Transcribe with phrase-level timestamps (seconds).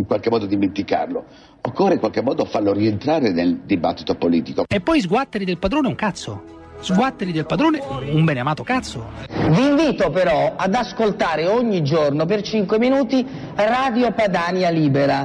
[0.00, 1.24] in qualche modo dimenticarlo.
[1.60, 4.64] Occorre in qualche modo farlo rientrare nel dibattito politico.
[4.66, 6.58] E poi sguatteri del padrone un cazzo.
[6.80, 9.10] Sguatteri del padrone un beneamato cazzo.
[9.28, 15.22] Vi invito però ad ascoltare ogni giorno per 5 minuti Radio Padania Libera.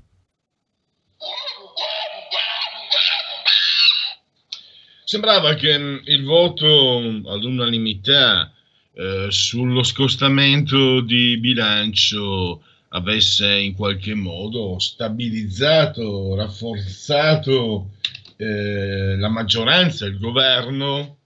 [5.05, 8.51] Sembrava che il voto all'unanimità
[8.93, 12.63] eh, sullo scostamento di bilancio
[12.95, 17.91] avesse in qualche modo stabilizzato, rafforzato
[18.37, 21.19] eh, la maggioranza, il governo,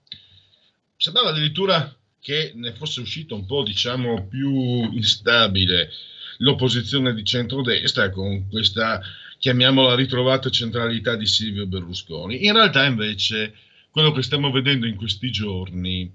[0.96, 5.90] sembrava addirittura che ne fosse uscito un po', diciamo, più instabile
[6.38, 9.00] l'opposizione di centrodestra con questa,
[9.38, 12.46] chiamiamola, ritrovata centralità di Silvio Berlusconi.
[12.46, 13.54] In realtà, invece,
[13.90, 16.12] quello che stiamo vedendo in questi giorni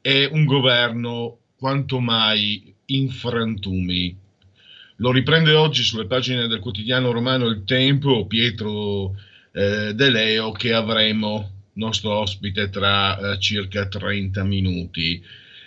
[0.00, 4.28] è un governo quanto mai in frantumi
[5.00, 9.16] lo riprende oggi sulle pagine del quotidiano romano Il Tempo Pietro
[9.52, 15.22] eh, De Leo che avremo nostro ospite tra eh, circa 30 minuti.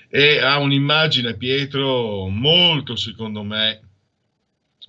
[0.08, 3.82] E ha un'immagine Pietro molto secondo me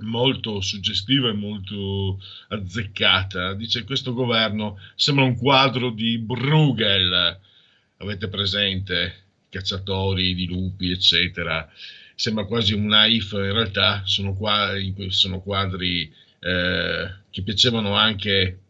[0.00, 3.54] molto suggestiva e molto azzeccata.
[3.54, 7.38] Dice questo governo sembra un quadro di Bruegel.
[7.96, 9.22] Avete presente?
[9.48, 11.66] Cacciatori di lupi eccetera
[12.14, 18.60] sembra quasi un naif, in realtà sono, quadri, sono quadri eh, che piacevano anche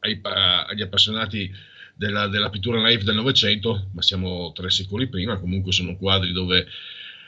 [0.00, 1.50] ai, agli appassionati
[1.94, 6.66] della, della, pittura naif del Novecento, ma siamo tre secoli prima, comunque sono quadri dove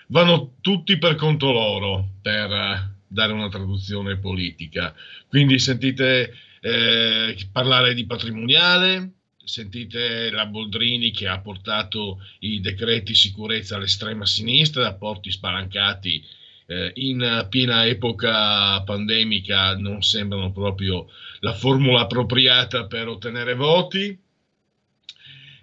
[0.09, 4.95] vanno tutti per conto loro per eh, dare una traduzione politica.
[5.27, 9.11] Quindi sentite eh, parlare di patrimoniale,
[9.51, 16.25] sentite la Boldrini che ha portato i decreti sicurezza all'estrema sinistra, rapporti spalancati
[16.67, 21.09] eh, in piena epoca pandemica non sembrano proprio
[21.41, 24.17] la formula appropriata per ottenere voti.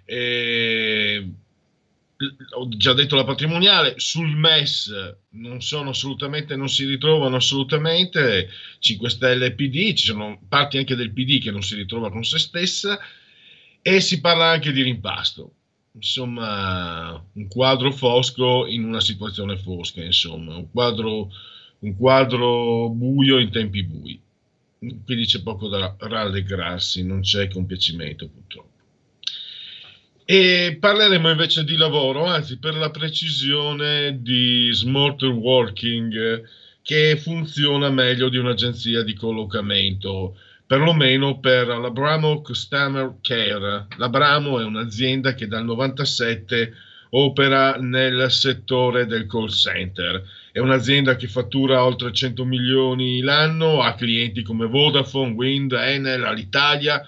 [0.04, 1.30] E,
[2.56, 8.50] ho già detto la patrimoniale, sul MES non sono assolutamente, non si ritrovano assolutamente
[8.80, 12.24] 5 Stelle e PD, ci sono parti anche del PD che non si ritrova con
[12.24, 12.98] se stessa
[13.82, 15.52] e si parla anche di rimpasto.
[15.92, 21.30] Insomma, un quadro fosco in una situazione fosca, insomma, un quadro,
[21.80, 24.20] un quadro buio in tempi bui.
[24.78, 28.76] Quindi c'è poco da rallegrarsi, non c'è compiacimento purtroppo.
[30.24, 36.46] E parleremo invece di lavoro, anzi per la precisione di smart working
[36.82, 40.38] che funziona meglio di un'agenzia di collocamento
[40.68, 43.86] perlomeno per l'Abramo Customer Care.
[43.96, 46.74] L'Abramo è un'azienda che dal 97
[47.10, 50.22] opera nel settore del call center.
[50.52, 57.02] È un'azienda che fattura oltre 100 milioni l'anno, ha clienti come Vodafone, Wind, Enel, Alitalia,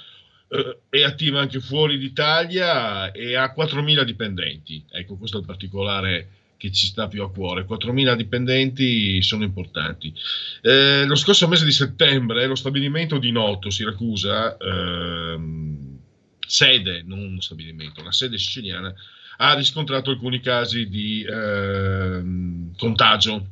[0.49, 4.83] eh, è attiva anche fuori d'Italia e ha 4.000 dipendenti.
[4.91, 6.29] Ecco, questo è il particolare
[6.61, 7.65] che ci sta più a cuore.
[7.65, 10.13] 4.000 dipendenti sono importanti.
[10.61, 15.99] Eh, lo scorso mese di settembre lo stabilimento di Noto, Siracusa, ehm,
[16.47, 18.93] sede, non uno stabilimento, una sede siciliana,
[19.39, 23.47] ha riscontrato alcuni casi di ehm, contagio.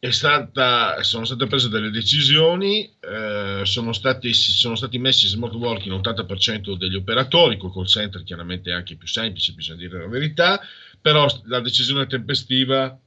[0.00, 6.76] Stata, sono state prese delle decisioni, eh, sono, stati, sono, stati, messi smart working l'80%
[6.76, 10.60] degli operatori, col call center chiaramente anche più semplice, bisogna dire la verità,
[11.00, 12.98] però la decisione tempestiva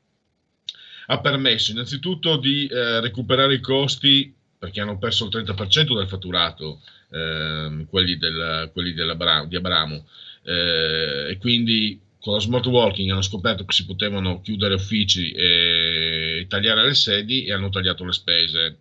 [1.08, 6.82] ha permesso innanzitutto di eh, recuperare i costi perché hanno perso il 30% del fatturato,
[7.10, 10.06] eh, quelli, del, quelli della, di Abramo,
[10.44, 16.46] eh, e quindi con lo smart working hanno scoperto che si potevano chiudere uffici e
[16.48, 18.78] tagliare le sedi e hanno tagliato le spese.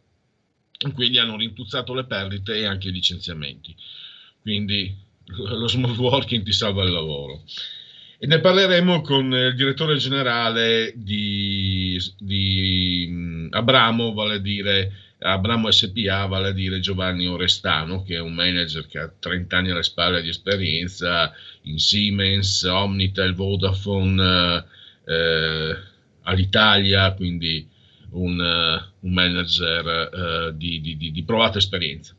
[0.93, 3.75] Quindi hanno rintuzzato le perdite e anche i licenziamenti.
[4.43, 7.43] Quindi lo smart working ti salva il lavoro.
[8.23, 16.27] E ne parleremo con il direttore generale di, di Abramo, vale a dire Abramo SPA,
[16.27, 20.21] vale a dire Giovanni Orestano, che è un manager che ha 30 anni alle spalle
[20.21, 21.33] di esperienza
[21.63, 24.67] in Siemens, Omnitel, Vodafone,
[25.07, 25.77] eh,
[26.25, 27.67] all'Italia, quindi
[28.11, 32.15] un, uh, un manager uh, di, di, di, provata esperienza.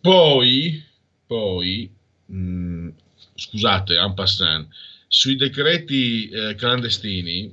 [0.00, 0.84] Poi,
[1.24, 1.88] poi
[2.26, 2.88] mh,
[3.38, 4.66] scusate, en passant,
[5.08, 7.52] sui decreti eh, clandestini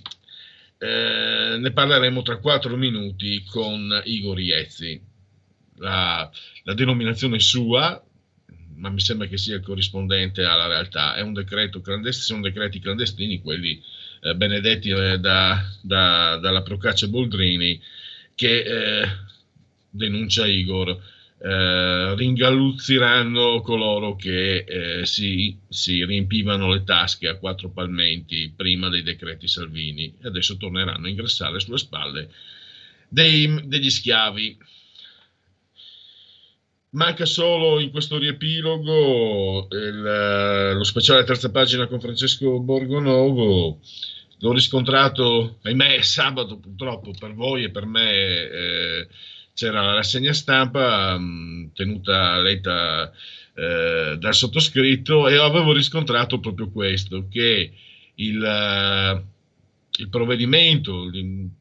[0.77, 5.01] eh, ne parleremo tra quattro minuti con Igor Iezzi.
[5.77, 6.29] La,
[6.63, 8.01] la, denominazione sua,
[8.75, 13.41] ma mi sembra che sia corrispondente alla realtà, è un decreto clandestino, sono decreti clandestini,
[13.41, 13.81] quelli
[14.21, 17.81] eh, benedetti eh, da, da, dalla Procaccia Boldrini,
[18.35, 19.07] che eh,
[19.89, 21.01] denuncia Igor
[21.45, 29.03] eh, ringalluzziranno coloro che eh, si, si, riempivano le tasche a quattro palmenti prima dei
[29.03, 32.31] decreti Salvini e adesso torneranno a ingrassare sulle spalle
[33.07, 34.57] dei, degli schiavi.
[36.89, 43.81] Manca solo in questo riepilogo il, lo speciale terza pagina con Francesco Borgonovo.
[44.39, 48.11] L'ho riscontrato, ahimè, sabato purtroppo per voi e per me.
[48.49, 49.07] Eh,
[49.55, 53.11] c'era la rassegna stampa mh, tenuta letta
[53.55, 57.71] eh, dal sottoscritto e avevo riscontrato proprio questo, che
[58.15, 59.23] il, uh,
[60.01, 61.09] il provvedimento,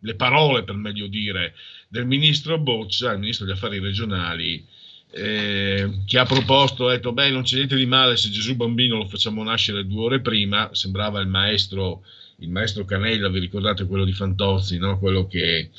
[0.00, 1.54] le parole per meglio dire,
[1.88, 4.66] del ministro Boccia, il ministro degli affari regionali,
[5.12, 8.96] eh, che ha proposto, ha detto, beh non c'è niente di male se Gesù bambino
[8.96, 12.02] lo facciamo nascere due ore prima, sembrava il maestro,
[12.38, 14.98] il maestro Canella, vi ricordate quello di Fantozzi, no?
[14.98, 15.70] quello che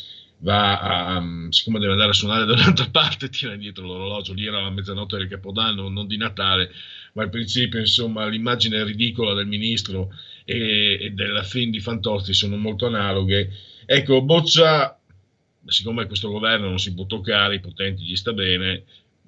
[0.45, 4.45] va a, um, siccome deve andare a suonare da un'altra parte, tira indietro l'orologio, lì
[4.45, 6.71] era la mezzanotte del Capodanno, non di Natale,
[7.13, 10.13] ma al principio, insomma, l'immagine ridicola del ministro
[10.45, 13.51] e, e della film di Fantozzi sono molto analoghe.
[13.87, 14.99] Ecco, Boccia,
[15.65, 18.83] siccome questo governo non si può toccare, i potenti gli sta bene,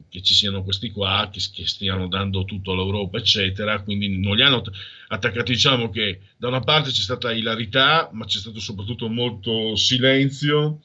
[0.09, 4.43] che ci siano questi qua, che, che stiano dando tutto all'Europa, eccetera, quindi non li
[4.43, 4.61] hanno
[5.07, 5.53] attaccati.
[5.53, 10.81] Diciamo che da una parte c'è stata ilarità, ma c'è stato soprattutto molto silenzio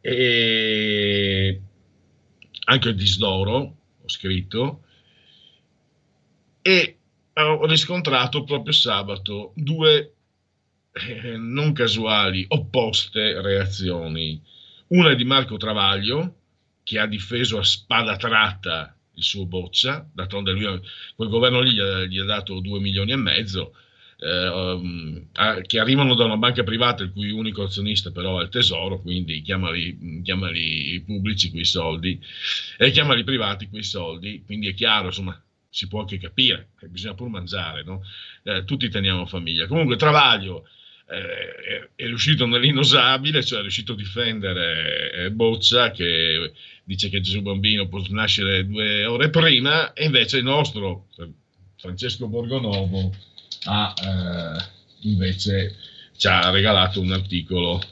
[0.00, 1.60] e
[2.64, 4.84] anche il disdoro, ho scritto,
[6.62, 6.96] e
[7.34, 10.14] ho riscontrato proprio sabato due
[10.92, 14.40] eh, non casuali, opposte reazioni.
[14.88, 16.36] Una di Marco Travaglio,
[16.82, 20.80] che ha difeso a spada tratta il suo Boccia, d'altronde lui,
[21.14, 23.74] quel governo lì gli ha, gli ha dato due milioni e mezzo,
[24.20, 25.26] eh, um,
[25.66, 29.40] che arrivano da una banca privata il cui unico azionista però è il tesoro, quindi
[29.42, 32.20] chiamali, chiamali pubblici quei soldi
[32.76, 37.28] e chiamali privati quei soldi, quindi è chiaro, insomma, si può anche capire, bisogna pur
[37.28, 38.02] mangiare, no?
[38.42, 39.66] eh, tutti teniamo famiglia.
[39.66, 40.66] Comunque Travaglio
[41.08, 46.52] eh, è riuscito nell'inosabile, cioè è riuscito a difendere eh, Boccia che
[46.84, 51.06] dice che Gesù Bambino può nascere due ore prima e invece il nostro
[51.76, 53.12] Francesco Borgonovo
[53.64, 55.76] ha eh, invece
[56.16, 57.82] ci ha regalato un articolo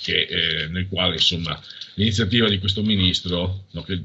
[0.00, 1.60] che, eh, nel quale insomma
[1.94, 4.02] l'iniziativa di questo ministro no, che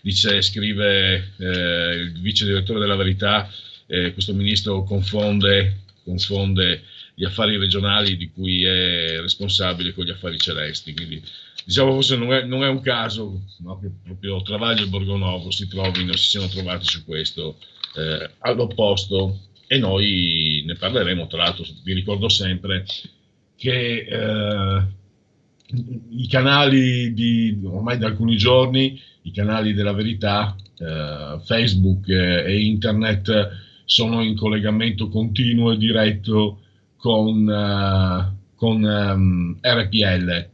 [0.00, 3.50] dice, scrive eh, il vice direttore della verità
[3.86, 6.82] eh, questo ministro confonde, confonde
[7.14, 10.94] gli affari regionali di cui è responsabile con gli affari celesti.
[10.94, 11.22] Quindi
[11.64, 15.66] diciamo forse non è, non è un caso no, che proprio Travaglio e Borgonovo si
[15.68, 17.58] trovino si siano trovati su questo
[17.96, 19.40] eh, all'opposto.
[19.66, 21.26] E noi ne parleremo.
[21.26, 22.84] Tra l'altro, vi ricordo sempre
[23.56, 24.82] che eh,
[26.10, 33.62] i canali di ormai da alcuni giorni, i canali della verità, eh, Facebook e internet
[33.84, 36.60] sono in collegamento continuo e diretto
[36.96, 40.48] con, uh, con um, RPL,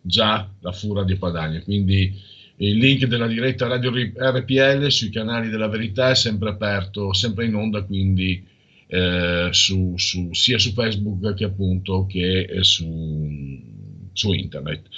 [0.00, 1.60] già la Fura di Padania.
[1.62, 2.14] Quindi
[2.56, 7.54] il link della diretta Radio RPL sui canali della verità è sempre aperto, sempre in
[7.54, 8.44] onda, quindi
[8.88, 13.60] eh, su, su, sia su Facebook che appunto che su,
[14.12, 14.88] su internet,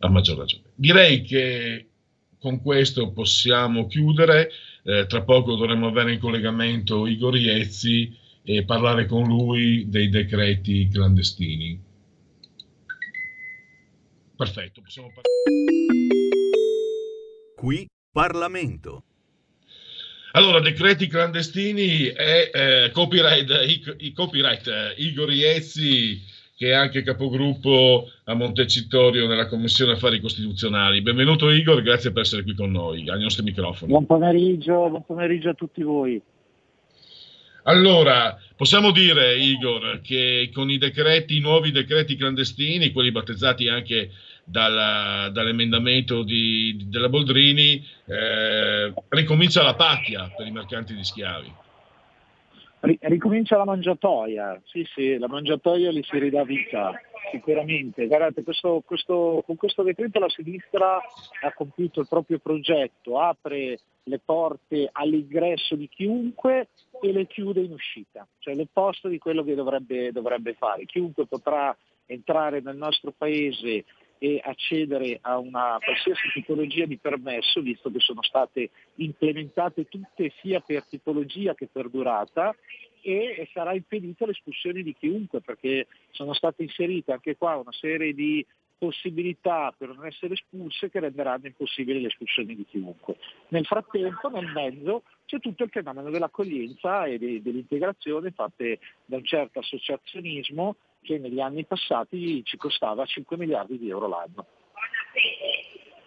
[0.00, 0.64] a maggior ragione.
[0.74, 1.86] Direi che
[2.38, 4.50] con questo possiamo chiudere.
[4.82, 10.88] Eh, tra poco dovremo avere in collegamento Igor Iezzi e parlare con lui dei decreti
[10.88, 11.80] clandestini.
[14.36, 15.28] Perfetto, possiamo parlare.
[17.56, 19.04] Qui Parlamento.
[20.32, 26.22] Allora, decreti clandestini e eh, copyright, i, i copyright eh, Igor Iezzi,
[26.56, 31.02] che è anche capogruppo a Montecitorio nella Commissione Affari Costituzionali.
[31.02, 33.90] Benvenuto Igor, grazie per essere qui con noi, ai nostri microfoni.
[33.90, 36.22] Buon pomeriggio, buon pomeriggio a tutti voi.
[37.64, 44.10] Allora, possiamo dire, Igor, che con i decreti, i nuovi decreti clandestini, quelli battezzati anche
[44.50, 51.54] dalla, dall'emendamento di, della Boldrini, eh, ricomincia la pacchia per i mercanti di schiavi.
[52.80, 56.98] Ricomincia la mangiatoia, sì sì, la mangiatoia li si ridà vita,
[57.30, 58.06] sicuramente.
[58.06, 64.18] Guardate, questo, questo, con questo decreto la sinistra ha compiuto il proprio progetto, apre le
[64.24, 66.68] porte all'ingresso di chiunque
[67.02, 70.86] e le chiude in uscita, cioè l'opposto di quello che dovrebbe, dovrebbe fare.
[70.86, 71.76] Chiunque potrà
[72.06, 73.84] entrare nel nostro paese
[74.22, 80.60] e accedere a una qualsiasi tipologia di permesso, visto che sono state implementate tutte sia
[80.60, 82.54] per tipologia che per durata,
[83.00, 88.44] e sarà impedita l'espulsione di chiunque perché sono state inserite anche qua una serie di
[88.80, 93.16] possibilità per non essere espulse che renderanno impossibile l'espulsione di chiunque.
[93.48, 99.24] Nel frattempo, nel mezzo, c'è tutto il fenomeno dell'accoglienza e de- dell'integrazione fatte da un
[99.24, 104.46] certo associazionismo che negli anni passati ci costava 5 miliardi di euro l'anno.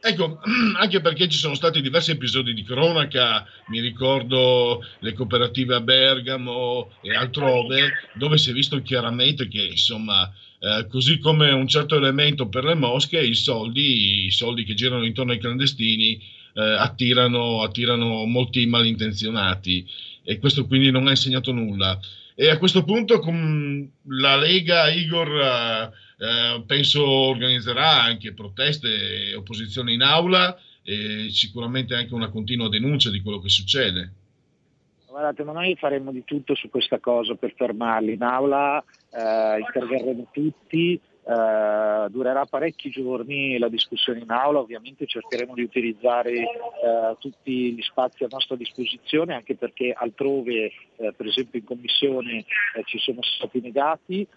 [0.02, 0.40] Ecco,
[0.78, 6.92] anche perché ci sono stati diversi episodi di cronaca, mi ricordo le cooperative a Bergamo
[7.02, 10.30] e altrove, dove si è visto chiaramente che, insomma,
[10.64, 15.04] eh, così come un certo elemento per le mosche, i soldi, i soldi che girano
[15.04, 16.18] intorno ai clandestini
[16.54, 19.86] eh, attirano, attirano molti malintenzionati
[20.24, 22.00] e questo quindi non ha insegnato nulla.
[22.34, 25.92] E a questo punto con la Lega Igor eh,
[26.26, 33.10] eh, penso organizzerà anche proteste e opposizione in aula e sicuramente anche una continua denuncia
[33.10, 34.14] di quello che succede.
[35.14, 38.14] Guardate, ma noi faremo di tutto su questa cosa per fermarli.
[38.14, 45.54] In aula eh, interverremo tutti, Uh, durerà parecchi giorni la discussione in aula, ovviamente cercheremo
[45.54, 51.60] di utilizzare uh, tutti gli spazi a nostra disposizione anche perché altrove, uh, per esempio
[51.60, 52.44] in commissione,
[52.84, 54.28] ci sono stati negati.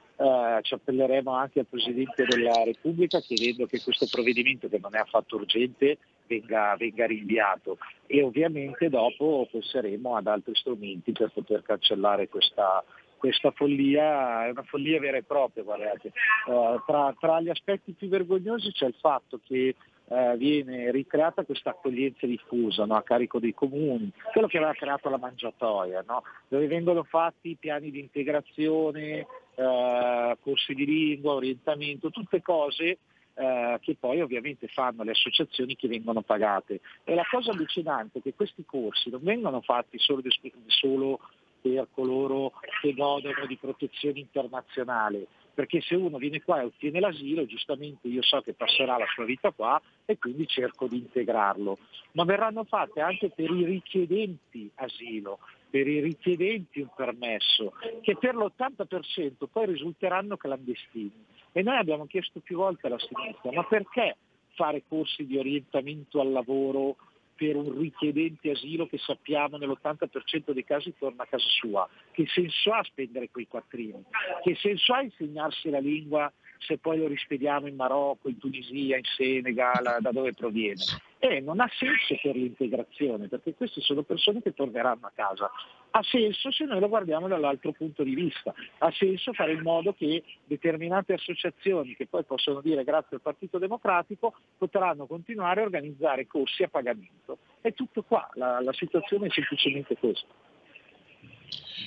[0.62, 5.34] ci appelleremo anche al Presidente della Repubblica chiedendo che questo provvedimento che non è affatto
[5.34, 12.84] urgente venga, venga rinviato e ovviamente dopo penseremo ad altri strumenti per poter cancellare questa,
[13.16, 16.12] questa follia è una follia vera e propria, guardate.
[16.46, 21.70] Uh, tra, tra, gli aspetti più vergognosi c'è il fatto che uh, viene ricreata questa
[21.70, 22.94] accoglienza diffusa no?
[22.94, 26.22] a carico dei comuni, quello che aveva creato la mangiatoia, no?
[26.48, 32.98] dove vengono fatti piani di integrazione, uh, corsi di lingua, orientamento, tutte cose
[33.36, 36.80] che poi ovviamente fanno le associazioni che vengono pagate.
[37.04, 40.22] E la cosa allucinante è che questi corsi non vengono fatti solo,
[40.68, 41.20] solo
[41.60, 47.44] per coloro che godono di protezione internazionale, perché se uno viene qua e ottiene l'asilo,
[47.44, 51.78] giustamente io so che passerà la sua vita qua e quindi cerco di integrarlo,
[52.12, 58.34] ma verranno fatte anche per i richiedenti asilo, per i richiedenti un permesso, che per
[58.34, 61.24] l'80% poi risulteranno clandestini.
[61.52, 64.16] E noi abbiamo chiesto più volte alla sinistra, ma perché
[64.54, 66.96] fare corsi di orientamento al lavoro
[67.36, 71.88] per un richiedente asilo che sappiamo nell'80% dei casi torna a casa sua.
[72.10, 74.02] Che senso ha spendere quei quattrini?
[74.42, 79.04] Che senso ha insegnarsi la lingua se poi lo rispediamo in Marocco, in Tunisia, in
[79.04, 80.82] Senegal, da dove proviene?
[81.18, 85.50] E non ha senso per l'integrazione, perché queste sono persone che torneranno a casa.
[85.90, 89.94] Ha senso se noi lo guardiamo dall'altro punto di vista, ha senso fare in modo
[89.94, 96.26] che determinate associazioni, che poi possono dire grazie al Partito Democratico, potranno continuare a organizzare
[96.26, 97.38] corsi a pagamento.
[97.60, 100.45] È tutto qua, la, la situazione è semplicemente questa.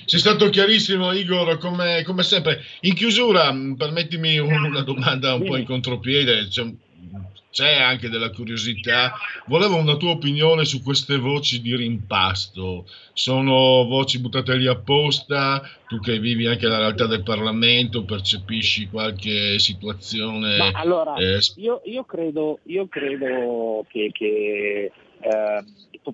[0.04, 2.64] Sei stato chiarissimo Igor, come, come sempre.
[2.80, 6.48] In chiusura, permettimi una domanda un po' in contropiede.
[6.48, 6.64] C'è,
[7.50, 9.12] c'è anche della curiosità.
[9.46, 12.86] Volevo una tua opinione su queste voci di rimpasto.
[13.12, 15.62] Sono voci buttate lì apposta?
[15.86, 20.56] Tu che vivi anche la realtà del Parlamento, percepisci qualche situazione?
[20.56, 24.90] Ma allora, eh, io, io, credo, io credo che, che
[25.20, 25.64] eh,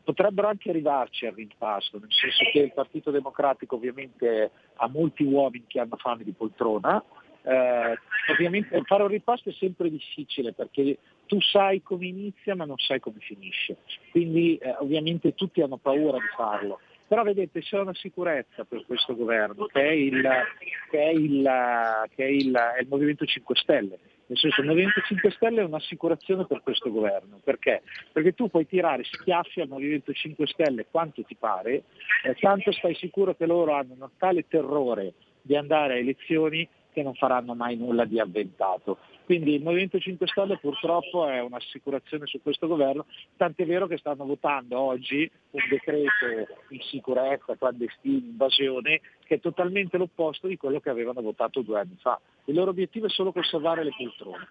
[0.03, 5.65] potrebbero anche arrivarci al rimpasto, nel senso che il Partito Democratico ovviamente ha molti uomini
[5.67, 7.03] che hanno fame di poltrona,
[7.43, 7.99] eh,
[8.33, 12.99] ovviamente fare un rimpasto è sempre difficile perché tu sai come inizia ma non sai
[12.99, 13.77] come finisce,
[14.11, 16.81] quindi eh, ovviamente tutti hanno paura di farlo.
[17.09, 20.29] Però vedete c'è una sicurezza per questo governo che è il,
[20.91, 21.49] che è il,
[22.17, 25.65] che è il, è il Movimento 5 Stelle Nel senso, il Movimento 5 Stelle è
[25.65, 27.41] un'assicurazione per questo governo.
[27.45, 27.83] Perché?
[28.13, 31.85] Perché tu puoi tirare schiaffi al Movimento 5 Stelle quanto ti pare,
[32.25, 37.03] eh, tanto stai sicuro che loro hanno un tale terrore di andare a elezioni che
[37.03, 38.97] non faranno mai nulla di avventato.
[39.27, 43.05] Quindi il Movimento 5 Stelle purtroppo è un'assicurazione su questo governo,
[43.37, 49.99] tant'è vero che stanno votando oggi un decreto in sicurezza, clandestino, invasione, che è totalmente
[49.99, 52.19] l'opposto di quello che avevano votato due anni fa.
[52.47, 54.49] Il loro obiettivo è solo conservare le poltrone.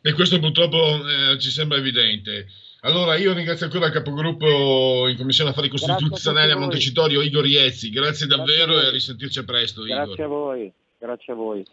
[0.00, 2.46] E questo purtroppo eh, ci sembra evidente.
[2.80, 7.90] Allora io ringrazio ancora il capogruppo in Commissione Affari Costituzionali a, a Montecitorio, Igor Iezzi.
[7.90, 9.82] Grazie davvero grazie a e a risentirci presto.
[9.82, 10.24] Grazie Igor.
[10.24, 10.72] a voi.
[10.98, 11.64] Grazie a voi.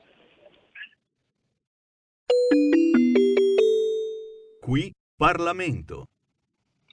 [4.61, 6.07] Qui Parlamento.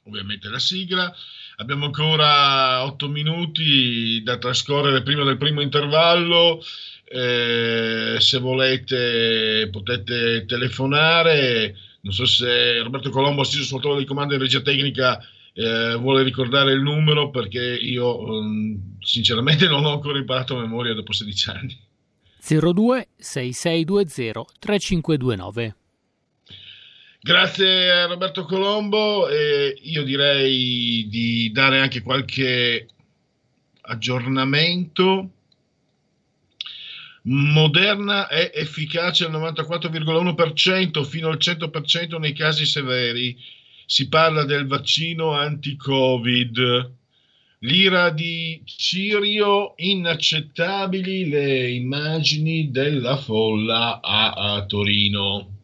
[0.04, 1.12] Ovviamente la sigla.
[1.56, 6.62] Abbiamo ancora otto minuti da trascorrere prima del primo intervallo.
[7.04, 11.76] Eh, se volete potete telefonare.
[12.02, 15.20] Non so se Roberto Colombo, assiso sul tavolo di comando in regia tecnica,
[15.52, 20.94] eh, vuole ricordare il numero perché io um, sinceramente non ho ancora imparato a memoria
[20.94, 21.88] dopo 16 anni.
[22.42, 25.74] 02 6620 3529.
[27.22, 32.88] Grazie Roberto Colombo e io direi di dare anche qualche
[33.82, 35.30] aggiornamento.
[37.22, 43.36] Moderna è efficace al 94,1% fino al 100% nei casi severi.
[43.84, 46.92] Si parla del vaccino anti-Covid.
[47.62, 55.58] L'ira di Cirio, inaccettabili le immagini della folla a, a Torino.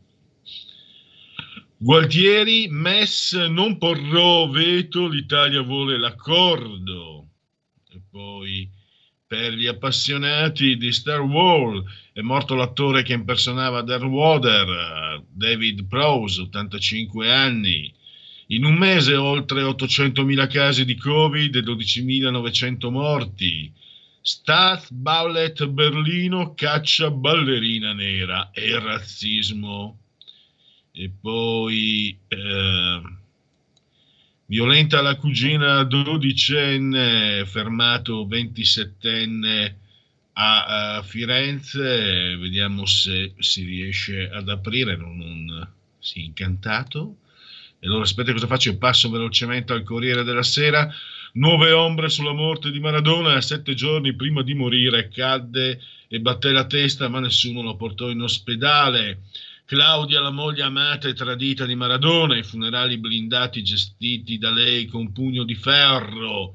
[1.78, 7.28] Gualtieri, MES non porrò veto, l'Italia vuole l'accordo.
[7.90, 8.68] E poi
[9.26, 16.42] per gli appassionati di Star Wars è morto l'attore che impersonava Darth Water, David Prowse,
[16.42, 17.95] 85 anni.
[18.50, 23.72] In un mese oltre 800.000 casi di Covid e 12.900 morti.
[24.20, 29.98] Stat Ballet Berlino caccia ballerina nera e razzismo.
[30.92, 33.02] E poi eh,
[34.46, 39.74] violenta la cugina dodicenne, fermato 27enne
[40.34, 42.36] a, a, Firenze.
[42.36, 44.96] Vediamo se si riesce ad aprire.
[44.96, 47.16] Non, non si è incantato.
[47.78, 48.70] E allora aspetta cosa faccio?
[48.70, 50.92] Io passo velocemente al Corriere della Sera.
[51.34, 53.40] Nuove ombre sulla morte di Maradona.
[53.40, 58.22] Sette giorni prima di morire cadde e batté la testa, ma nessuno lo portò in
[58.22, 59.22] ospedale.
[59.66, 65.12] Claudia, la moglie amata e tradita di Maradona, i funerali blindati gestiti da lei con
[65.12, 66.54] pugno di ferro.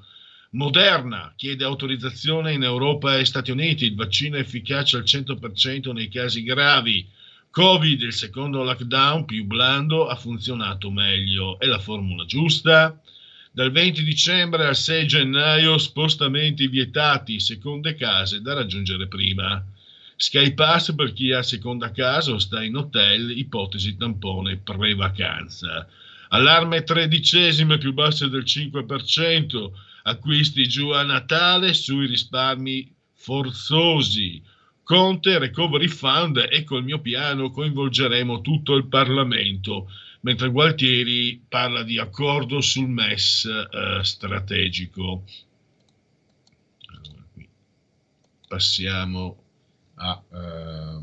[0.52, 6.08] Moderna chiede autorizzazione in Europa e Stati Uniti, il vaccino è efficace al 100% nei
[6.08, 7.06] casi gravi.
[7.52, 11.60] Covid, il secondo lockdown più blando, ha funzionato meglio.
[11.60, 12.98] È la formula giusta?
[13.52, 19.62] Dal 20 dicembre al 6 gennaio spostamenti vietati, seconde case da raggiungere prima.
[20.16, 25.86] Sky Pass per chi ha seconda casa o sta in hotel, ipotesi tampone pre-vacanza.
[26.30, 29.72] Allarme tredicesime più basse del 5%,
[30.04, 34.42] acquisti giù a Natale sui risparmi forzosi.
[34.92, 41.98] Conte Recovery Fund e col mio piano coinvolgeremo tutto il Parlamento, mentre Gualtieri parla di
[41.98, 45.24] accordo sul MES eh, strategico.
[48.50, 49.44] Passiamo
[49.94, 50.22] a...
[50.30, 51.02] Eh,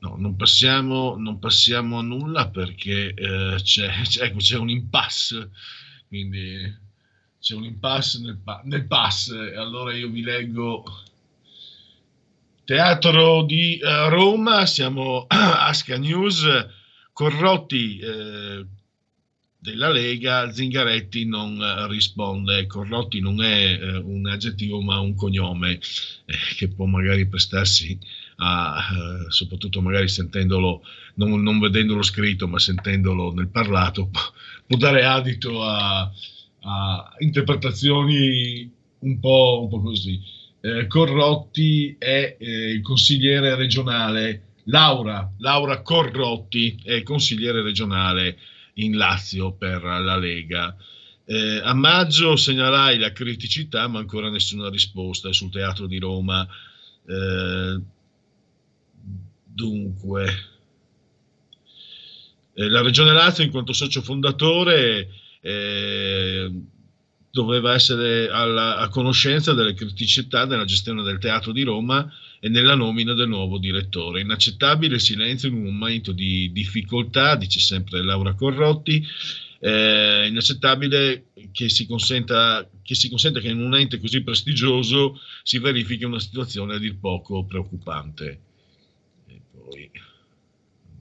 [0.00, 5.50] no, non passiamo, non passiamo, a nulla perché eh, c'è, c'è, ecco, c'è un impasse,
[6.08, 6.76] quindi
[7.40, 10.84] c'è un impasse nel, nel pass, allora io vi leggo
[12.68, 16.44] Teatro di uh, Roma, siamo a Asca News,
[17.14, 18.66] Corrotti eh,
[19.58, 25.80] della Lega, Zingaretti non uh, risponde, Corrotti non è uh, un aggettivo ma un cognome
[26.26, 27.98] eh, che può magari prestarsi
[28.36, 28.84] a,
[29.28, 30.82] soprattutto magari sentendolo,
[31.14, 34.10] non, non, vedendolo scritto ma sentendolo nel parlato,
[34.68, 42.70] può dare adito a, a interpretazioni un po', un po' così eh, Corrotti è eh,
[42.70, 48.38] il consigliere regionale, Laura, Laura Corrotti è consigliere regionale
[48.74, 50.76] in Lazio per la Lega.
[51.24, 56.46] Eh, a maggio segnalai la criticità, ma ancora nessuna risposta sul Teatro di Roma.
[57.06, 57.80] Eh,
[59.44, 60.34] dunque,
[62.54, 65.08] eh, la Regione Lazio, in quanto socio fondatore,
[65.40, 66.50] eh,
[67.38, 72.74] doveva essere alla, a conoscenza delle criticità della gestione del teatro di Roma e nella
[72.74, 74.20] nomina del nuovo direttore.
[74.20, 79.06] Inaccettabile il silenzio in un momento di difficoltà, dice sempre Laura Corrotti.
[79.60, 85.58] Eh, inaccettabile che si, consenta, che si consenta che in un ente così prestigioso si
[85.58, 88.40] verifichi una situazione a dir poco preoccupante.
[89.28, 89.90] E poi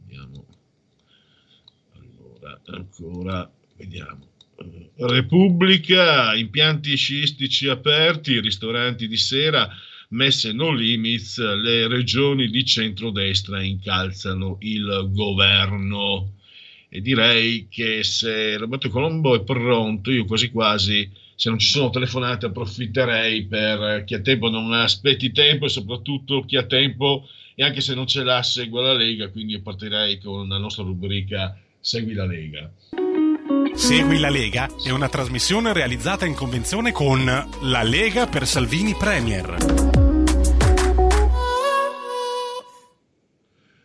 [0.02, 0.45] andiamo.
[1.93, 4.36] Allora, ancora vediamo.
[4.96, 9.70] Repubblica, impianti sciistici aperti, ristoranti di sera,
[10.10, 16.34] messe no limits, le regioni di centrodestra incalzano il governo.
[16.89, 21.89] E direi che se Roberto Colombo è pronto, io quasi quasi, se non ci sono
[21.89, 27.63] telefonate, approfitterei per chi ha tempo non aspetti tempo e soprattutto chi ha tempo e
[27.63, 32.13] anche se non ce l'ha segua la Lega, quindi partirei con la nostra rubrica Segui
[32.13, 32.72] la Lega.
[33.77, 37.23] Segui la Lega è una trasmissione realizzata in convenzione con
[37.61, 39.55] La Lega per Salvini Premier.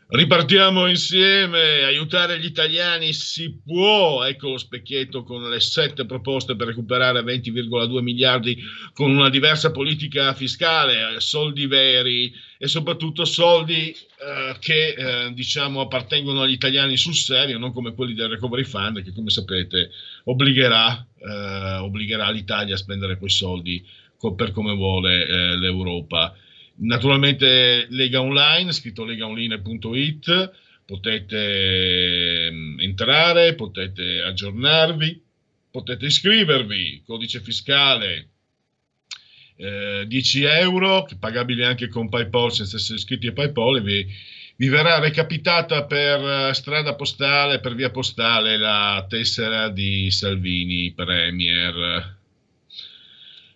[0.08, 6.66] Ripartiamo insieme, aiutare gli italiani si può, ecco lo specchietto con le sette proposte per
[6.66, 8.58] recuperare 20,2 miliardi
[8.92, 16.42] con una diversa politica fiscale, soldi veri e soprattutto soldi eh, che eh, diciamo appartengono
[16.42, 19.90] agli italiani sul serio, non come quelli del Recovery Fund che come sapete
[20.22, 23.84] obbligherà, eh, obbligherà l'Italia a spendere quei soldi
[24.16, 26.36] co- per come vuole eh, l'Europa.
[26.76, 30.52] Naturalmente Lega Online, scritto legaonline.it,
[30.86, 35.20] potete mm, entrare, potete aggiornarvi,
[35.68, 38.31] potete iscrivervi, codice fiscale
[39.62, 44.04] eh, 10 euro, pagabili anche con PayPal senza essere iscritti a PayPal, e vi,
[44.56, 52.18] vi verrà recapitata per eh, strada postale, per via postale, la tessera di Salvini Premier.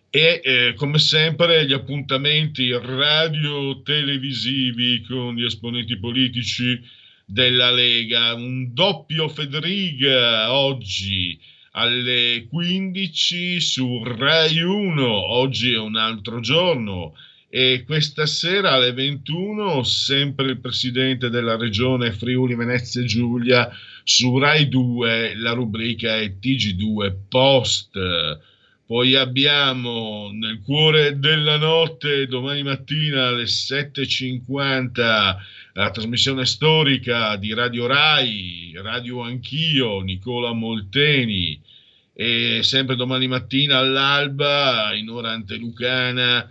[0.09, 6.81] E eh, come sempre gli appuntamenti radio-televisivi con gli esponenti politici
[7.25, 11.37] della Lega, un doppio Federiga oggi
[11.79, 17.15] alle 15 su Rai 1, oggi è un altro giorno
[17.51, 23.71] e questa sera alle 21 sempre il presidente della regione Friuli Venezia Giulia
[24.05, 27.99] su Rai 2, la rubrica è TG2 Post.
[28.87, 35.37] Poi abbiamo nel cuore della notte, domani mattina alle 7.50,
[35.75, 41.65] la trasmissione storica di Radio Rai, Radio Anch'io, Nicola Molteni
[42.19, 46.51] e sempre domani mattina all'alba in ora antelucana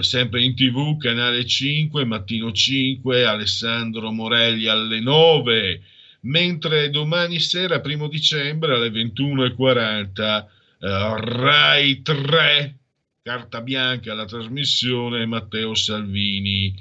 [0.00, 5.82] sempre in tv canale 5 mattino 5 Alessandro Morelli alle 9
[6.20, 10.44] mentre domani sera primo dicembre alle 21.40
[10.80, 12.76] eh, Rai 3
[13.22, 16.74] carta bianca la trasmissione Matteo Salvini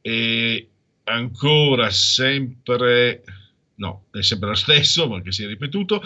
[0.00, 0.68] e
[1.04, 3.22] ancora sempre
[3.82, 6.02] no, è sempre lo stesso, ma che si è ripetuto.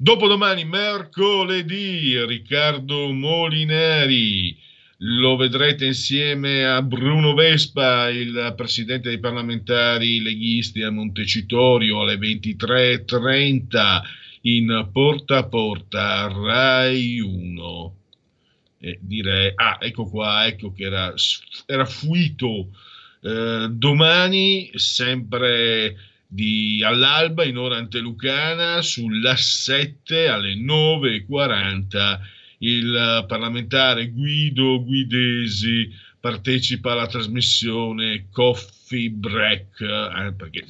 [0.00, 4.56] Dopodomani, mercoledì, Riccardo Molinari.
[4.98, 14.02] Lo vedrete insieme a Bruno Vespa, il presidente dei parlamentari leghisti a Montecitorio alle 23.30
[14.42, 17.96] in Porta a Porta Rai 1.
[18.78, 21.12] E direi, ah, ecco qua, ecco che era,
[21.66, 22.68] era fuito.
[23.20, 25.96] Eh, domani, sempre
[26.30, 32.18] di all'alba in ora antelucana sulla 7 alle 9.40
[32.58, 40.66] il parlamentare Guido Guidesi partecipa alla trasmissione Coffee Break eh, perché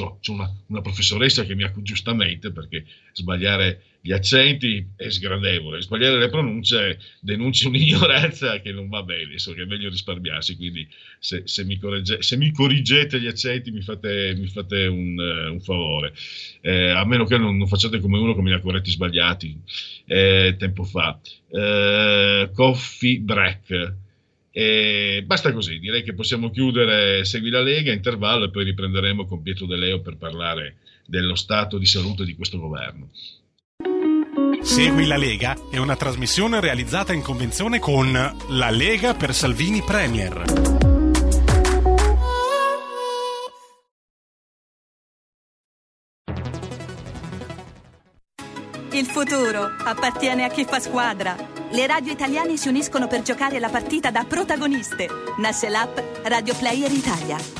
[0.00, 6.18] ho una, una, professoressa che mi ha giustamente perché sbagliare gli accenti è sgradevole, sbagliare
[6.18, 11.42] le pronunce denuncia un'ignoranza che non va bene, so che è meglio risparmiarsi, quindi se,
[11.44, 15.60] se, mi, corregge, se mi, corrigete gli accenti mi fate, mi fate un, uh, un,
[15.60, 16.14] favore,
[16.62, 19.60] eh, a meno che non, non, facciate come uno che mi ha corretti sbagliati
[20.06, 21.20] eh, tempo fa.
[21.50, 23.94] Eh, coffee break.
[24.52, 29.42] E basta così, direi che possiamo chiudere Segui la Lega, intervallo e poi riprenderemo con
[29.42, 33.10] Pietro De Leo per parlare dello stato di salute di questo governo.
[34.62, 38.12] Segui la Lega è una trasmissione realizzata in convenzione con
[38.48, 40.44] La Lega per Salvini Premier.
[48.92, 51.36] Il futuro appartiene a chi fa squadra.
[51.70, 55.08] Le radio italiane si uniscono per giocare la partita da protagoniste.
[55.38, 57.59] Nasce l'app Radio Player Italia.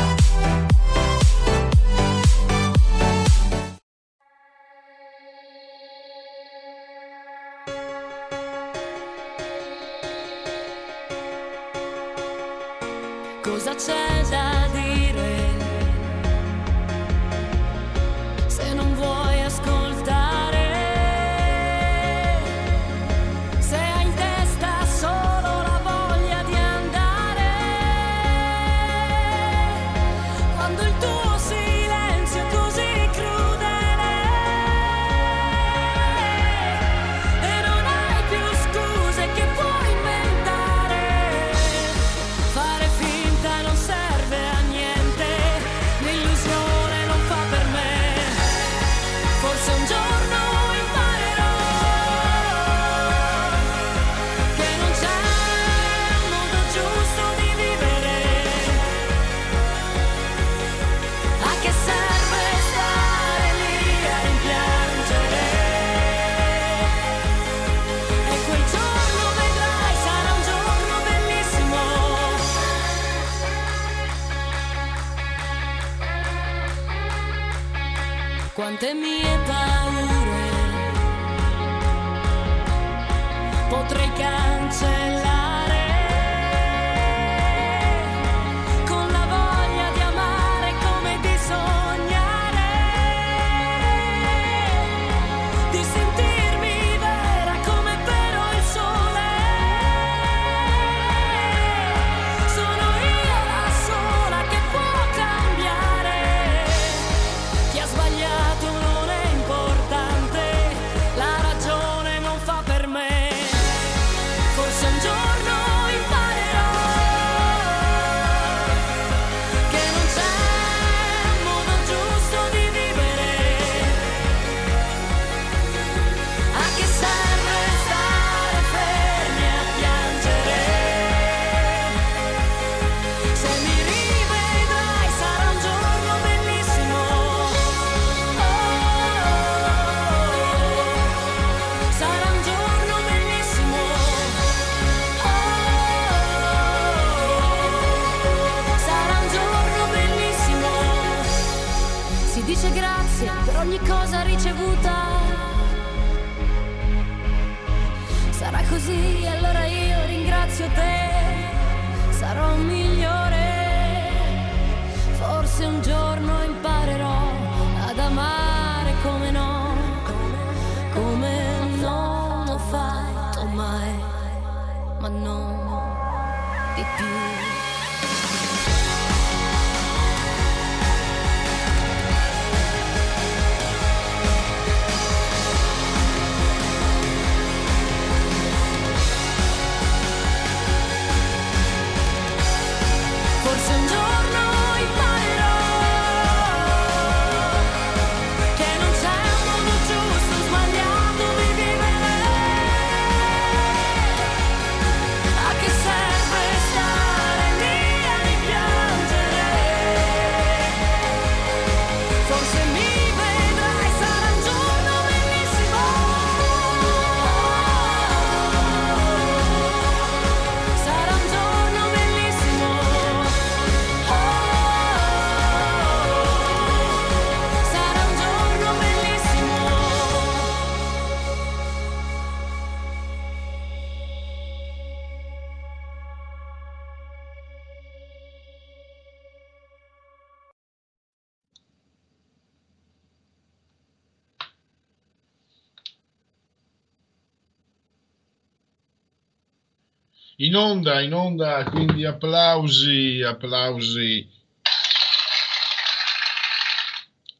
[250.51, 254.29] in onda, in onda, quindi applausi, applausi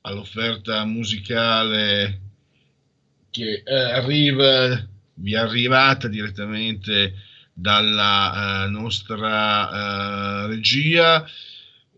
[0.03, 2.21] all'offerta musicale
[3.29, 4.81] che eh, arriva,
[5.15, 7.15] vi è arrivata direttamente
[7.51, 11.29] dalla eh, nostra eh, regia.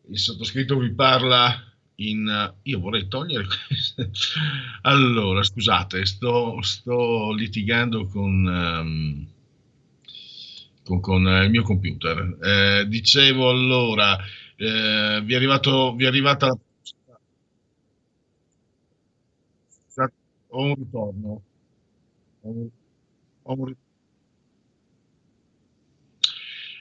[0.09, 1.63] Il sottoscritto vi parla
[1.97, 2.53] in...
[2.63, 4.09] Io vorrei togliere questo.
[4.81, 8.45] Allora, scusate, sto, sto litigando con...
[8.47, 9.32] Um,
[10.83, 12.37] con, con, il mio computer.
[12.41, 14.17] Eh, dicevo allora,
[14.55, 16.47] eh, vi, è arrivato, vi è arrivata
[19.95, 20.11] la...
[20.49, 21.43] Ho un ritorno.
[22.41, 23.81] Ho un ritorno.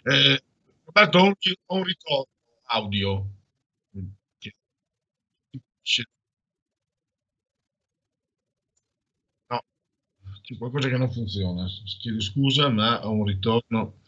[0.05, 0.43] Eh,
[0.85, 1.35] Roberto, ho un,
[1.67, 2.27] ho un ritorno
[2.67, 3.27] audio.
[10.43, 11.67] C'è qualcosa che non funziona.
[12.01, 14.01] Chiedo scusa, ma ho un ritorno,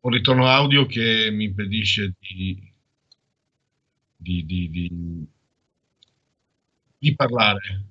[0.00, 2.72] un ritorno audio che mi impedisce di,
[4.16, 5.26] di, di, di,
[6.98, 7.84] di parlare.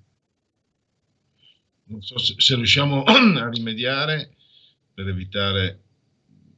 [1.86, 4.36] Non so se, se riusciamo a rimediare
[4.94, 5.80] per evitare.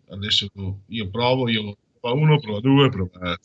[0.09, 0.47] Adesso
[0.87, 3.37] io provo, io prova uno, prova due, prova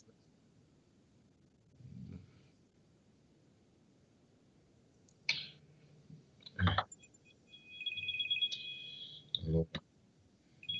[9.45, 9.67] Allora,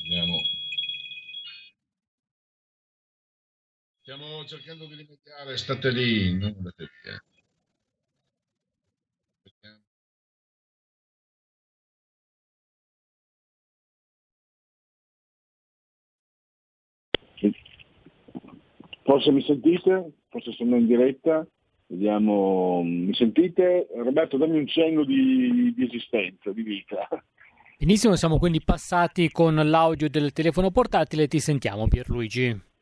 [0.02, 0.42] vediamo.
[4.14, 7.24] Stiamo cercando di rimediare, state lì, non andate via.
[19.02, 20.12] Forse mi sentite?
[20.30, 21.48] Forse sono in diretta?
[21.88, 23.88] Vediamo, mi sentite?
[23.96, 27.08] Roberto, dammi un cenno di, di esistenza, di vita.
[27.80, 32.73] Benissimo, siamo quindi passati con l'audio del telefono portatile, ti sentiamo Pierluigi.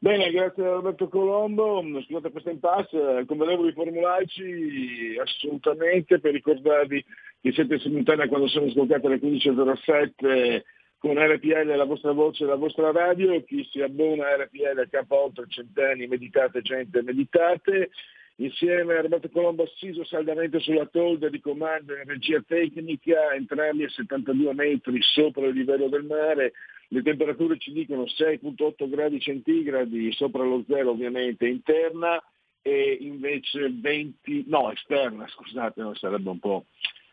[0.00, 7.04] Bene, grazie a Roberto Colombo, scusate questa impasse, convenevoli formulaici assolutamente per ricordarvi
[7.40, 10.62] che siete simultanea quando sono ascoltate alle 15.07
[10.98, 15.04] con RPL la vostra voce e la vostra radio, chi si abbona a RPL K
[15.08, 17.90] oltre centenni, meditate gente, meditate,
[18.36, 23.88] insieme a Roberto Colombo assiso saldamente sulla tolda di comando in regia tecnica, entrambi a
[23.88, 26.52] 72 metri sopra il livello del mare,
[26.88, 32.22] le temperature ci dicono 6.8 gradi centigradi sopra lo zero ovviamente interna
[32.62, 36.66] e invece 20, no esterna scusate, no, sarebbe un po',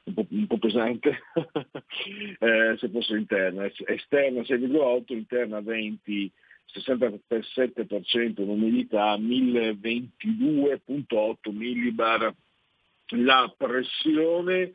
[0.03, 1.19] un po', un po pesante.
[2.37, 6.31] Eh, se fosse interna, esterna 6,8, interna 20
[6.73, 12.33] 67% l'umidità, 1022.8 millibar.
[13.09, 14.71] La pressione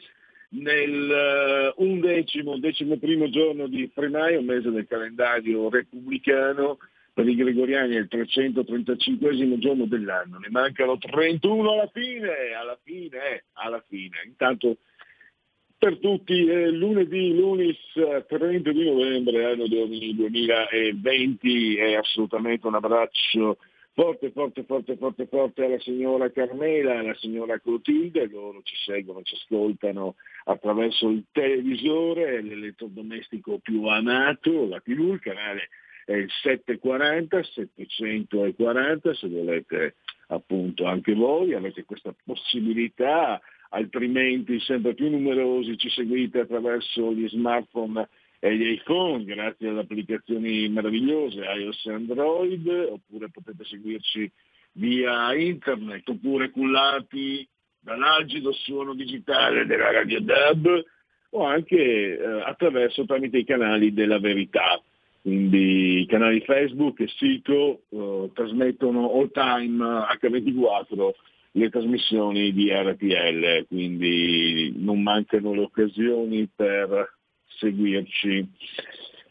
[0.51, 6.79] nel eh, undecimo, decimo primo giorno di Frenaio, mese del calendario repubblicano,
[7.13, 13.17] per i gregoriani è il 335 giorno dell'anno, ne mancano 31 alla fine, alla fine,
[13.17, 14.23] eh, alla fine.
[14.27, 14.79] Intanto
[15.77, 17.77] per tutti eh, lunedì, lunis
[18.27, 23.59] 30 di novembre anno 2020 è assolutamente un abbraccio
[23.93, 29.35] forte, forte, forte, forte, forte alla signora Carmela, alla signora Clotilde, loro ci seguono, ci
[29.35, 35.69] ascoltano attraverso il televisore, l'elettrodomestico più amato, la TV, il canale
[36.05, 39.97] è il 740, 740, se volete
[40.29, 48.09] appunto anche voi, avete questa possibilità altrimenti sempre più numerosi ci seguite attraverso gli smartphone
[48.43, 54.31] e gli iPhone grazie alle applicazioni meravigliose iOS e Android, oppure potete seguirci
[54.73, 57.47] via internet, oppure cullati
[57.79, 60.85] dall'algido suono digitale della Radio DAB
[61.31, 64.81] o anche eh, attraverso tramite i canali della verità.
[65.21, 69.85] Quindi i canali Facebook e sito eh, trasmettono all time
[70.19, 71.11] H24
[71.53, 77.19] le trasmissioni di RPL, quindi non mancano le occasioni per
[77.59, 78.49] seguirci.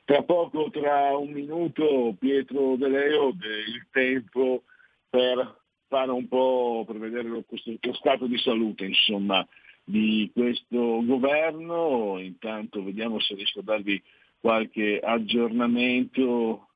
[0.06, 4.64] Tra poco, tra un minuto, Pietro De Leo, il tempo
[5.10, 9.48] per fare un po', per vedere lo, lo stato di salute, insomma,
[9.84, 12.20] di questo governo.
[12.20, 14.02] Intanto vediamo se riesco a darvi
[14.40, 16.70] qualche aggiornamento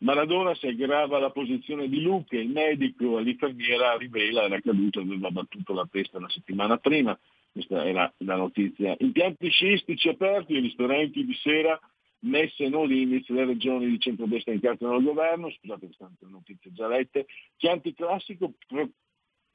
[0.00, 5.72] Maradona si aggrava la posizione di Luca, il medico all'infermiera rivela era caduto, aveva battuto
[5.72, 7.18] la testa una settimana prima,
[7.58, 8.94] questa era la notizia.
[8.98, 11.78] Impianti sciistici aperti e ristoranti di sera
[12.20, 17.26] messe no limits, le regioni di centrodestra incartano al governo, scusate queste notizie già lette,
[17.56, 18.88] Chianti classico, pro,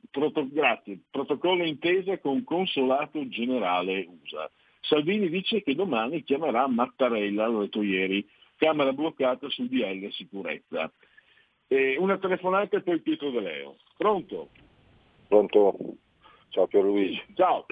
[0.09, 4.49] proto, grazie, protocollo intesa con consolato generale USA.
[4.81, 8.25] Salvini dice che domani chiamerà Mattarella, l'ho detto ieri,
[8.57, 10.91] Camera bloccata sul DL sicurezza.
[11.67, 13.77] E una telefonata poi Pietro De Leo.
[13.97, 14.49] Pronto?
[15.27, 15.97] Pronto?
[16.53, 17.19] Ciao Pierluigi.
[17.33, 17.65] Ciao.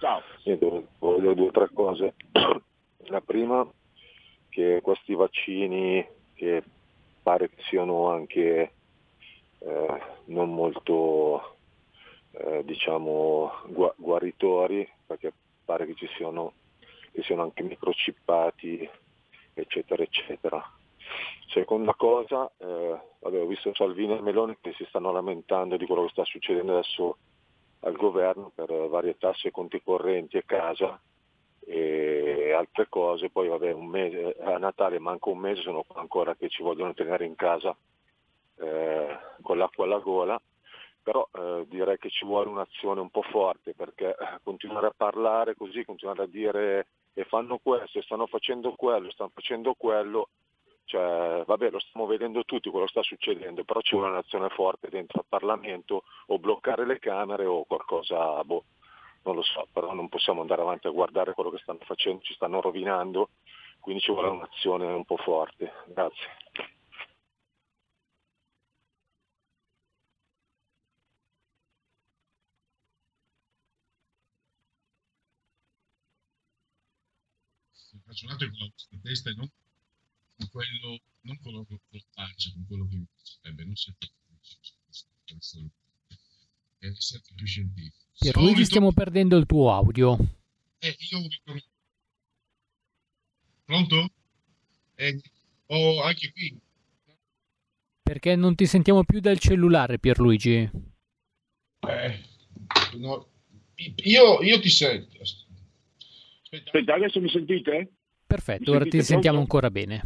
[0.00, 0.22] Ciao.
[0.44, 2.14] Niente, voglio dire due o tre cose.
[3.08, 3.70] La prima,
[4.48, 6.02] che questi vaccini
[6.32, 6.62] che
[7.22, 8.72] pare che siano anche
[9.58, 11.56] eh, non molto
[12.30, 15.30] eh, diciamo gu- guaritori, perché
[15.62, 16.54] pare che ci siano,
[17.12, 18.88] che siano anche microchippati,
[19.52, 20.64] eccetera, eccetera.
[21.48, 26.04] Seconda cosa, eh, vabbè, ho visto Salvini e Meloni che si stanno lamentando di quello
[26.04, 27.18] che sta succedendo adesso
[27.84, 31.00] al governo per varie tasse, conti correnti e casa
[31.66, 36.62] e altre cose, poi vabbè mese, a Natale manca un mese, sono ancora che ci
[36.62, 37.74] vogliono tenere in casa
[38.56, 40.40] eh, con l'acqua alla gola,
[41.02, 45.54] però eh, direi che ci vuole un'azione un po' forte perché eh, continuare a parlare
[45.54, 50.28] così, continuare a dire e fanno questo, e stanno facendo quello, stanno facendo quello,
[50.84, 55.20] cioè, vabbè, lo stiamo vedendo tutti quello sta succedendo, però ci vuole un'azione forte dentro
[55.20, 58.64] al Parlamento o bloccare le Camere o qualcosa, boh,
[59.22, 62.34] non lo so, però non possiamo andare avanti a guardare quello che stanno facendo, ci
[62.34, 63.30] stanno rovinando,
[63.80, 65.72] quindi ci vuole un'azione un po' forte.
[65.86, 66.28] Grazie.
[78.06, 79.50] ragionate con la vostra testa e non
[80.54, 81.64] quello, non con la
[82.12, 84.06] faccia, con quello che piacerebbe, non siete
[85.26, 85.70] felici
[86.78, 87.92] e siete più scientifici.
[88.20, 90.16] Pierluigi Solito- stiamo perdendo il tuo audio.
[90.78, 91.60] Eh, io ritorno.
[93.64, 94.10] Pronto?
[94.94, 95.20] Eh,
[95.66, 96.56] ho anche qui.
[98.02, 100.70] Perché non ti sentiamo più dal cellulare, Pierluigi.
[101.80, 102.20] Eh,
[102.98, 103.28] no,
[104.04, 105.18] io, io ti sento.
[106.50, 107.92] Aspetta, adesso mi sentite?
[108.26, 109.56] Perfetto, Mi ora ti sentite sentiamo pronto?
[109.56, 110.02] ancora bene.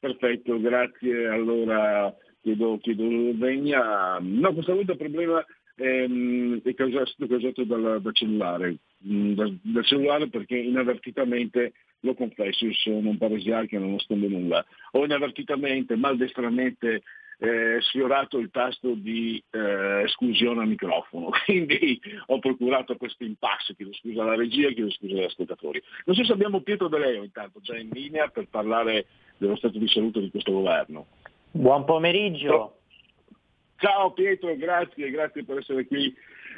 [0.00, 1.28] Perfetto, grazie.
[1.28, 4.18] Allora chiedo, chiedo venia.
[4.18, 5.44] No, questa volta il problema
[5.76, 8.76] ehm, è causato, causato dal, dal cellulare.
[9.06, 14.64] Mm, Dal, cellulare perché inavvertitamente, lo confesso, io sono un paresiarca non nascondo nulla.
[14.92, 17.02] Ho inavvertitamente, maldestramente
[17.38, 23.92] eh, sfiorato il tasto di eh, esclusione al microfono, quindi ho procurato questo impasse, chiedo
[23.94, 25.82] scusa alla regia, chiedo scusa agli ascoltatori.
[26.04, 29.06] Non so se abbiamo Pietro De Leo intanto già in linea per parlare
[29.40, 31.06] dello stato di salute di questo governo.
[31.50, 32.76] Buon pomeriggio.
[33.76, 36.14] Ciao Pietro, grazie, grazie per essere qui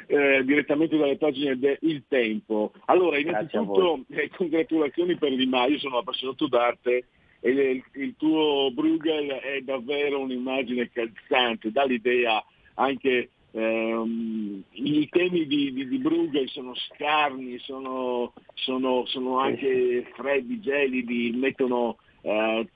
[0.07, 2.73] eh, direttamente dalle pagine de Il Tempo.
[2.85, 7.05] Allora, innanzitutto eh, congratulazioni per Di Maio, sono appassionato d'arte
[7.39, 15.47] e il, il tuo Bruegel è davvero un'immagine calzante, dà l'idea anche ehm, i temi
[15.47, 22.67] di, di, di Bruegel sono scarni, sono, sono, sono anche freddi, gelidi, mettono eh,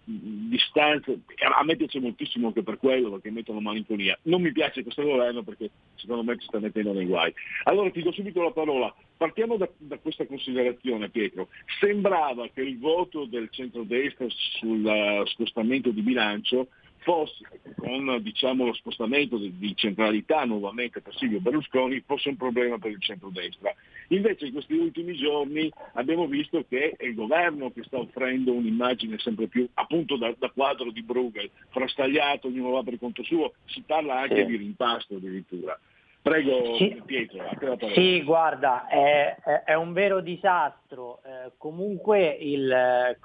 [1.39, 4.17] a me piace moltissimo anche per quello, perché mettono malinconia.
[4.23, 7.33] Non mi piace questo governo perché secondo me ci sta mettendo nei guai.
[7.63, 8.93] Allora ti do subito la parola.
[9.15, 11.47] Partiamo da, da questa considerazione, Pietro.
[11.79, 16.67] Sembrava che il voto del centrodestra sul eh, scostamento di bilancio
[17.07, 17.47] fosse,
[17.77, 22.91] con diciamo, lo spostamento di, di centralità nuovamente per Silvio Berlusconi, fosse un problema per
[22.91, 23.73] il centrodestra.
[24.09, 29.17] Invece in questi ultimi giorni abbiamo visto che è il governo che sta offrendo un'immagine
[29.19, 33.81] sempre più appunto da, da quadro di Bruegel, frastagliato, ognuno va per conto suo, si
[33.85, 34.45] parla anche Sì.
[34.45, 35.79] di rimpasto addirittura.
[36.21, 37.01] Prego Sì.
[37.05, 37.93] Pietro, a te la parola.
[37.93, 41.21] Sì, guarda, è, è- un vero disastro.
[41.23, 43.17] Eh, comunque il,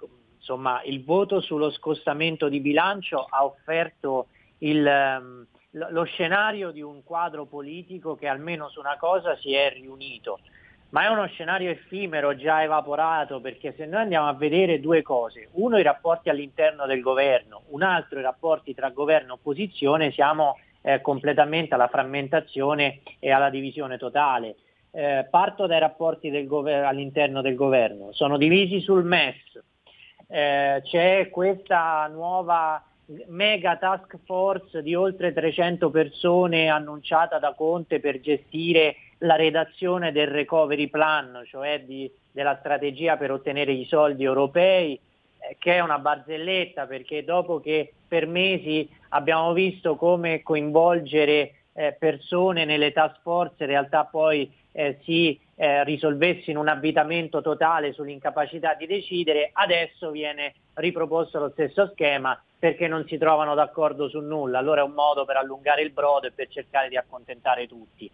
[0.43, 4.27] insomma, il voto sullo scostamento di bilancio ha offerto
[4.59, 9.71] il, ehm, lo scenario di un quadro politico che almeno su una cosa si è
[9.73, 10.41] riunito.
[10.91, 15.49] Ma è uno scenario effimero, già evaporato, perché se noi andiamo a vedere due cose,
[15.53, 20.59] uno i rapporti all'interno del governo, un altro i rapporti tra governo e opposizione, siamo
[20.83, 24.57] eh, completamente alla frammentazione e alla divisione totale.
[24.91, 29.63] Eh, parto dai rapporti del gover- all'interno del governo, sono divisi sul MES,
[30.35, 32.83] Eh, c'è questa nuova
[33.27, 40.29] mega task force di oltre 300 persone annunciata da Conte per gestire la redazione del
[40.29, 44.99] recovery plan, cioè di- della strategia per ottenere i soldi europei,
[45.39, 51.97] eh, che è una barzelletta perché dopo che per mesi abbiamo visto come coinvolgere eh,
[51.99, 57.93] persone nelle task force in realtà poi eh, si eh, risolvesse in un avvitamento totale
[57.93, 64.21] sull'incapacità di decidere, adesso viene riproposto lo stesso schema perché non si trovano d'accordo su
[64.21, 64.59] nulla.
[64.59, 68.11] Allora è un modo per allungare il brodo e per cercare di accontentare tutti.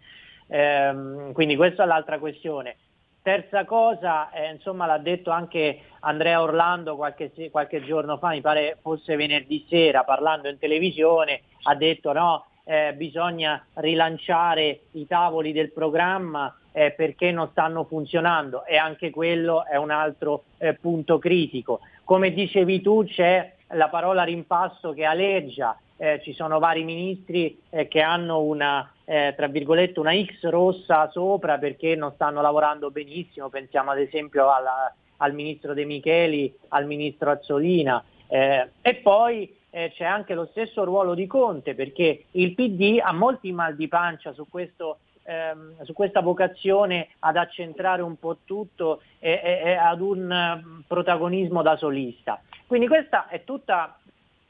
[0.47, 2.75] Ehm, quindi questa è l'altra questione.
[3.21, 8.77] Terza cosa, eh, insomma l'ha detto anche Andrea Orlando qualche, qualche giorno fa, mi pare
[8.81, 15.71] fosse venerdì sera, parlando in televisione, ha detto no, eh, bisogna rilanciare i tavoli del
[15.71, 21.79] programma eh, perché non stanno funzionando e anche quello è un altro eh, punto critico.
[22.03, 27.87] Come dicevi tu c'è la parola rimpasto che aleggia, eh, ci sono vari ministri eh,
[27.87, 33.49] che hanno una, eh, tra virgolette, una X rossa sopra perché non stanno lavorando benissimo,
[33.49, 38.03] pensiamo ad esempio alla, al ministro De Micheli, al ministro Azzolina.
[38.31, 43.51] E poi eh, c'è anche lo stesso ruolo di Conte perché il PD ha molti
[43.51, 44.99] mal di pancia su questo
[45.29, 50.83] ehm, su questa vocazione ad accentrare un po' tutto e, e, e ad un um,
[50.87, 52.41] protagonismo da solista.
[52.65, 53.97] Quindi questa è tutta,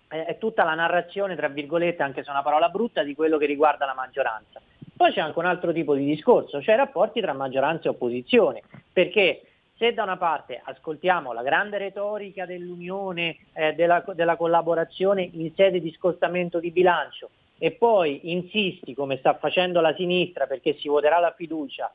[0.07, 3.45] è tutta la narrazione, tra virgolette, anche se è una parola brutta, di quello che
[3.45, 4.61] riguarda la maggioranza.
[4.95, 8.61] Poi c'è anche un altro tipo di discorso, cioè i rapporti tra maggioranza e opposizione,
[8.91, 9.43] perché
[9.79, 15.79] se da una parte ascoltiamo la grande retorica dell'unione, eh, della, della collaborazione in sede
[15.79, 21.19] di scostamento di bilancio, e poi insisti, come sta facendo la sinistra, perché si voterà
[21.19, 21.91] la fiducia,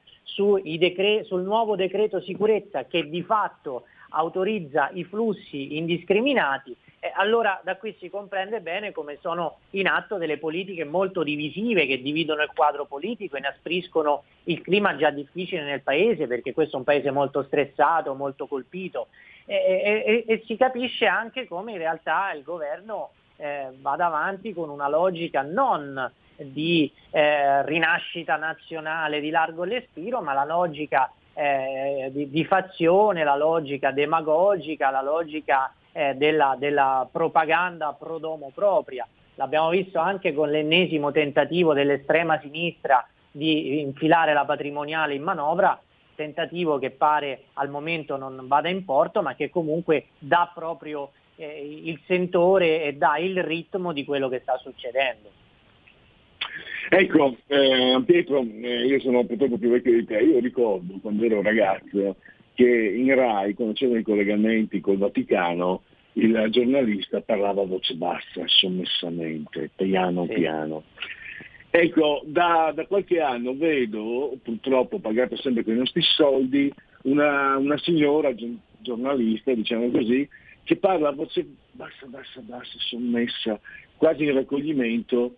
[0.78, 6.74] decre- sul nuovo decreto sicurezza che di fatto autorizza i flussi indiscriminati,
[7.14, 12.00] allora da qui si comprende bene come sono in atto delle politiche molto divisive che
[12.00, 16.84] dividono il quadro politico, inaspriscono il clima già difficile nel paese, perché questo è un
[16.84, 19.09] paese molto stressato, molto colpito,
[19.44, 24.70] e, e, e si capisce anche come in realtà il governo eh, vada avanti con
[24.70, 32.30] una logica non di eh, rinascita nazionale di largo respiro, ma la logica eh, di,
[32.30, 39.07] di, fazione, la logica demagogica, la logica eh, della, della, propaganda pro domo propria.
[39.36, 45.80] L'abbiamo visto anche con l'ennesimo tentativo dell'estrema sinistra di infilare la patrimoniale in manovra,
[46.14, 51.80] tentativo che pare al momento non vada in porto, ma che comunque dà proprio eh,
[51.84, 55.30] il sentore e dà il ritmo di quello che sta succedendo.
[56.90, 61.42] Ecco, eh, Pietro, eh, io sono purtroppo più vecchio di te, io ricordo quando ero
[61.42, 62.16] ragazzo
[62.55, 65.82] che in RAI, quando c'erano i collegamenti col Vaticano,
[66.14, 70.34] il giornalista parlava a voce bassa, sommessamente, piano sì.
[70.34, 70.84] piano.
[71.70, 77.76] Ecco, da, da, qualche anno vedo, purtroppo pagata sempre con i nostri soldi, una, una
[77.78, 78.32] signora
[78.78, 80.28] giornalista, diciamo così,
[80.62, 83.59] che parla a voce bassa, bassa, bassa, sommessa,
[83.96, 85.34] quasi in raccoglimento,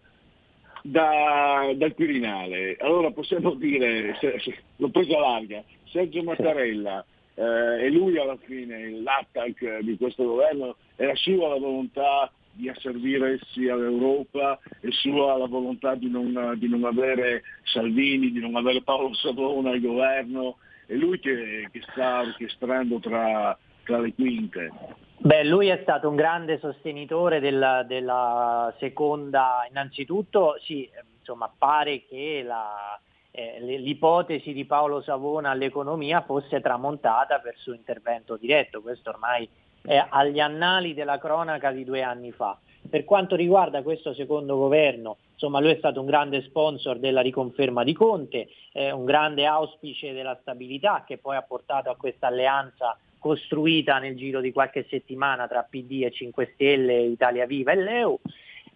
[0.83, 2.77] da, dal Quirinale.
[2.81, 8.37] Allora possiamo dire, se, se, l'ho preso a larga, Sergio Mattarella eh, e lui alla
[8.45, 15.47] fine, l'attack di questo governo, era sua la volontà di asservirsi all'Europa e sua la
[15.47, 20.57] volontà di non, di non, avere Salvini, di non avere Paolo Savona al governo,
[20.87, 24.71] è lui che, che sta orchestrando tra, tra le quinte.
[25.19, 32.43] Beh, lui è stato un grande sostenitore della, della seconda, innanzitutto sì, insomma, pare che
[32.45, 32.99] la,
[33.37, 39.47] eh, l'ipotesi di Paolo Savona all'economia fosse tramontata per suo intervento diretto, questo ormai
[39.83, 42.59] è agli annali della cronaca di due anni fa.
[42.89, 47.85] Per quanto riguarda questo secondo governo, insomma lui è stato un grande sponsor della riconferma
[47.85, 52.97] di Conte, eh, un grande auspice della stabilità che poi ha portato a questa alleanza
[53.19, 58.19] costruita nel giro di qualche settimana tra PD e 5 Stelle, Italia Viva e Leu,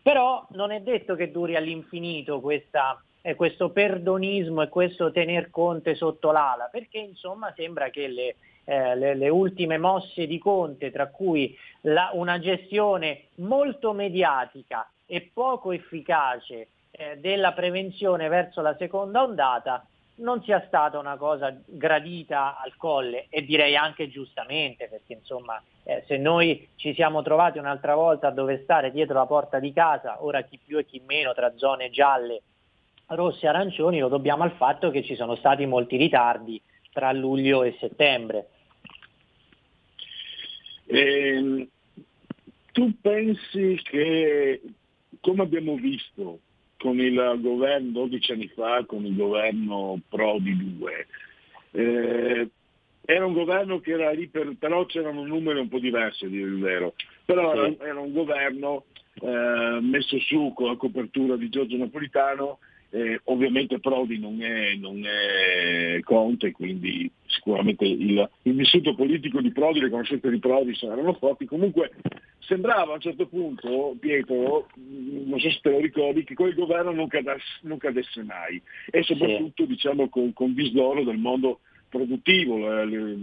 [0.03, 5.95] però non è detto che duri all'infinito questa, eh, questo perdonismo e questo tener Conte
[5.95, 11.09] sotto l'ala, perché insomma sembra che le, eh, le, le ultime mosse di Conte, tra
[11.09, 19.23] cui la, una gestione molto mediatica e poco efficace eh, della prevenzione verso la seconda
[19.23, 19.85] ondata,
[20.21, 26.05] non sia stata una cosa gradita al colle e direi anche giustamente perché insomma eh,
[26.07, 30.23] se noi ci siamo trovati un'altra volta a dover stare dietro la porta di casa,
[30.23, 32.43] ora chi più e chi meno tra zone gialle,
[33.15, 36.61] rosse e arancioni, lo dobbiamo al fatto che ci sono stati molti ritardi
[36.93, 38.49] tra luglio e settembre.
[40.87, 41.69] Eh,
[42.73, 44.61] tu pensi che,
[45.21, 46.41] come abbiamo visto,
[46.77, 51.07] con il governo 12 anni fa, con il governo Prodi 2.
[51.73, 52.49] Eh,
[53.05, 56.49] era un governo che era lì, per, però c'erano numeri un po' diversi a dire
[56.49, 56.95] il vero,
[57.25, 58.85] però era, era, un governo
[59.15, 62.59] eh, messo su con la copertura di Giorgio Napolitano
[62.91, 69.53] eh, ovviamente Prodi non è, non è, Conte, quindi sicuramente il, il, vissuto politico di
[69.53, 71.47] Prodi, le conoscenze di Prodi saranno forti.
[71.47, 71.93] Comunque
[72.41, 76.91] sembrava a un certo punto, Pietro, non so se te lo ricordi, che quel governo
[76.91, 78.61] non cadesse, non cadesse mai
[78.91, 79.69] e soprattutto sì.
[79.69, 83.17] diciamo, con, con disdoro del mondo produttivo, le, le,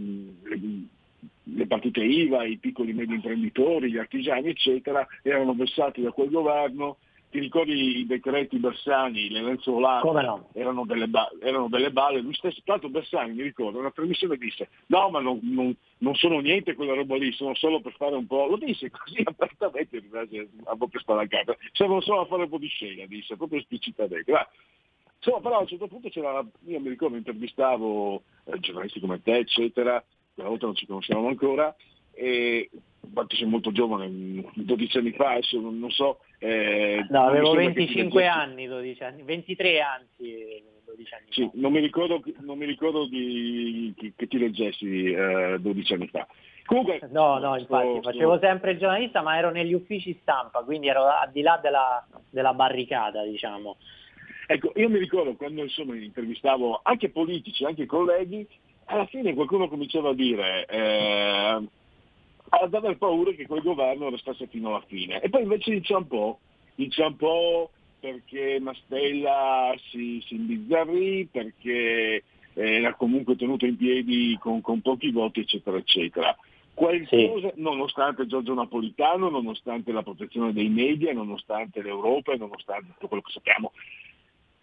[1.44, 6.30] le partite IVA, i piccoli e medi imprenditori, gli artigiani, eccetera, erano vessati da quel
[6.30, 6.98] governo
[7.30, 10.50] ti ricordi i decreti Bersani, le lenzuolate, no?
[10.54, 14.70] erano, delle ba- erano delle balle, lui stesso, tanto Bersani mi ricordo, una trasmissione disse,
[14.88, 18.26] no ma non, non, non, sono niente quella roba lì, sono solo per fare un
[18.28, 20.02] po', lo disse così apertamente,
[20.64, 24.32] a bocca spalancata, servono solo a fare un po' di scena, disse, proprio esplicitamente.
[24.32, 24.48] Ma,
[25.18, 29.36] insomma, però a un certo punto c'era, io mi ricordo, intervistavo eh, giornalisti come te,
[29.36, 30.02] eccetera,
[30.34, 31.76] quella volta non ci conoscevamo ancora,
[32.18, 32.70] e
[33.02, 36.20] infatti sei molto giovane, 12 anni fa, adesso non so.
[36.40, 40.76] Eh, no, avevo 25 anni, 12 anni, 23 anzi.
[40.86, 45.58] 12 anni sì, non mi ricordo, non mi ricordo di, che, che ti leggessi eh,
[45.60, 46.28] 12 anni fa.
[46.66, 48.46] Comunque, no, no, infatti sto, facevo sto...
[48.46, 52.54] sempre il giornalista, ma ero negli uffici stampa, quindi ero al di là della, della
[52.54, 53.78] barricata, diciamo.
[54.48, 58.48] Ecco, io mi ricordo quando insomma intervistavo anche politici, anche colleghi,
[58.86, 61.68] alla fine qualcuno cominciava a dire eh,
[62.50, 65.22] ad aver paura che quel governo restasse fino alla fine.
[65.22, 66.38] E poi invece inciampò,
[66.76, 67.70] inciampò
[68.00, 72.24] perché Mastella si, si imbizzarrì, perché
[72.54, 76.36] era comunque tenuto in piedi con, con pochi voti, eccetera, eccetera.
[76.74, 77.62] Qualcosa, sì.
[77.62, 83.32] nonostante Giorgio Napolitano, nonostante la protezione dei media, nonostante l'Europa e nonostante tutto quello che
[83.32, 83.72] sappiamo,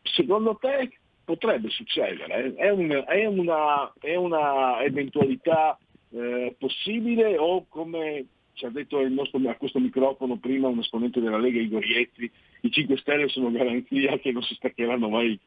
[0.03, 2.55] secondo te potrebbe succedere?
[2.55, 5.77] È, un, è, una, è una eventualità
[6.15, 11.39] eh, possibile o come ci ha detto nostro, a questo microfono prima un esponente della
[11.39, 15.39] Lega Igor Iezzi, i 5 Stelle sono garanzia che non si staccheranno mai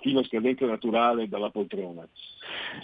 [0.00, 2.06] fino a scadenza naturale dalla poltrona.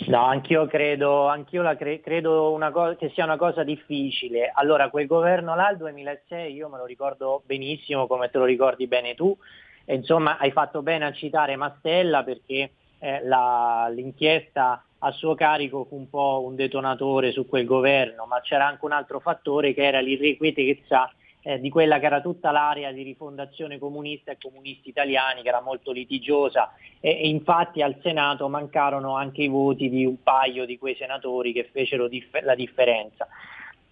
[0.06, 4.50] No, anch'io credo, anch'io la cre- credo co- che sia una cosa difficile.
[4.54, 8.86] Allora, quel governo là, il 2006, io me lo ricordo benissimo, come te lo ricordi
[8.86, 9.36] bene tu,
[9.84, 15.84] e, insomma hai fatto bene a citare Mastella perché eh, la, l'inchiesta a suo carico
[15.84, 19.84] fu un po' un detonatore su quel governo, ma c'era anche un altro fattore che
[19.84, 25.42] era l'irrequietezza eh, di quella che era tutta l'area di rifondazione comunista e comunisti italiani,
[25.42, 30.22] che era molto litigiosa e, e, infatti al Senato mancarono anche i voti di un
[30.22, 33.28] paio di quei senatori che fecero dif- la differenza.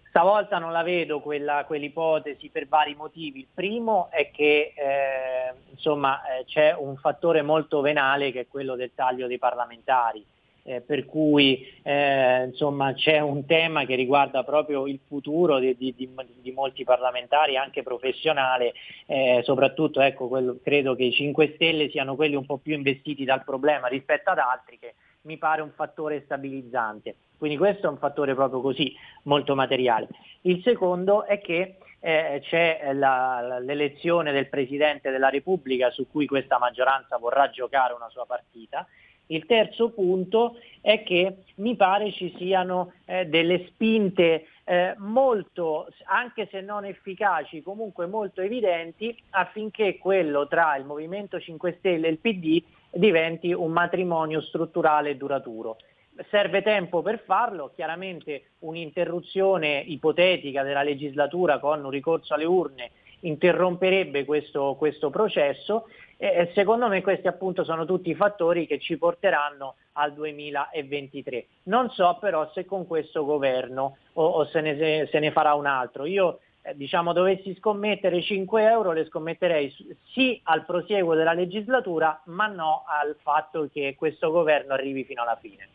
[0.08, 3.40] Stavolta non la vedo quella, quell'ipotesi per vari motivi.
[3.40, 8.76] Il primo è che eh, insomma, eh, c'è un fattore molto venale che è quello
[8.76, 10.24] del taglio dei parlamentari.
[10.64, 15.92] Eh, per cui eh, insomma, c'è un tema che riguarda proprio il futuro di, di,
[15.96, 18.72] di, molti parlamentari, anche professionale,
[19.06, 23.24] eh, soprattutto ecco, quello, credo che i 5 Stelle siano quelli un po' più investiti
[23.24, 27.16] dal problema rispetto ad altri che mi pare un fattore stabilizzante.
[27.36, 28.94] Quindi questo è un fattore proprio così,
[29.24, 30.06] molto materiale.
[30.42, 36.58] Il secondo è che eh, c'è la, l'elezione del Presidente della Repubblica su cui questa
[36.58, 38.86] maggioranza vorrà giocare una sua partita.
[39.26, 46.48] Il terzo punto è che mi pare ci siano eh, delle spinte eh, molto, anche
[46.50, 52.18] se non efficaci, comunque molto evidenti affinché quello tra il Movimento 5 Stelle e il
[52.18, 55.76] PD diventi un matrimonio strutturale e duraturo.
[56.28, 62.90] Serve tempo per farlo, chiaramente un'interruzione ipotetica della legislatura con un ricorso alle urne
[63.22, 68.96] interromperebbe questo, questo processo e secondo me questi appunto sono tutti i fattori che ci
[68.96, 71.46] porteranno al 2023.
[71.64, 75.66] Non so però se con questo governo o, o se, ne, se, ne, farà un
[75.66, 76.04] altro.
[76.04, 79.74] Io eh, diciamo dovessi scommettere 5 euro le scommetterei
[80.12, 85.38] sì al prosieguo della legislatura ma no al fatto che questo governo arrivi fino alla
[85.40, 85.68] fine.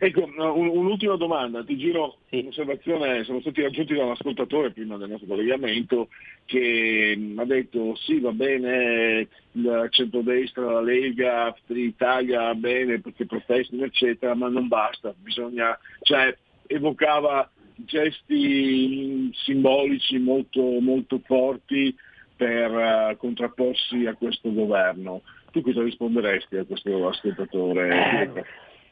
[0.00, 2.38] Ecco, un'ultima domanda, ti giro sì.
[2.38, 6.08] un'osservazione, siamo stati raggiunti da un ascoltatore prima del nostro collegamento
[6.44, 13.84] che mi ha detto sì va bene il centrodestra, la Lega, l'Italia, bene perché protestano
[13.84, 16.36] eccetera, ma non basta, bisogna, cioè
[16.68, 21.94] evocava gesti simbolici molto, molto forti
[22.36, 25.22] per uh, contrapporsi a questo governo.
[25.50, 28.44] Tu cosa risponderesti a questo ascoltatore?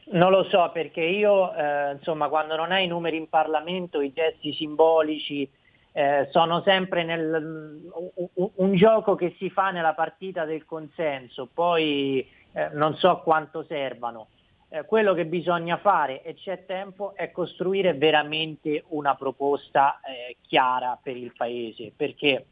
[0.09, 4.13] Non lo so perché io, eh, insomma, quando non hai i numeri in Parlamento, i
[4.13, 5.49] gesti simbolici
[5.91, 7.89] eh, sono sempre nel,
[8.35, 13.65] un, un, gioco che si fa nella partita del consenso, poi eh, non so quanto
[13.67, 14.27] servano.
[14.69, 20.97] Eh, quello che bisogna fare, e c'è tempo, è costruire veramente una proposta eh, chiara
[21.01, 22.45] per il Paese, perché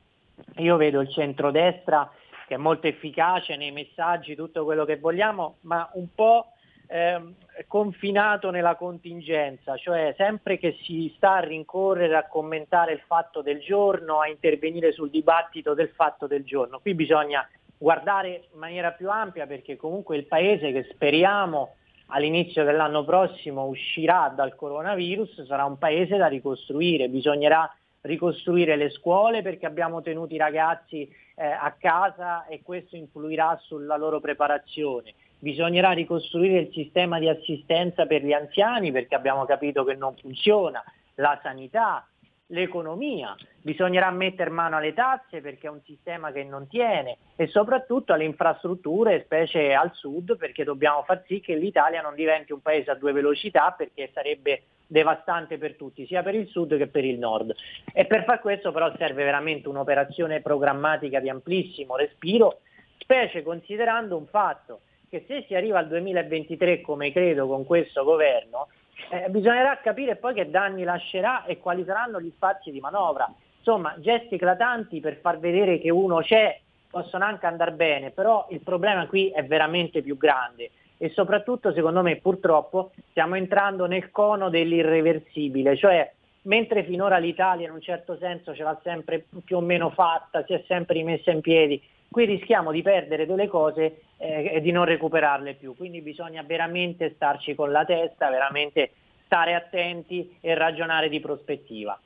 [0.58, 2.10] io vedo il centrodestra
[2.48, 6.52] che è molto efficace nei messaggi, tutto quello che vogliamo, ma un po'
[6.88, 7.22] eh,
[7.68, 13.60] confinato nella contingenza, cioè sempre che si sta a rincorrere a commentare il fatto del
[13.60, 16.80] giorno, a intervenire sul dibattito del fatto del giorno.
[16.80, 21.76] Qui bisogna guardare in maniera più ampia perché comunque il paese che speriamo
[22.08, 27.70] all'inizio dell'anno prossimo uscirà dal coronavirus, sarà un paese da ricostruire, bisognerà
[28.02, 33.98] ricostruire le scuole perché abbiamo tenuto i ragazzi eh, a casa e questo influirà sulla
[33.98, 35.14] loro preparazione.
[35.40, 40.84] Bisognerà ricostruire il sistema di assistenza per gli anziani perché abbiamo capito che non funziona,
[41.16, 42.08] la sanità,
[42.48, 48.14] l'economia, bisognerà mettere mano alle tasse perché è un sistema che non tiene e soprattutto
[48.14, 52.92] alle infrastrutture, specie al sud, perché dobbiamo far sì che l'Italia non diventi un paese
[52.92, 57.18] a due velocità perché sarebbe devastante per tutti, sia per il sud che per il
[57.18, 57.56] nord.
[57.92, 62.60] E per far questo però serve veramente un'operazione programmatica di amplissimo respiro,
[63.00, 68.68] specie considerando un fatto che se si arriva al 2023 come credo con questo governo,
[69.12, 73.32] eh, bisognerà capire poi che danni lascerà e quali saranno gli spazi di manovra.
[73.58, 78.62] Insomma, gesti eclatanti per far vedere che uno c'è possono anche andare bene, però il
[78.62, 84.50] problema qui è veramente più grande e soprattutto secondo me purtroppo stiamo entrando nel cono
[84.50, 86.10] dell'irreversibile, cioè
[86.46, 90.54] mentre finora l'Italia in un certo senso ce l'ha sempre più o meno fatta, si
[90.54, 94.86] è sempre rimessa in piedi, qui rischiamo di perdere delle cose eh, e di non
[94.86, 98.92] recuperarle più, quindi bisogna veramente starci con la testa, veramente
[99.26, 102.00] stare attenti e ragionare di prospettiva.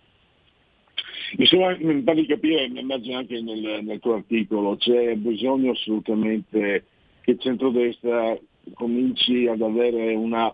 [1.38, 6.86] Mi pare di capire, immagino anche nel, nel tuo articolo, c'è bisogno assolutamente
[7.22, 8.36] che il centrodestra
[8.74, 10.54] cominci ad avere una,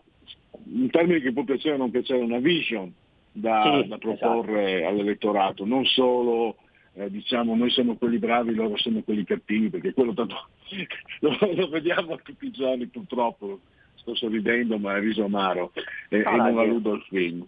[0.74, 2.92] un termine che può piacere o non piacere, una vision
[3.36, 4.88] da, sì, da proporre esatto.
[4.88, 6.56] all'elettorato, non solo
[6.94, 10.48] eh, diciamo noi siamo quelli bravi, loro sono quelli cattivi, perché quello tanto
[11.20, 13.60] lo, lo, vediamo tutti i giorni purtroppo,
[13.96, 15.74] sto sorridendo ma è viso amaro
[16.10, 17.46] e, ah, e non alludo al film.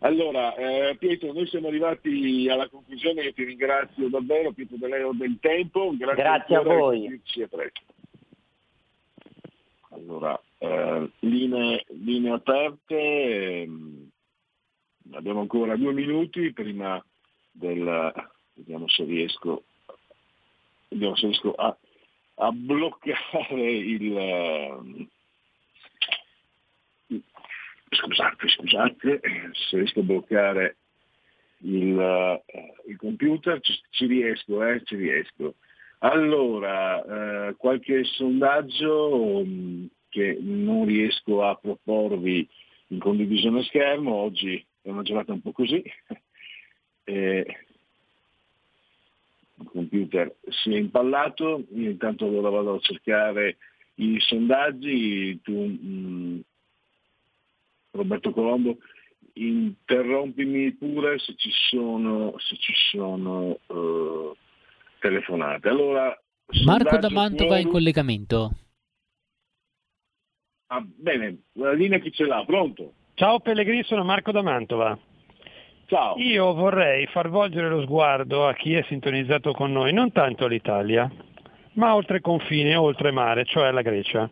[0.00, 5.12] Allora, eh, Pietro, noi siamo arrivati alla conclusione, io ti ringrazio davvero Pietro De Leo
[5.14, 7.06] del tempo, grazie, grazie a voi.
[7.06, 7.80] a presto.
[9.92, 14.10] Allora, eh, linee, linee, aperte, ehm,
[15.12, 17.02] abbiamo ancora due minuti prima
[17.50, 18.12] del,
[18.54, 19.64] vediamo se riesco,
[20.88, 21.76] vediamo se riesco a,
[22.36, 25.08] a bloccare il, ehm,
[27.90, 29.20] scusate, scusate,
[29.52, 30.76] se riesco a bloccare
[31.58, 32.42] il, eh,
[32.88, 35.54] il computer, ci, ci, riesco, eh, ci riesco.
[35.98, 42.46] Allora, eh, qualche sondaggio um, che non riesco a proporvi
[42.88, 45.82] in condivisione schermo, oggi è una giornata un po' così.
[47.06, 47.44] Eh,
[49.56, 53.58] il computer si è impallato, io intanto allora vado a cercare
[53.96, 56.40] i sondaggi, tu mh, mm,
[57.90, 58.78] Roberto Colombo
[59.34, 64.34] interrompimi pure se ci sono, se ci sono uh,
[64.98, 65.68] telefonate.
[65.68, 66.18] Allora,
[66.64, 68.50] Marco da Mantova in collegamento.
[70.68, 72.42] Ah, bene, la linea chi ce l'ha?
[72.46, 72.94] Pronto?
[73.16, 74.98] Ciao Pellegrini, sono Marco da Mantova.
[75.86, 76.16] Ciao.
[76.16, 81.08] Io vorrei far volgere lo sguardo a chi è sintonizzato con noi, non tanto all'Italia,
[81.74, 84.28] ma oltre confine, oltre mare, cioè alla Grecia.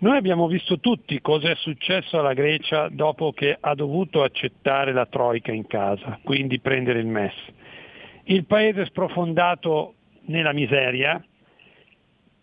[0.00, 5.06] Noi abbiamo visto tutti cosa è successo alla Grecia dopo che ha dovuto accettare la
[5.06, 7.34] Troica in casa, quindi prendere il MES.
[8.24, 9.94] Il paese è sprofondato
[10.26, 11.24] nella miseria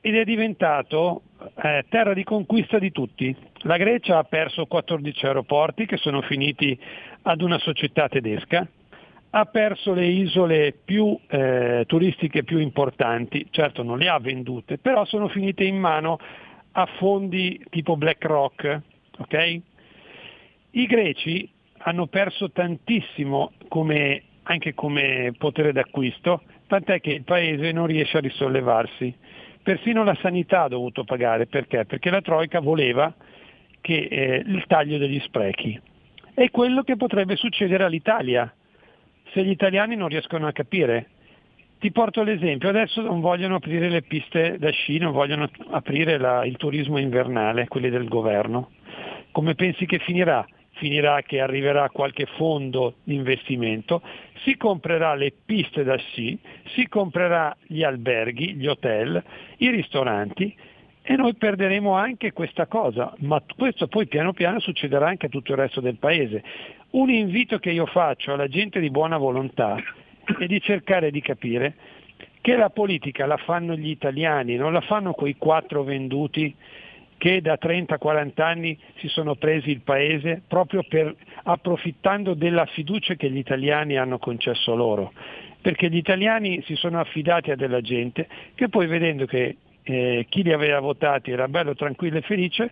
[0.01, 1.21] ed è diventato
[1.63, 3.35] eh, terra di conquista di tutti.
[3.61, 6.77] La Grecia ha perso 14 aeroporti che sono finiti
[7.23, 8.67] ad una società tedesca,
[9.29, 15.05] ha perso le isole più eh, turistiche più importanti, certo non le ha vendute, però
[15.05, 16.17] sono finite in mano
[16.71, 18.81] a fondi tipo BlackRock.
[19.19, 19.61] Okay?
[20.71, 27.87] I greci hanno perso tantissimo come, anche come potere d'acquisto, tant'è che il paese non
[27.87, 29.13] riesce a risollevarsi.
[29.67, 31.83] Persino la sanità ha dovuto pagare, perché?
[31.83, 33.13] Perché la Troica voleva
[33.81, 35.77] che, eh, il taglio degli sprechi.
[36.33, 38.49] È quello che potrebbe succedere all'Italia,
[39.33, 41.09] se gli italiani non riescono a capire.
[41.79, 46.45] Ti porto l'esempio, adesso non vogliono aprire le piste da sci, non vogliono aprire la,
[46.45, 48.69] il turismo invernale, quelli del governo.
[49.33, 50.47] Come pensi che finirà?
[50.77, 54.01] Finirà che arriverà qualche fondo di investimento,
[54.43, 56.37] si comprerà le piste da sci,
[56.73, 59.21] si comprerà gli alberghi, gli hotel,
[59.57, 60.55] i ristoranti
[61.01, 65.53] e noi perderemo anche questa cosa, ma questo poi piano piano succederà anche a tutto
[65.53, 66.43] il resto del paese.
[66.91, 69.77] Un invito che io faccio alla gente di buona volontà
[70.37, 71.75] è di cercare di capire
[72.41, 76.53] che la politica la fanno gli italiani, non la fanno quei quattro venduti
[77.17, 83.29] che da 30-40 anni si sono presi il paese proprio per, approfittando della fiducia che
[83.29, 85.13] gli italiani hanno concesso loro.
[85.61, 90.43] Perché gli italiani si sono affidati a della gente che poi vedendo che eh, chi
[90.43, 92.71] li aveva votati era bello, tranquillo e felice,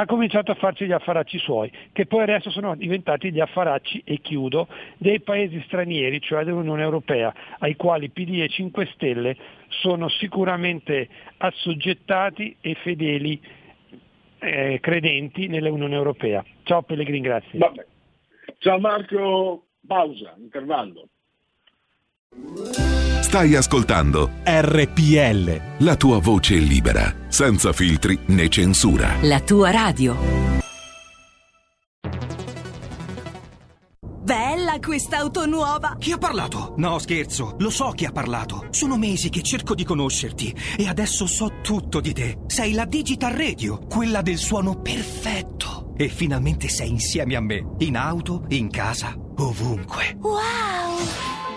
[0.00, 4.20] ha cominciato a farci gli affaracci suoi, che poi adesso sono diventati gli affaracci, e
[4.20, 9.36] chiudo, dei paesi stranieri, cioè dell'Unione Europea, ai quali PD e 5 Stelle
[9.68, 13.40] sono sicuramente assoggettati e fedeli
[14.38, 16.44] eh, credenti nell'Unione Europea.
[16.62, 17.58] Ciao Pellegrini, grazie.
[17.58, 17.84] Vabbè.
[18.58, 21.08] Ciao Marco, pausa, intervallo.
[23.28, 25.84] Stai ascoltando RPL.
[25.84, 29.16] la tua voce libera, senza filtri né censura.
[29.20, 30.16] La tua radio.
[34.22, 35.96] Bella quest'auto nuova!
[35.98, 36.72] Chi ha parlato?
[36.78, 38.68] No, scherzo, lo so chi ha parlato.
[38.70, 42.38] Sono mesi che cerco di conoscerti e adesso so tutto di te.
[42.46, 45.92] Sei la Digital Radio, quella del suono perfetto.
[45.98, 50.16] E finalmente sei insieme a me, in auto, in casa, ovunque.
[50.18, 51.37] Wow!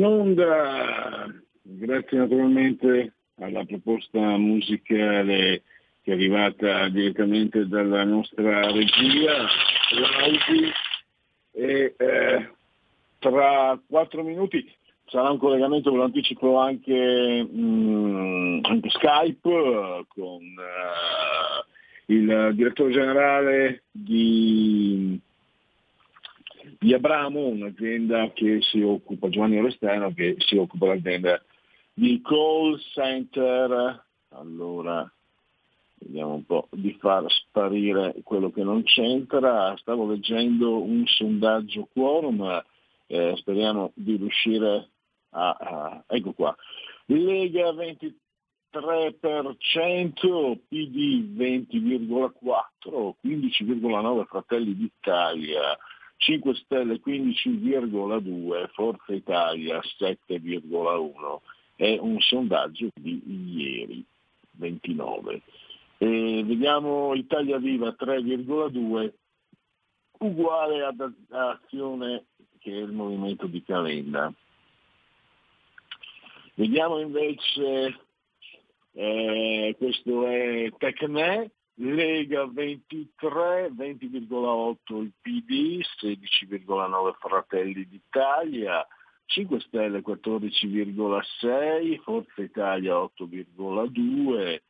[0.00, 1.26] In onda,
[1.60, 5.62] grazie naturalmente alla proposta musicale
[6.00, 9.46] che è arrivata direttamente dalla nostra regia,
[9.90, 10.72] Claudi,
[11.52, 12.50] e eh,
[13.18, 14.66] tra quattro minuti
[15.04, 23.82] sarà un collegamento, ve lo anticipo anche, mm, anche Skype con eh, il direttore generale
[23.90, 25.20] di,
[26.82, 31.38] di Abramo, un'azienda che si occupa, Giovanni Orestano, che si occupa dell'azienda
[31.92, 34.02] di call center.
[34.30, 35.12] Allora,
[35.98, 39.76] vediamo un po' di far sparire quello che non c'entra.
[39.76, 42.64] Stavo leggendo un sondaggio quorum,
[43.08, 44.88] eh, speriamo di riuscire
[45.32, 46.56] a, a, ecco qua.
[47.06, 48.14] Lega 23%,
[50.66, 55.76] PD 20,4%, 15,9% Fratelli d'Italia,
[56.20, 61.40] 5 Stelle 15,2%, Forza Italia 7,1%.
[61.76, 63.22] È un sondaggio di
[63.56, 64.04] ieri,
[64.52, 65.40] 29.
[65.96, 69.12] E vediamo Italia Viva 3,2,
[70.18, 72.24] uguale ad Azione
[72.58, 74.30] che è il movimento di Calenda.
[76.54, 77.98] Vediamo invece,
[78.92, 88.86] eh, questo è Tecne, Lega 23, 20,8 il PD, 16,9 Fratelli d'Italia,
[89.26, 94.60] 5 Stelle 14,6, Forza Italia 8,2,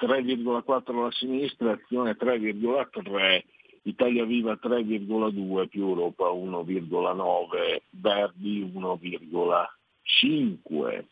[0.00, 3.42] 3,4 la sinistra, Azione 3,3,
[3.82, 11.04] Italia Viva 3,2 più Europa 1,9, Verdi 1,5.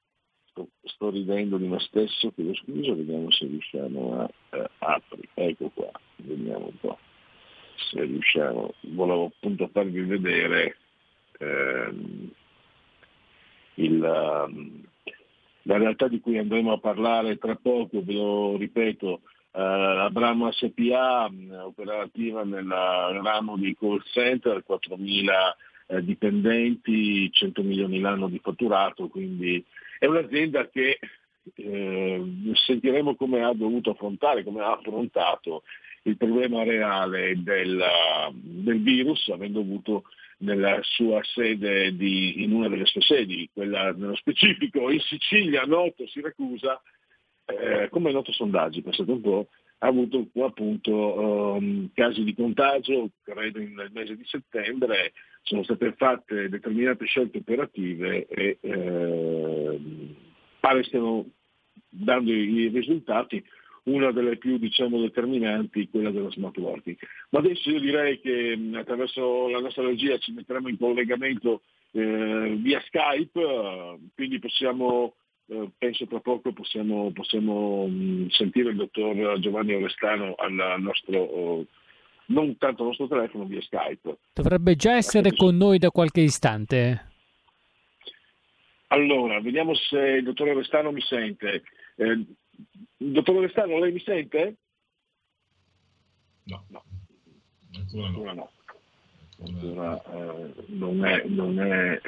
[0.63, 5.29] sto, sto, ridendo di me stesso, chiedo scusa, vediamo se riusciamo a eh, aprire.
[5.35, 6.99] Ecco qua, vediamo un po'
[7.91, 8.75] se riusciamo.
[8.81, 10.77] Volevo appunto farvi vedere
[11.39, 12.31] ehm,
[13.75, 14.83] il, um,
[15.63, 19.21] la realtà di cui andremo a parlare tra poco, ve lo ripeto,
[19.53, 25.33] Uh, Abramo SPA mh, operativa nel ramo di call center, 4.000
[25.91, 29.65] eh, dipendenti, 100 milioni l'anno di fatturato, quindi
[29.99, 30.99] è un'azienda che
[31.55, 35.63] eh, sentiremo come ha dovuto affrontare, come ha affrontato
[36.03, 37.83] il problema reale del,
[38.33, 40.05] del virus, avendo avuto
[40.39, 46.07] nella sua sede di, in una delle sue sedi, quella nello specifico in Sicilia, Noto,
[46.07, 46.81] Siracusa,
[47.45, 49.49] eh, come noto sondaggi, pensate un po',
[49.83, 55.13] ha avuto appunto um, casi di contagio, credo nel mese di settembre,
[55.43, 59.81] sono state fatte determinate scelte operative e eh,
[60.61, 61.27] pare stiano
[61.89, 63.43] dando i risultati,
[63.85, 66.99] una delle più diciamo, determinanti, quella dello smart working.
[67.31, 71.63] Ma adesso io direi che attraverso la nostra regia ci metteremo in collegamento
[71.93, 75.15] eh, via Skype, quindi possiamo
[75.77, 81.67] penso tra poco possiamo, possiamo mh, sentire il dottor Giovanni Orestano al nostro, oh,
[82.27, 84.19] non tanto al nostro telefono, via Skype.
[84.35, 87.09] Dovrebbe già essere con noi da qualche istante.
[88.89, 91.63] Allora, vediamo se il dottor Orestano mi sente.
[91.97, 92.25] Eh,
[92.97, 94.57] dottor Orestano, lei mi sente?
[96.45, 96.65] No.
[96.69, 96.85] no.
[97.77, 98.15] Ancora no.
[98.17, 98.51] Ancora no.
[99.47, 102.01] ancora eh, non, è, non è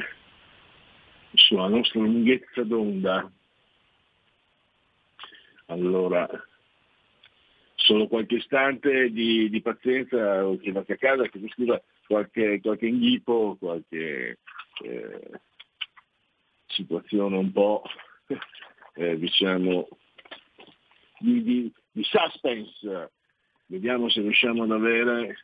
[1.35, 3.30] sulla nostra lunghezza d'onda.
[5.66, 6.28] Allora,
[7.74, 13.57] solo qualche istante di, di pazienza, o chiedete a casa, chiedo scusa, qualche, qualche inghippo,
[13.59, 14.39] qualche
[14.83, 15.30] eh,
[16.66, 17.83] situazione un po'
[18.95, 19.89] eh, diciamo
[21.18, 23.11] di, di, di, suspense.
[23.66, 25.39] Vediamo se riusciamo ad avere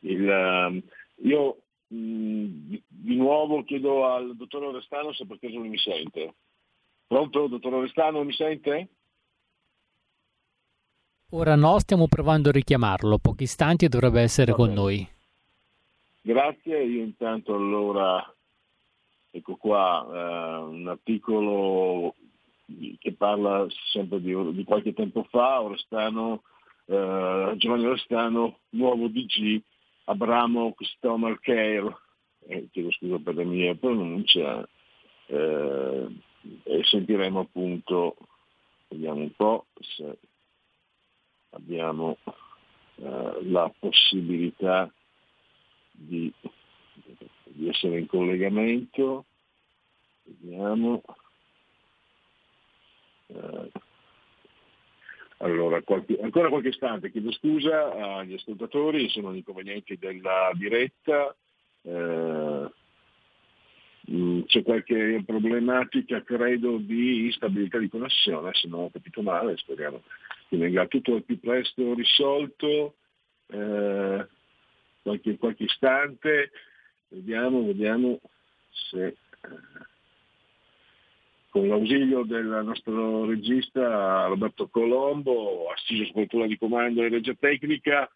[0.00, 0.82] il...
[1.22, 1.63] Io
[1.94, 6.34] di, di, nuovo chiedo al dottor Orestano se per caso mi sente.
[7.06, 8.88] Pronto, dottor Orestano, mi sente?
[11.30, 13.18] Ora no, stiamo provando a richiamarlo.
[13.18, 15.06] Pochi istanti dovrebbe essere con noi.
[16.20, 18.34] Grazie, io intanto allora,
[19.30, 22.14] ecco qua, eh, un articolo
[22.98, 26.42] che parla sempre di, di qualche tempo fa, Orestano,
[26.86, 29.60] eh, Giovanni Orestano, nuovo DG,
[30.04, 31.96] Abramo Customer Care,
[32.46, 34.66] eh, chiedo scusa per la mia pronuncia,
[35.26, 36.06] eh,
[36.64, 38.16] e sentiremo appunto,
[38.88, 40.18] vediamo un po' se
[41.50, 42.18] abbiamo
[42.96, 44.92] eh, la possibilità
[45.90, 46.32] di,
[47.44, 49.24] di essere in collegamento.
[50.24, 51.02] Vediamo.
[53.28, 53.70] Eh,
[55.44, 61.36] allora, qualche, ancora qualche istante, chiedo scusa agli ascoltatori, sono gli inconvenienti della diretta,
[61.82, 62.70] eh,
[64.10, 70.02] mm, c'è qualche problematica, credo, di instabilità di connessione, se non ho capito male, speriamo
[70.48, 72.94] che venga tutto al più presto risolto.
[73.48, 74.26] Eh,
[75.02, 76.50] qualche, qualche istante,
[77.08, 78.18] vediamo, vediamo
[78.70, 79.16] se eh,
[81.54, 88.10] con l'ausilio del nostro regista Roberto Colombo, assiso svoltura di comando e regia tecnica,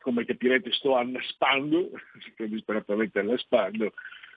[0.00, 1.90] come capirete sto annaspando,
[2.32, 3.92] sto disperatamente annaspando,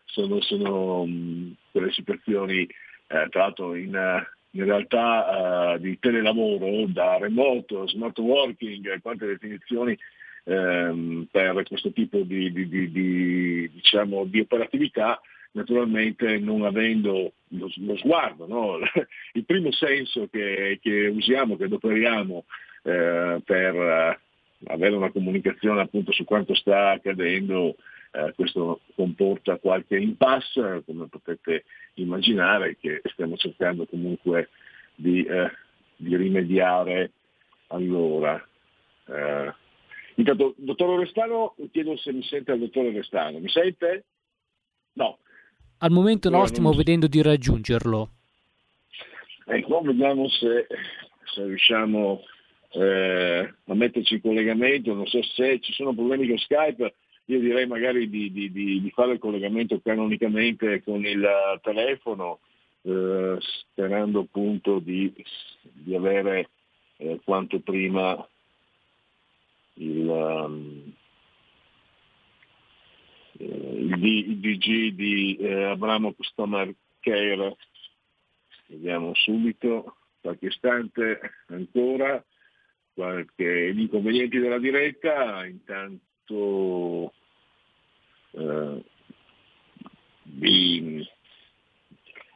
[0.05, 1.07] sono, sono
[1.71, 9.01] quelle situazioni eh, tra l'altro in, in realtà uh, di telelavoro, da remoto, smart working,
[9.01, 9.97] quante definizioni
[10.43, 15.19] ehm, per questo tipo di, di, di, diciamo, di operatività,
[15.57, 18.77] naturalmente non avendo lo, lo sguardo, no?
[19.33, 22.45] il primo senso che, che, usiamo, che adoperiamo
[22.83, 24.19] eh, per eh,
[24.67, 27.75] avere una comunicazione appunto su quanto sta accadendo,
[28.11, 34.49] eh, questo comporta qualche impasse, come potete immaginare, che stiamo cercando comunque
[34.95, 35.51] di, eh,
[35.95, 37.11] di rimediare
[37.69, 38.41] allora.
[39.07, 39.53] Eh,
[40.17, 43.37] Intanto, dottor Orestano, chiedo se mi sente il dottor Orestano.
[43.37, 44.05] Mi sente?
[44.93, 45.19] No.
[45.79, 46.77] Al momento no, stiamo non...
[46.77, 48.09] vedendo di raggiungerlo.
[49.45, 50.67] Ecco, vediamo se,
[51.33, 52.21] se riusciamo
[52.71, 54.93] eh, a metterci in collegamento.
[54.93, 56.93] Non so se ci sono problemi con Skype,
[57.25, 61.25] io direi magari di, di, di, di fare il collegamento canonicamente con il
[61.61, 62.39] telefono,
[62.83, 65.13] eh, sperando appunto di,
[65.93, 66.49] avere
[66.97, 68.27] eh, quanto prima
[69.75, 70.86] il, um,
[73.39, 77.55] il, D, il, DG di eh, Abramo Customer Care.
[78.67, 82.23] Vediamo subito, qualche istante ancora,
[82.93, 87.13] qualche, gli inconvenienti della diretta, intanto
[88.31, 88.83] eh,
[90.23, 91.07] vi,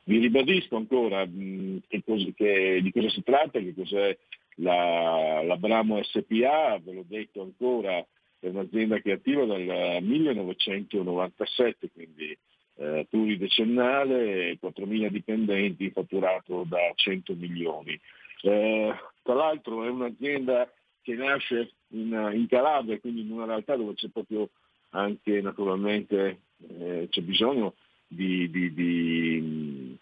[0.05, 2.03] vi, ribadisco ancora mh, mm, che
[2.35, 4.17] che, di cosa si tratta, che cos'è
[4.55, 5.57] la, la
[6.03, 8.05] SPA, ve l'ho detto ancora,
[8.41, 12.35] è un'azienda che è attiva dal 1997, quindi
[12.77, 17.97] eh, pluridecennale, 4.000 dipendenti, fatturato da 100 milioni.
[18.41, 20.67] Eh, tra l'altro è un'azienda
[21.03, 24.49] che nasce in, in, Calabria, quindi in una realtà dove c'è proprio
[24.89, 27.75] anche naturalmente eh, c'è bisogno
[28.07, 29.97] di, di, di,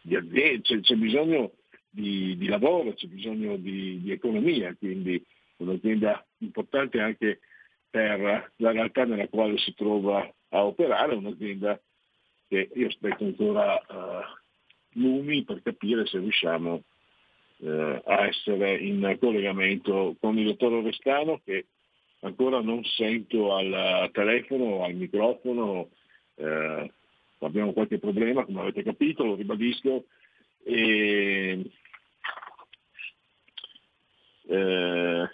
[0.00, 1.52] di aziende, c'è, c'è bisogno
[1.90, 5.22] di, lavoro, c'è bisogno di economia, quindi
[5.58, 7.40] un'azienda importante anche
[7.88, 11.80] per la realtà nella quale si trova a operare, un'azienda
[12.48, 16.82] che io aspetto ancora uh, lumi per capire se riusciamo
[17.56, 21.66] uh, a essere in collegamento con il dottor Orestano che
[22.20, 25.88] ancora non sento al telefono al microfono,
[26.34, 26.90] uh,
[27.40, 30.04] abbiamo qualche problema come avete capito, lo ribadisco,
[30.64, 31.70] e
[34.48, 35.30] eh,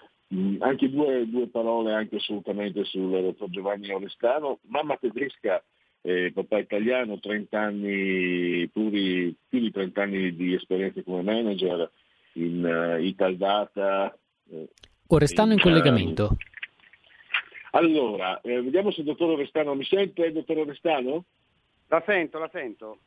[0.61, 5.63] anche due, due, parole anche assolutamente sul dottor Giovanni Orestano, mamma tedesca
[6.01, 11.91] e papà italiano, 30 anni, puri, più di 30 anni di esperienza come manager
[12.35, 14.17] in uh, Italdata.
[14.49, 14.69] Uh,
[15.09, 16.37] Orestano in, in collegamento.
[17.73, 21.25] Allora, eh, vediamo se il dottor Orestano mi sente, dottor Orestano?
[21.89, 22.99] La sento, la sento.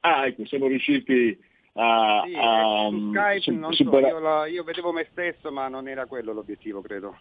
[0.00, 1.36] Ah, ecco, siamo riusciti
[1.74, 2.22] a...
[2.26, 5.88] Sì, a su Skype su- non so, io, la- io vedevo me stesso ma non
[5.88, 7.16] era quello l'obiettivo credo.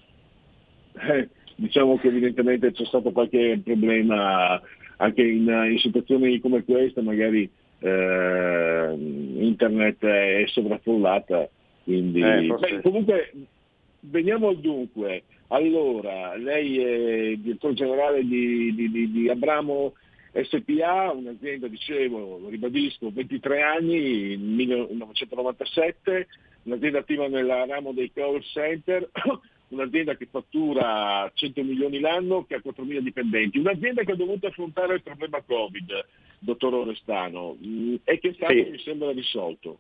[0.96, 4.62] Eh, diciamo che evidentemente c'è stato qualche problema
[4.98, 7.50] anche in, in situazioni come questa, magari
[7.80, 11.50] eh, internet è sovraffollata,
[11.84, 13.32] quindi Eh, Beh, comunque
[14.02, 15.24] veniamo al dunque.
[15.48, 19.94] Allora, lei è direttore generale di, di- di- di Abramo
[20.34, 26.28] SPA, un'azienda, dicevo, lo ribadisco, 23 anni, 1997,
[26.64, 29.10] un'azienda attiva nel ramo dei call center,
[29.70, 34.96] un'azienda che fattura 100 milioni l'anno, che ha 4.000 dipendenti, un'azienda che ha dovuto affrontare
[34.96, 36.06] il problema Covid,
[36.40, 38.70] dottor Orestano, mm, e che è stato, Sì.
[38.72, 39.80] mi sembra, risolto.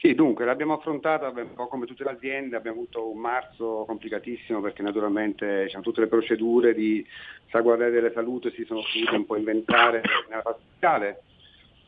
[0.00, 4.60] Sì, dunque l'abbiamo affrontata un po' come tutte le aziende, abbiamo avuto un marzo complicatissimo
[4.60, 7.04] perché naturalmente diciamo, tutte le procedure di
[7.50, 11.22] salvaguardia della salute si sono dovute un po' inventare nella fase fiscale.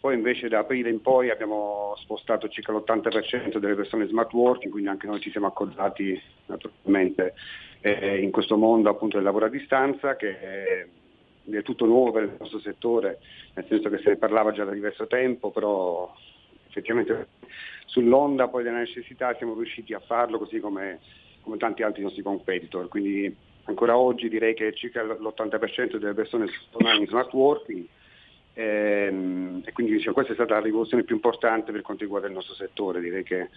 [0.00, 4.88] Poi invece da aprile in poi abbiamo spostato circa l'80% delle persone smart working, quindi
[4.88, 7.34] anche noi ci siamo accordati naturalmente
[7.80, 10.86] eh, in questo mondo appunto del lavoro a distanza che è
[11.44, 13.20] del tutto nuovo per il nostro settore,
[13.54, 16.12] nel senso che se ne parlava già da diverso tempo, però
[16.70, 17.28] effettivamente
[17.86, 21.00] sull'onda poi della necessità siamo riusciti a farlo così come,
[21.42, 22.88] come tanti altri nostri competitor.
[22.88, 23.34] Quindi
[23.64, 27.86] ancora oggi direi che circa l'80% delle persone sono in smart working
[28.54, 32.34] ehm, e quindi diciamo, questa è stata la rivoluzione più importante per quanto riguarda il
[32.34, 33.48] nostro settore, direi che è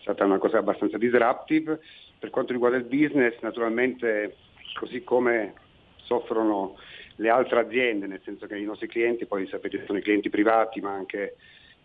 [0.00, 1.80] stata una cosa abbastanza disruptive.
[2.18, 4.36] Per quanto riguarda il business, naturalmente
[4.74, 5.54] così come
[6.02, 6.76] soffrono
[7.16, 10.80] le altre aziende, nel senso che i nostri clienti, poi sapete sono i clienti privati
[10.80, 11.36] ma anche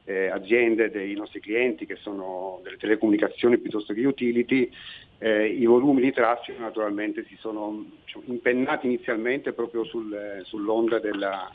[0.06, 4.70] eh, aziende dei nostri clienti che sono delle telecomunicazioni piuttosto che utility,
[5.20, 11.50] eh, i volumi di traffico naturalmente si sono diciamo, impennati inizialmente proprio sul- sull'onda della-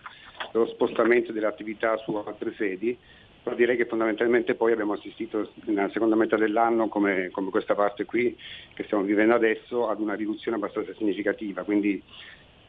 [0.53, 2.97] dello spostamento delle attività su altre sedi,
[3.43, 8.05] però direi che fondamentalmente poi abbiamo assistito nella seconda metà dell'anno, come, come questa parte
[8.05, 8.37] qui
[8.75, 11.63] che stiamo vivendo adesso, ad una riduzione abbastanza significativa.
[11.63, 12.03] Quindi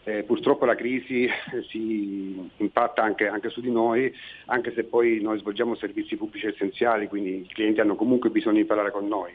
[0.04, 1.28] eh, purtroppo la crisi
[1.70, 4.14] si impatta anche, anche su di noi,
[4.46, 8.66] anche se poi noi svolgiamo servizi pubblici essenziali, quindi i clienti hanno comunque bisogno di
[8.66, 9.32] parlare con noi,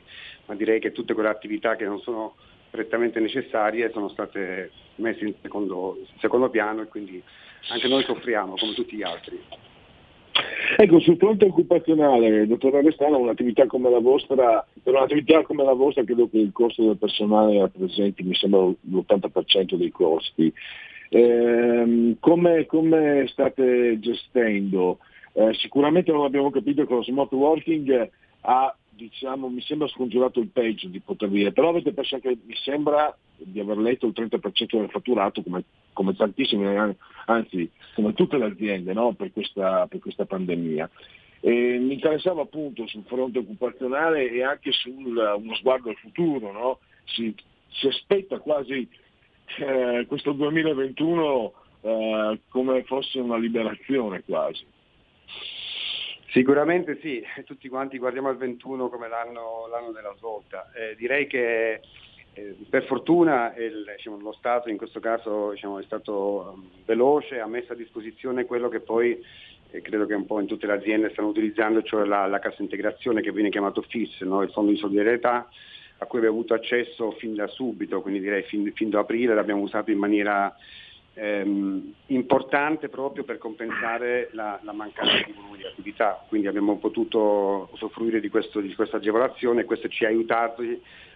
[0.46, 2.34] ma direi che tutte quelle attività che non sono
[2.70, 7.22] prettamente necessarie sono state messe in secondo, secondo piano e quindi
[7.68, 9.40] anche noi soffriamo come tutti gli altri.
[10.76, 16.02] Ecco, sul fronte occupazionale, dottor Arestano, un'attività come la vostra, per un'attività come la vostra
[16.02, 20.52] credo che il costo del personale rappresenti, mi sembra, l'80% dei costi.
[21.10, 24.98] Ehm, come, come state gestendo?
[25.34, 30.48] Eh, sicuramente non abbiamo capito che lo smart working ha, diciamo, mi sembra scongiurato il
[30.48, 34.78] peggio di poter dire, però avete perso anche, mi sembra di aver letto il 30%
[34.78, 36.96] del fatturato come, come tantissime,
[37.26, 39.12] anzi come tutte le aziende no?
[39.12, 40.88] per, questa, per questa pandemia.
[41.40, 46.78] E mi interessava appunto sul fronte occupazionale e anche su uno sguardo al futuro, no?
[47.04, 47.34] si,
[47.68, 48.88] si aspetta quasi
[49.58, 51.52] eh, questo 2021
[51.82, 54.64] eh, come fosse una liberazione quasi.
[56.34, 60.68] Sicuramente sì, tutti quanti guardiamo al 21 come l'anno, l'anno della svolta.
[60.74, 61.80] Eh, direi che
[62.32, 67.38] eh, per fortuna il, diciamo, lo Stato in questo caso diciamo, è stato um, veloce,
[67.38, 69.16] ha messo a disposizione quello che poi
[69.70, 72.62] eh, credo che un po' in tutte le aziende stanno utilizzando, cioè la, la cassa
[72.62, 74.42] integrazione che viene chiamato FIS, no?
[74.42, 75.48] il Fondo di solidarietà,
[75.98, 79.62] a cui abbiamo avuto accesso fin da subito, quindi direi fin, fin da aprile l'abbiamo
[79.62, 80.52] usato in maniera
[81.14, 87.68] ehm, importante proprio per compensare la, la mancanza di volumi di attività, quindi abbiamo potuto
[87.72, 90.62] usufruire di, questo, di questa agevolazione e questo ci ha aiutato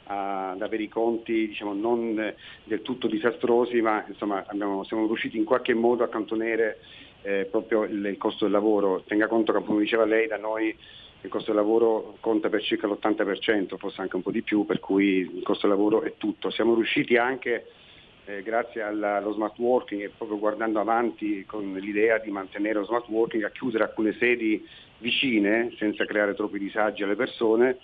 [0.05, 5.07] a- ad avere i conti diciamo, non eh, del tutto disastrosi, ma insomma abbiamo- siamo
[5.07, 6.79] riusciti in qualche modo a cantonere
[7.23, 9.03] eh, proprio il, il costo del lavoro.
[9.07, 10.75] Tenga conto che come diceva lei da noi
[11.21, 14.79] il costo del lavoro conta per circa l'80%, forse anche un po' di più, per
[14.79, 16.49] cui il costo del lavoro è tutto.
[16.51, 17.67] Siamo riusciti anche
[18.29, 23.09] eh, grazie allo smart working e proprio guardando avanti con l'idea di mantenere lo smart
[23.09, 24.63] working a chiudere alcune sedi
[24.99, 27.79] vicine senza creare troppi disagi alle persone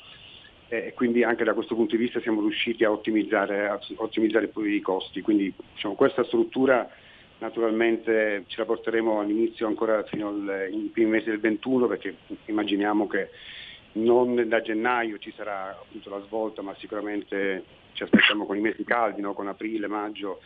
[0.68, 4.50] eh, e quindi anche da questo punto di vista siamo riusciti a ottimizzare, a ottimizzare
[4.54, 5.22] i costi.
[5.22, 6.90] Quindi diciamo, questa struttura
[7.38, 13.30] naturalmente ce la porteremo all'inizio ancora fino ai primi mesi del 21 perché immaginiamo che
[13.94, 18.84] non da gennaio ci sarà appunto la svolta, ma sicuramente ci aspettiamo con i mesi
[18.84, 19.34] caldi, no?
[19.34, 20.40] con aprile, maggio,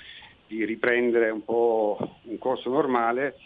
[0.47, 3.37] di riprendere un po' un corso normale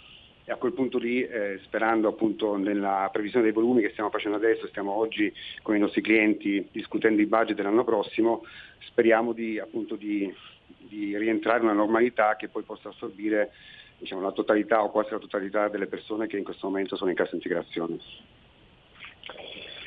[0.45, 4.37] e a quel punto lì, eh, sperando appunto nella previsione dei volumi che stiamo facendo
[4.37, 8.45] adesso, stiamo oggi con i nostri clienti discutendo i budget dell'anno prossimo,
[8.81, 10.33] speriamo di, appunto di,
[10.79, 13.53] di rientrare in una normalità che poi possa assorbire
[13.99, 17.17] diciamo, la totalità o quasi la totalità delle persone che in questo momento sono in
[17.17, 17.99] cassa integrazione.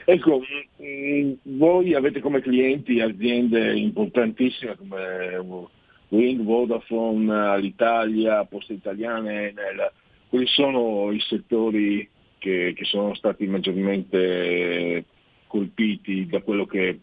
[0.05, 0.39] Ecco,
[0.77, 5.65] mh, voi avete come clienti aziende importantissime come
[6.09, 9.91] Wind, Vodafone, Alitalia, Poste Italiane, Enel.
[10.29, 12.07] Quali sono i settori
[12.37, 15.05] che, che sono stati maggiormente
[15.47, 16.99] colpiti da quello che,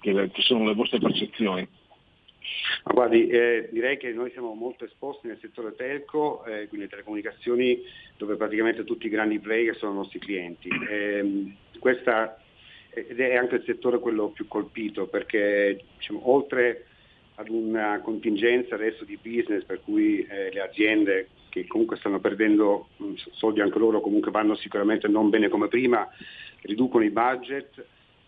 [0.00, 1.66] che, che sono le vostre percezioni?
[2.84, 7.80] Guardi, eh, direi che noi siamo molto esposti nel settore telco, eh, quindi telecomunicazioni,
[8.16, 10.68] dove praticamente tutti i grandi player sono nostri clienti.
[10.88, 12.38] Eh, questa,
[12.94, 16.86] ed è anche il settore quello più colpito perché diciamo, oltre
[17.36, 22.88] ad una contingenza adesso di business per cui eh, le aziende che comunque stanno perdendo
[22.96, 26.08] mh, soldi anche loro, comunque vanno sicuramente non bene come prima,
[26.62, 27.84] riducono i budget,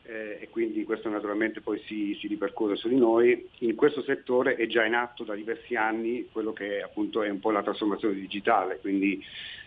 [0.09, 3.49] eh, e quindi questo naturalmente poi si, si, ripercuote su di noi.
[3.61, 7.41] In questo settore è già in atto da diversi anni quello che appunto è un
[7.41, 9.23] po' la trasformazione digitale, quindi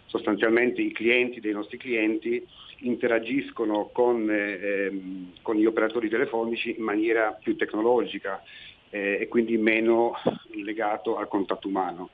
[0.06, 2.46] sostanzialmente i clienti dei nostri clienti
[2.82, 4.92] interagiscono con, eh,
[5.42, 8.42] con gli operatori telefonici in maniera più tecnologica
[8.90, 10.14] eh, e quindi meno
[10.64, 12.10] legato al contatto umano.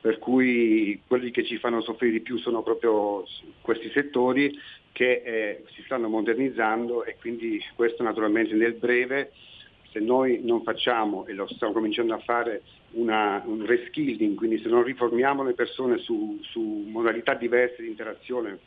[0.00, 3.24] Per cui quelli che ci fanno soffrire di più sono proprio
[3.60, 4.56] questi settori
[4.92, 9.32] che eh, si stanno modernizzando e quindi questo naturalmente nel breve,
[9.90, 12.62] se noi non facciamo, e lo stiamo cominciando a fare,
[12.92, 18.58] una, un reskilling, quindi se non riformiamo le persone su, su modalità diverse di interazione,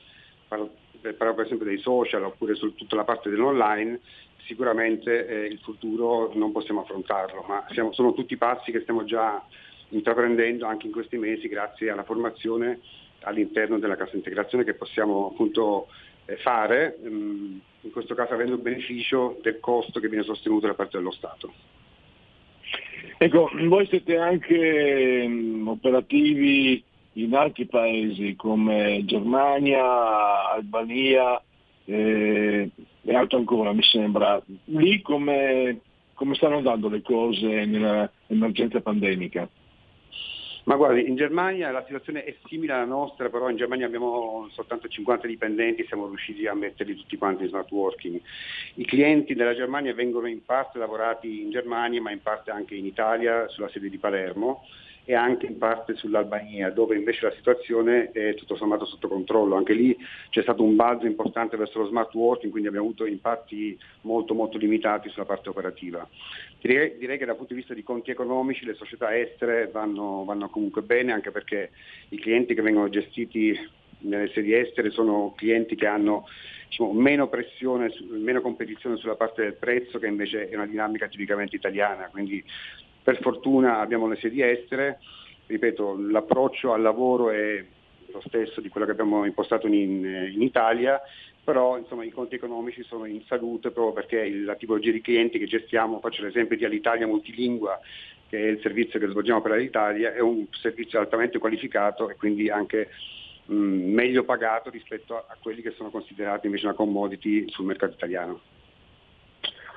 [1.01, 3.99] parlo, per esempio dei social oppure su tutta la parte dell'online,
[4.45, 9.43] sicuramente eh, il futuro non possiamo affrontarlo, ma siamo, sono tutti passi che stiamo già
[9.89, 12.79] intraprendendo anche in questi mesi grazie alla formazione
[13.21, 15.87] all'interno della cassa integrazione che possiamo appunto
[16.25, 20.73] eh, fare, mm, in questo caso avendo il beneficio del costo che viene sostenuto da
[20.73, 21.53] parte dello Stato.
[23.17, 26.83] Ecco, voi siete anche um, operativi
[27.13, 31.41] in altri paesi come Germania, Albania
[31.85, 32.69] eh,
[33.03, 34.41] e altro ancora mi sembra.
[34.65, 35.79] Lì come,
[36.13, 39.49] come stanno andando le cose nell'emergenza pandemica?
[40.63, 44.87] Ma guardi, in Germania la situazione è simile alla nostra, però in Germania abbiamo soltanto
[44.87, 48.21] 50 dipendenti, siamo riusciti a metterli tutti quanti in smart working.
[48.75, 52.85] I clienti della Germania vengono in parte lavorati in Germania, ma in parte anche in
[52.85, 54.63] Italia, sulla sede di Palermo
[55.03, 59.55] e anche in parte sull'Albania, dove invece la situazione è tutto sommato sotto controllo.
[59.55, 59.97] Anche lì
[60.29, 64.57] c'è stato un balzo importante verso lo smart working, quindi abbiamo avuto impatti molto molto
[64.57, 66.07] limitati sulla parte operativa.
[66.59, 70.49] Direi, direi che dal punto di vista di conti economici le società estere vanno, vanno
[70.49, 71.71] comunque bene, anche perché
[72.09, 73.57] i clienti che vengono gestiti
[74.01, 76.25] nelle sedi estere sono clienti che hanno
[76.67, 81.55] diciamo, meno pressione, meno competizione sulla parte del prezzo, che invece è una dinamica tipicamente
[81.55, 82.07] italiana.
[82.09, 82.43] Quindi
[83.03, 84.99] per fortuna abbiamo le sedi estere,
[85.47, 87.63] ripeto, l'approccio al lavoro è
[88.11, 91.01] lo stesso di quello che abbiamo impostato in, in Italia,
[91.43, 95.45] però insomma, i conti economici sono in salute proprio perché la tipologia di clienti che
[95.45, 97.79] gestiamo, faccio l'esempio di Alitalia Multilingua,
[98.29, 102.49] che è il servizio che svolgiamo per l'Italia, è un servizio altamente qualificato e quindi
[102.49, 102.89] anche
[103.45, 107.93] mh, meglio pagato rispetto a, a quelli che sono considerati invece una commodity sul mercato
[107.93, 108.39] italiano.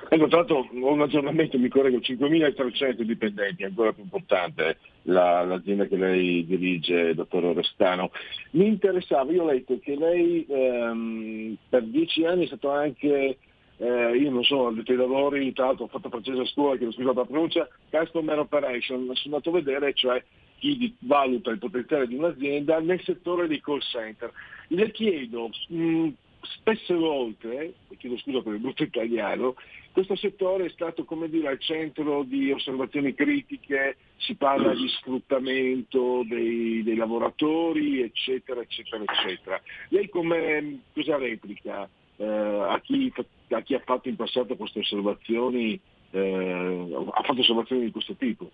[0.07, 5.85] Ecco, tra l'altro ho un aggiornamento, mi correggo, 5.300 dipendenti, ancora più importante la, l'azienda
[5.85, 8.11] che lei dirige, dottor Orestano.
[8.51, 13.37] Mi interessava, io ho letto che lei ehm, per dieci anni è stato anche,
[13.77, 17.07] eh, io non so, dei lavori, tra l'altro ho fatto francese a scuola, chiedo scusa
[17.07, 20.23] per la pronuncia, Customer Operation, sono andato a vedere, cioè
[20.59, 24.31] chi valuta il potenziale di un'azienda nel settore dei call center.
[24.67, 26.09] Le chiedo, mh,
[26.41, 29.55] spesse volte, chiedo scusa per il brutto italiano,
[29.95, 36.83] questo settore è stato dire, al centro di osservazioni critiche, si parla di sfruttamento dei,
[36.83, 39.61] dei lavoratori, eccetera, eccetera, eccetera.
[39.87, 43.09] Lei come cosa replica eh, a, chi,
[43.51, 45.79] a, chi, ha fatto in passato queste osservazioni,
[46.11, 48.51] eh, ha fatto osservazioni di questo tipo?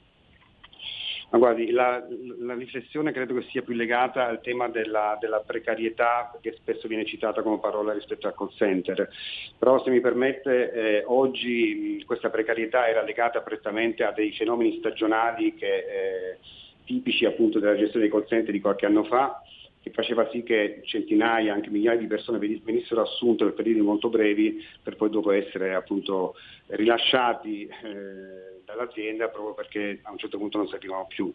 [1.31, 2.05] Ma guardi, la,
[2.39, 7.05] la, riflessione credo che sia più legata al tema della, della, precarietà che spesso viene
[7.05, 9.09] citata come parola rispetto al call center.
[9.57, 15.55] Però se mi permette, eh, oggi questa precarietà era legata prettamente a dei fenomeni stagionali
[15.55, 16.37] che, eh,
[16.83, 19.41] tipici appunto della gestione dei call center di qualche anno fa,
[19.81, 24.63] che faceva sì che centinaia, anche migliaia di persone venissero assunte per periodi molto brevi
[24.81, 26.35] per poi dopo essere appunto
[26.67, 27.67] rilasciati.
[27.67, 31.33] Eh, dall'azienda proprio perché a un certo punto non servivano più.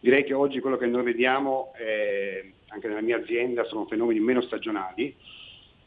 [0.00, 4.40] Direi che oggi quello che noi vediamo eh, anche nella mia azienda sono fenomeni meno
[4.42, 5.14] stagionali,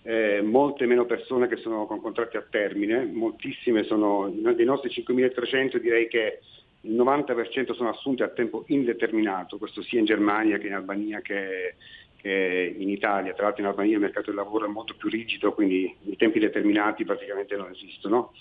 [0.03, 5.77] eh, molte meno persone che sono con contratti a termine, moltissime sono, dei nostri 5.300
[5.77, 6.40] direi che
[6.86, 11.76] il 90% sono assunti a tempo indeterminato, questo sia in Germania che in Albania che,
[12.18, 13.34] che in Italia.
[13.34, 16.40] Tra l'altro in Albania il mercato del lavoro è molto più rigido, quindi i tempi
[16.40, 18.34] determinati praticamente non esistono.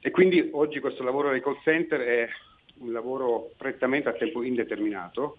[0.00, 2.28] E quindi oggi questo lavoro nei call center è
[2.78, 5.38] un lavoro prettamente a tempo indeterminato.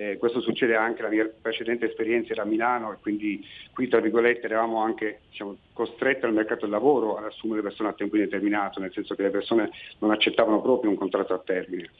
[0.00, 3.44] Eh, questo succede anche, la mia precedente esperienza era a Milano e quindi
[3.74, 7.94] qui tra virgolette eravamo anche diciamo, costretti al mercato del lavoro ad assumere persone a
[7.94, 11.90] tempo indeterminato, nel senso che le persone non accettavano proprio un contratto a termine.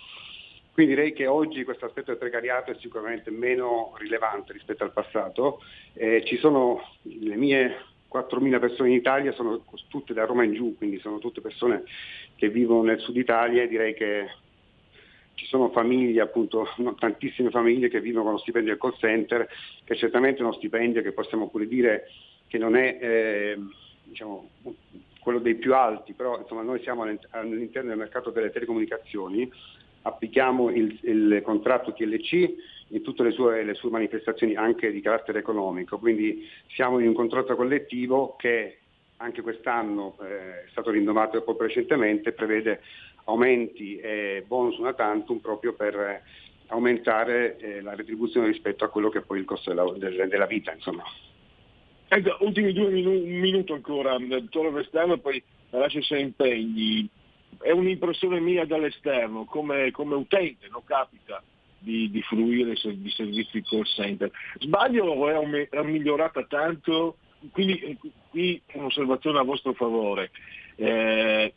[0.72, 5.60] Quindi direi che oggi questo aspetto del precariato è sicuramente meno rilevante rispetto al passato.
[5.94, 10.76] Eh, ci sono le mie 4.000 persone in Italia, sono tutte da Roma in giù,
[10.76, 11.82] quindi sono tutte persone
[12.36, 14.28] che vivono nel sud Italia e direi che
[15.38, 16.66] ci sono famiglie, appunto,
[16.98, 19.48] tantissime famiglie che vivono con lo stipendio del call center,
[19.84, 22.08] che è certamente uno stipendio che possiamo pure dire
[22.48, 23.58] che non è eh,
[24.02, 24.50] diciamo,
[25.20, 29.48] quello dei più alti, però insomma, noi siamo all'interno del mercato delle telecomunicazioni,
[30.02, 32.54] applichiamo il, il contratto TLC
[32.88, 37.14] in tutte le sue, le sue, manifestazioni anche di carattere economico, quindi siamo in un
[37.14, 38.78] contratto collettivo che
[39.18, 42.80] anche quest'anno eh, è stato rinnovato po' recentemente, prevede
[43.28, 46.22] aumenti e bonus una tantum proprio per
[46.68, 50.46] aumentare eh, la retribuzione rispetto a quello che è poi il costo della, del, della
[50.46, 50.72] vita.
[50.72, 51.04] Insomma.
[52.08, 57.08] Ecco, ultimi due minuti, un minuto ancora, dottore Vestano, e poi lascio se impegni.
[57.60, 61.42] È un'impressione mia dall'esterno, come, come utente, non capita
[61.78, 64.30] di, di fruire di servizi call center.
[64.58, 67.16] Sbaglio è, è migliorata tanto?
[67.52, 67.98] Quindi
[68.30, 70.30] qui un'osservazione a vostro favore.
[70.76, 71.52] Eh,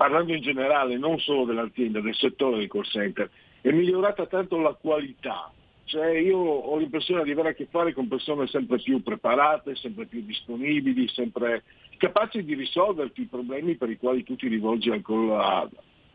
[0.00, 3.28] parlando in generale, non solo dell'azienda, del settore dei call center,
[3.60, 5.52] è migliorata tanto la qualità.
[5.84, 10.06] Cioè io ho l'impressione di avere a che fare con persone sempre più preparate, sempre
[10.06, 11.64] più disponibili, sempre
[11.98, 15.68] capaci di risolverti i problemi per i quali tu ti rivolgi ancora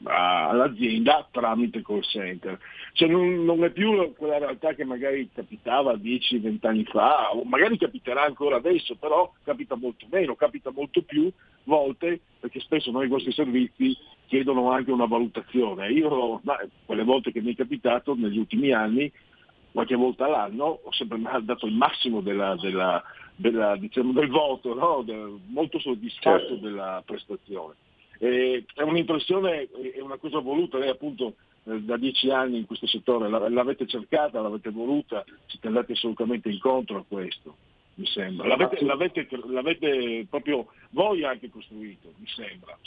[0.04, 2.60] all'azienda tramite call center.
[2.94, 7.78] Cioè non, non, è più quella realtà che magari capitava 10-20 anni fa, o magari
[7.78, 11.32] capiterà ancora adesso, però capita molto meno, capita molto più
[11.64, 13.96] volte, perché spesso noi i vostri servizi
[14.28, 15.92] chiedono anche una valutazione.
[15.92, 19.12] Io, beh, quelle volte che mi è capitato negli ultimi anni,
[19.72, 23.04] qualche volta all'anno, ho sempre dato il massimo della, della,
[23.36, 25.06] della, diciamo, del voto, no?
[25.48, 26.56] molto soddisfatto certo.
[26.56, 27.74] della prestazione.
[28.20, 31.36] Eh, è un'impressione, è una cosa voluta, lei appunto
[31.66, 36.98] eh, da dieci anni in questo settore l'avete cercata, l'avete voluta, siete andati assolutamente incontro
[36.98, 37.56] a questo,
[37.96, 38.48] mi sembra.
[38.48, 42.78] L'avete, l'avete, l'avete proprio voi anche costruito, mi sembra.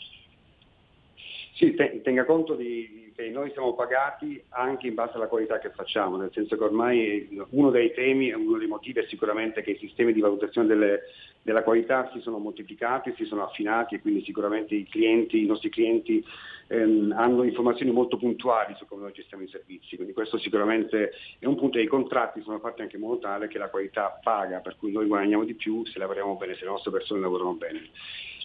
[1.59, 6.16] Sì, tenga conto di, che noi siamo pagati anche in base alla qualità che facciamo,
[6.16, 10.12] nel senso che ormai uno dei temi uno dei motivi è sicuramente che i sistemi
[10.12, 11.01] di valutazione delle,
[11.43, 15.68] della qualità si sono moltiplicati, si sono affinati e quindi sicuramente i clienti, i nostri
[15.68, 16.24] clienti
[16.68, 21.10] ehm, hanno informazioni molto puntuali su come noi gestiamo i servizi, quindi questo sicuramente
[21.40, 24.16] è un punto e i contratti sono fatti anche in modo tale che la qualità
[24.22, 27.55] paga, per cui noi guadagniamo di più se lavoriamo bene, se le nostre persone lavorano
[27.55, 27.90] bene.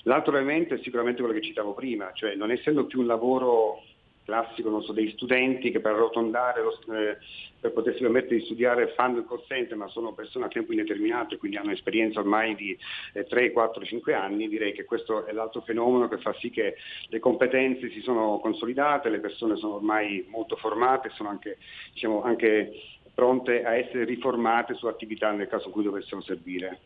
[0.03, 3.81] L'altro elemento è sicuramente quello che citavo prima, cioè non essendo più un lavoro
[4.23, 7.17] classico so, degli studenti che per arrotondare, eh,
[7.59, 11.37] per potersi permettere di studiare fanno il call ma sono persone a tempo indeterminato e
[11.37, 12.77] quindi hanno esperienza ormai di
[13.13, 16.75] eh, 3, 4, 5 anni, direi che questo è l'altro fenomeno che fa sì che
[17.07, 21.57] le competenze si sono consolidate, le persone sono ormai molto formate, sono anche,
[21.93, 22.71] diciamo, anche
[23.13, 26.79] pronte a essere riformate su attività nel caso in cui dovessero servire.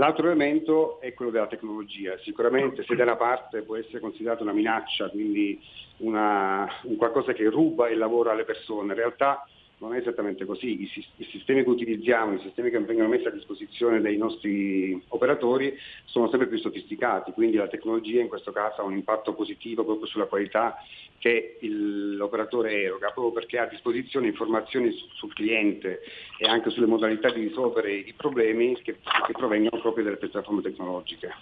[0.00, 2.16] L'altro elemento è quello della tecnologia.
[2.22, 5.60] Sicuramente se da una parte può essere considerata una minaccia, quindi
[5.98, 9.46] una, un qualcosa che ruba il lavoro alle persone, in realtà
[9.80, 10.82] non è esattamente così.
[10.82, 15.76] I, I, sistemi che utilizziamo, i sistemi che vengono messi a disposizione dei nostri operatori
[16.04, 20.06] sono sempre più sofisticati, quindi la tecnologia in questo caso ha un impatto positivo proprio
[20.06, 20.76] sulla qualità
[21.18, 26.00] che il, l'operatore eroga, proprio perché ha a disposizione informazioni su, sul cliente
[26.38, 31.32] e anche sulle modalità di risolvere i problemi che, che provengono proprio dalle piattaforme tecnologiche.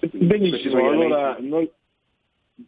[0.00, 1.68] Benissimo, allora noi,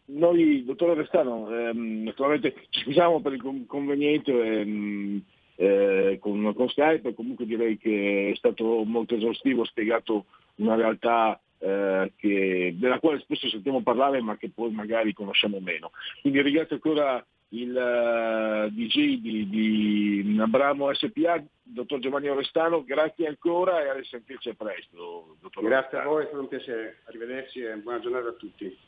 [0.06, 5.22] noi, dottore Restano, ehm, naturalmente ci scusiamo per il conveniente ehm,
[5.56, 10.26] eh, con, con, Skype, comunque direi che è stato molto esaustivo, ha spiegato
[10.56, 15.90] una realtà eh, che, della quale spesso sentiamo parlare ma che poi magari conosciamo meno.
[16.22, 23.26] Quindi ringrazio ancora il uh, eh, DG di, di Abramo SPA, dottor Giovanni Orestano, grazie
[23.26, 25.36] ancora e a risentirci presto.
[25.40, 26.02] Grazie Orestano.
[26.02, 28.78] a voi, è stato un piacere, arrivederci e buona giornata a tutti.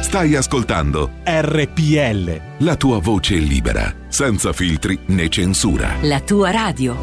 [0.00, 2.64] Stai ascoltando RPL.
[2.64, 5.96] La tua voce libera, senza filtri né censura.
[6.00, 6.96] La tua radio.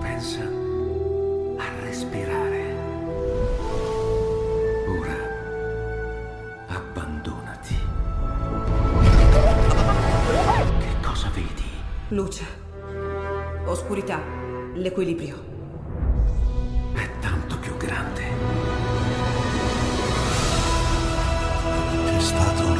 [0.00, 0.48] Pensa
[1.56, 2.74] a respirare.
[5.00, 5.16] Ora
[6.68, 7.74] abbandonati.
[10.78, 11.64] Che cosa vedi?
[12.10, 12.44] Luce.
[13.64, 14.22] Oscurità.
[14.74, 15.55] L'equilibrio.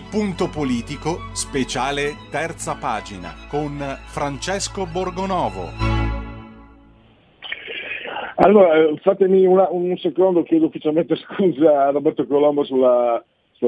[0.00, 5.68] Il punto politico, speciale terza pagina, con Francesco Borgonovo.
[8.36, 13.22] Allora, eh, fatemi una- un secondo, chiedo ufficialmente scusa a Roberto Colombo sulla,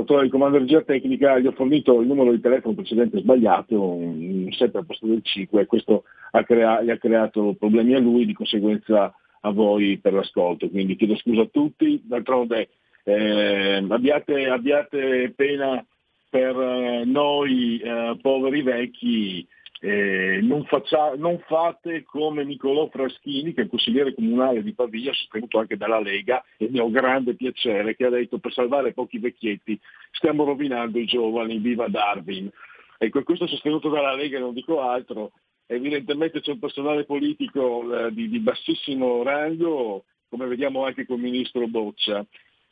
[0.06, 3.78] torre di comando di regia tecnica, gli ho fornito il numero di telefono precedente sbagliato,
[3.92, 7.98] un 7 al posto del 5, e questo ha crea- gli ha creato problemi a
[7.98, 12.70] lui, di conseguenza a voi per l'ascolto, quindi chiedo scusa a tutti, d'altronde
[13.04, 15.84] eh, abbiate, abbiate pena
[16.32, 19.46] per eh, noi eh, poveri vecchi,
[19.82, 25.12] eh, non, faccia- non fate come Nicolò Fraschini, che è il consigliere comunale di Pavia,
[25.12, 29.78] sostenuto anche dalla Lega, e mio grande piacere, che ha detto per salvare pochi vecchietti
[30.10, 32.50] stiamo rovinando i giovani, viva Darwin.
[32.96, 35.32] Ecco, questo sostenuto dalla Lega, non dico altro,
[35.66, 41.66] evidentemente c'è un personale politico eh, di, di bassissimo rango, come vediamo anche col ministro
[41.66, 42.24] Boccia.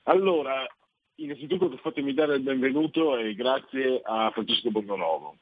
[0.04, 0.66] Allora,
[1.20, 5.36] innanzitutto fatemi dare il benvenuto e grazie a Francesco Borgonovo.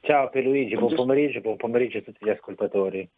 [0.00, 3.08] Ciao Pierluigi, buon pomeriggio, buon pomeriggio a tutti gli ascoltatori.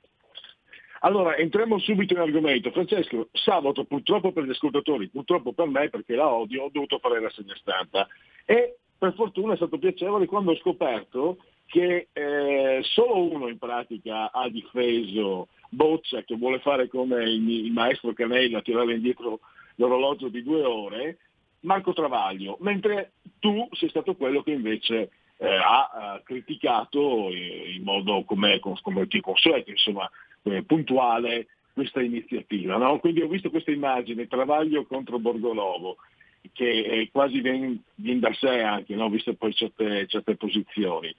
[1.01, 2.71] Allora, entriamo subito in argomento.
[2.71, 7.21] Francesco, sabato purtroppo per gli ascoltatori, purtroppo per me perché la odio, ho dovuto fare
[7.21, 8.07] la segna stampa.
[8.47, 14.31] E per fortuna è stato piacevole quando ho scoperto che eh, solo uno in pratica
[14.33, 19.41] ha difeso Boccia che vuole fare come il, il maestro Canella, tirare indietro
[19.77, 21.19] l'orologio di due ore,
[21.61, 28.61] Marco Travaglio, mentre tu sei stato quello che invece eh, ha, criticato in modo come,
[28.61, 30.09] come ti consueto, insomma,
[30.43, 32.77] eh, puntuale questa iniziativa.
[32.77, 32.99] No?
[33.01, 35.97] Quindi ho visto questa immagine, Travaglio contro Borgolovo,
[36.53, 39.09] che quasi viene, viene da sé anche, no?
[39.09, 41.15] viste poi certe, certe posizioni.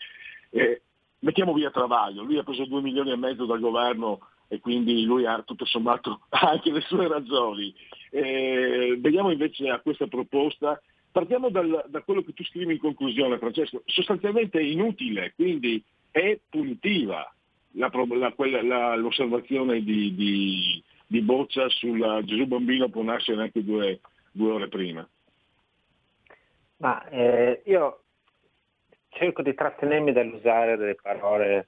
[0.52, 0.82] Eh,
[1.20, 5.26] mettiamo via Travaglio, lui ha preso 2 milioni e mezzo dal governo e quindi lui
[5.26, 7.74] ha tutto sommato anche le sue ragioni.
[8.12, 10.82] Eh, vediamo invece a questa proposta.
[11.12, 13.84] Partiamo dal, da quello che tu scrivi in conclusione, Francesco.
[13.86, 15.82] Sostanzialmente è inutile, quindi
[16.12, 17.30] è punitiva
[17.76, 24.00] la, la, quella, l'osservazione di, di, di, Boccia sul Gesù Bambino può nascere anche due,
[24.32, 25.08] due ore prima.
[26.78, 28.02] Ma eh, io
[29.10, 31.68] cerco di trattenermi dall'usare delle parole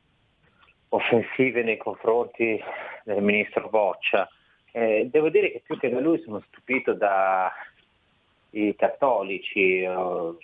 [0.90, 2.62] offensive nei confronti
[3.04, 4.30] del ministro Boccia.
[4.72, 10.36] Eh, devo dire che più che da lui sono stupito dai cattolici, eh,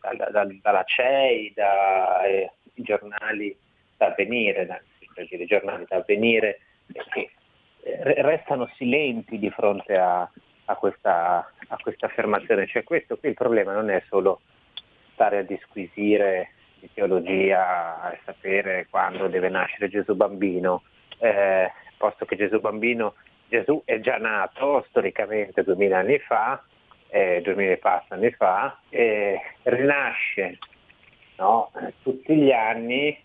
[0.00, 3.56] da, da, dalla CEI, dai giornali
[3.96, 4.80] da avvenire, da,
[5.14, 6.60] per giornali da avvenire,
[7.10, 7.30] che
[7.82, 10.30] eh, restano silenti di fronte a,
[10.66, 12.66] a, questa, a questa affermazione.
[12.66, 14.40] Cioè questo qui il problema non è solo
[15.12, 16.50] stare a disquisire
[16.86, 20.82] di teologia e sapere quando deve nascere Gesù bambino,
[21.18, 23.14] eh, posto che Gesù bambino,
[23.48, 26.62] Gesù è già nato storicamente duemila anni fa,
[27.08, 30.58] eh, duemila e passa anni fa, e rinasce
[31.36, 31.70] no,
[32.02, 33.16] tutti gli anni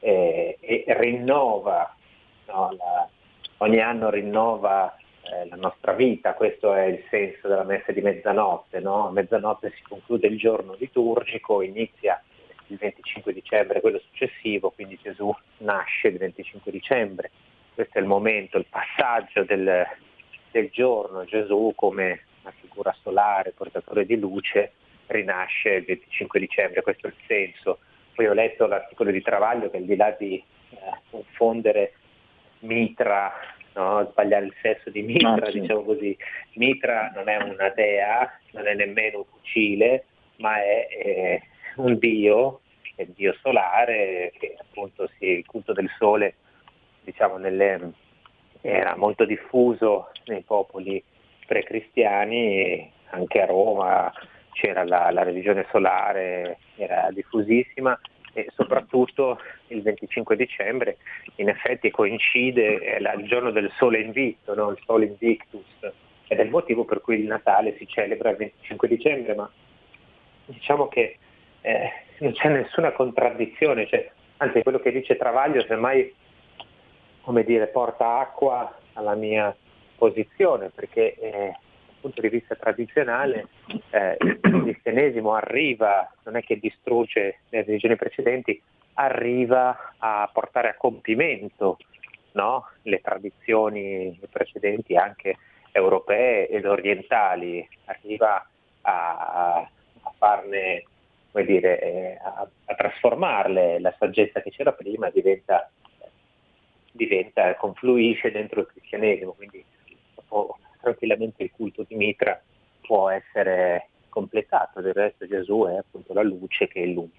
[0.00, 1.94] eh, e rinnova,
[2.46, 3.08] no, la,
[3.58, 8.80] ogni anno rinnova eh, la nostra vita, questo è il senso della messa di mezzanotte,
[8.80, 9.08] no?
[9.08, 12.20] a mezzanotte si conclude il giorno liturgico, inizia
[12.68, 17.30] il 25 dicembre, quello successivo, quindi Gesù nasce il 25 dicembre,
[17.74, 19.86] questo è il momento, il passaggio del,
[20.50, 24.72] del giorno, Gesù come una figura solare, portatore di luce,
[25.06, 27.78] rinasce il 25 dicembre, questo è il senso.
[28.14, 30.76] Poi ho letto l'articolo di Travaglio che al di là di eh,
[31.10, 31.94] confondere
[32.60, 33.32] Mitra
[33.74, 34.08] no?
[34.10, 35.60] sbagliare il sesso di Mitra, sì.
[35.60, 36.16] diciamo così.
[36.54, 40.04] Mitra non è una dea, non è nemmeno un fucile,
[40.36, 41.42] ma è eh,
[41.76, 42.60] un dio,
[42.96, 46.36] è il dio solare, che appunto sì, il culto del sole
[47.02, 47.92] diciamo, nelle,
[48.60, 51.02] era molto diffuso nei popoli
[51.46, 54.12] pre-cristiani, anche a Roma
[54.52, 57.98] c'era la, la religione solare, era diffusissima
[58.32, 59.38] e soprattutto
[59.68, 60.96] il 25 dicembre
[61.36, 64.70] in effetti coincide, è il giorno del sole invicto, no?
[64.70, 65.64] il sole invictus,
[66.26, 69.50] ed è il motivo per cui il Natale si celebra il 25 dicembre, ma
[70.46, 71.18] diciamo che
[71.64, 76.14] eh, non c'è nessuna contraddizione, cioè, anzi quello che dice Travaglio semmai
[77.22, 79.54] come dire, porta acqua alla mia
[79.96, 81.56] posizione, perché eh,
[82.04, 83.48] punto di vista tradizionale
[83.90, 88.60] eh, il cristianesimo arriva, non è che distrugge le religioni precedenti,
[88.94, 91.78] arriva a portare a compimento
[92.32, 92.68] no?
[92.82, 95.36] le tradizioni precedenti anche
[95.72, 98.46] europee ed orientali, arriva
[98.82, 99.66] a,
[100.02, 100.84] a farne,
[101.34, 105.68] come dire, eh, a, a, trasformarle, la saggezza che c'era prima diventa,
[106.92, 109.64] diventa confluisce dentro il cristianesimo, quindi
[110.14, 112.40] dopo tranquillamente il culto di Mitra
[112.82, 117.18] può essere completato, del resto Gesù è appunto la luce che illumina.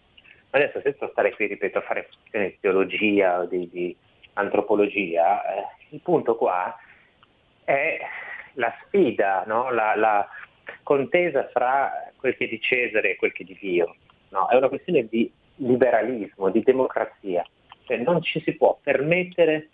[0.49, 3.97] Ma adesso senza stare qui, ripeto, a fare questioni di teologia o di, di
[4.35, 6.73] antropologia, eh, il punto qua
[7.65, 7.99] è
[8.53, 9.71] la sfida, no?
[9.71, 10.25] la, la,
[10.83, 13.95] contesa fra quel che è di Cesare e quel che è di Dio.
[14.29, 14.47] No?
[14.47, 17.45] È una questione di liberalismo, di democrazia.
[17.85, 19.69] Cioè non ci si può permettere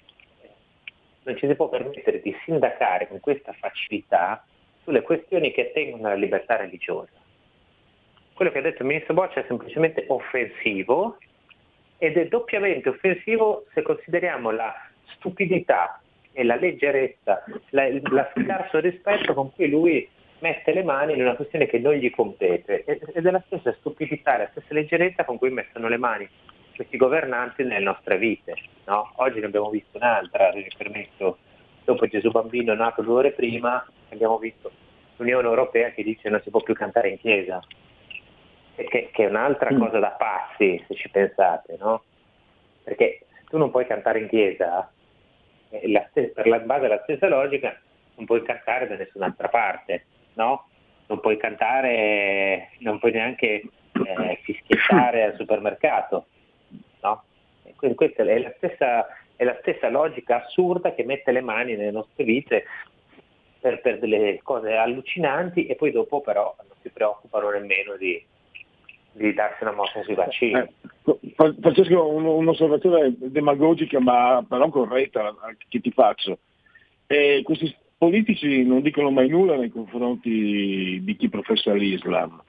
[1.24, 4.44] si può permettere di sindacare con questa facilità
[4.84, 7.12] sulle questioni che attengono alla libertà religiosa.
[8.34, 11.18] Quello che ha detto il ministro Boccia è semplicemente offensivo
[12.00, 14.74] ed è doppiamente offensivo se consideriamo la
[15.16, 16.02] stupidità
[16.32, 20.10] e la leggerezza, la, la scarso rispetto con cui lui
[20.42, 24.38] mette le mani in una questione che non gli compete ed è la stessa stupidità,
[24.38, 26.30] la stessa leggerezza con cui mettono le mani
[26.76, 28.56] questi governanti nelle nostre vite.
[28.86, 29.12] No?
[29.18, 31.38] Oggi ne abbiamo visto un'altra, vi permetto,
[31.84, 34.72] dopo Gesù bambino nato due ore prima, abbiamo visto
[35.18, 37.62] l'Unione Europea che dice non si può più cantare in chiesa,
[38.76, 39.80] che, che è un'altra mm.
[39.80, 42.04] cosa da pazzi se ci pensate, no?
[42.84, 44.92] Perché se tu non puoi cantare in chiesa,
[45.70, 47.80] eh, la per la base della stessa logica,
[48.16, 50.06] non puoi cantare da nessun'altra parte,
[50.42, 50.68] no?
[51.08, 53.62] Non puoi cantare, non puoi neanche
[53.92, 56.26] eh, fischiettare al supermercato.
[57.02, 57.24] No?
[57.76, 61.92] Quindi questa è la, stessa, è la stessa logica assurda che mette le mani nelle
[61.92, 62.66] nostre vite
[63.60, 68.24] per, per delle cose allucinanti e poi dopo però non si preoccupano nemmeno di,
[69.12, 70.60] di darsi una mossa sui vaccini.
[70.60, 75.36] Eh, Francesco, un- un'osservazione demagogica ma però corretta
[75.68, 76.40] che ti faccio.
[77.08, 82.42] Eh, questi politici non dicono mai nulla nei confronti di chi professa l'Islam.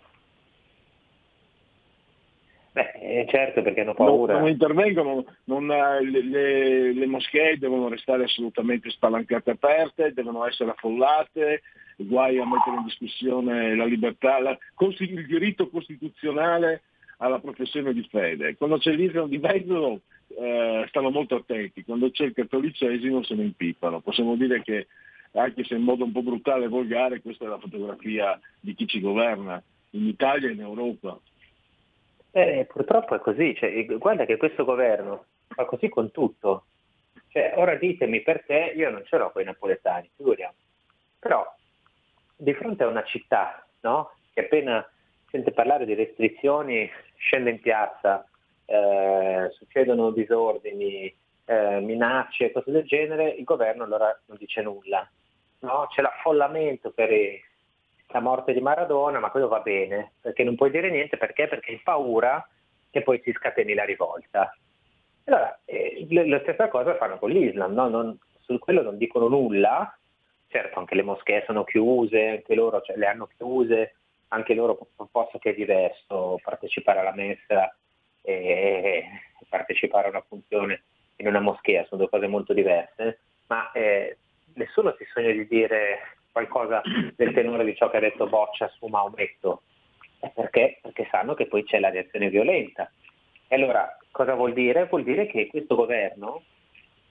[2.73, 4.39] Beh, eh, certo perché hanno Non, paura.
[4.39, 10.71] non intervengono, non, eh, le, le- le moschee devono restare assolutamente spalancate aperte, devono essere
[10.71, 11.61] affollate,
[11.97, 16.85] guai a mettere in discussione la libertà, la- il diritto costituzionale
[17.19, 18.57] alla professione di fede.
[18.57, 23.43] Quando c'è l'Islam di mezzo eh, stanno molto attenti, quando c'è il cattolicesimo se ne
[23.43, 24.01] impippano.
[24.01, 24.87] Possiamo dire che,
[25.33, 28.87] anche se in modo un po' brutale e volgare, questa è la fotografia di chi
[28.87, 31.19] ci governa in Italia e in Europa.
[32.31, 36.65] Eh, purtroppo è così, cioè, guarda che questo governo fa così con tutto.
[37.29, 40.55] Cioè, ora ditemi perché io non ce l'ho con i napoletani, figuriamo.
[41.19, 41.45] Però
[42.37, 44.87] di fronte a una città no, che appena
[45.31, 48.27] sente parlare di restrizioni scende in piazza,
[48.67, 51.15] eh, succedono disordini,
[51.45, 55.09] eh, minacce, cose del genere, il governo allora non dice nulla.
[55.63, 55.87] No?
[55.91, 57.11] C'è l'affollamento per
[58.09, 61.49] la morte di Maradona, ma quello va bene, perché non puoi dire niente, perché?
[61.49, 62.47] Perché hai paura
[62.91, 64.55] che poi si scateni la rivolta.
[65.25, 67.89] Allora, eh, la stessa cosa fanno con l'Islam, no?
[67.89, 69.97] Non- su quello non dicono nulla,
[70.49, 73.95] certo anche le moschee sono chiuse, anche loro cioè, le hanno chiuse,
[74.29, 77.75] anche loro po- posso che è diverso partecipare alla messa
[78.21, 79.05] e, e
[79.49, 80.83] partecipare a una funzione
[81.17, 84.19] in una moschea, sono due cose molto diverse, ma eh,
[84.55, 86.81] nessuno si sogna di dire qualcosa
[87.15, 89.63] del tenore di ciò che ha detto Boccia su Maometto,
[90.35, 90.79] perché?
[90.81, 92.91] Perché sanno che poi c'è la reazione violenta.
[93.49, 94.87] E allora cosa vuol dire?
[94.87, 96.43] Vuol dire che questo governo,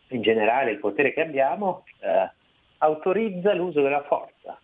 [0.09, 2.31] in generale il potere che abbiamo, eh,
[2.79, 4.59] autorizza l'uso della forza,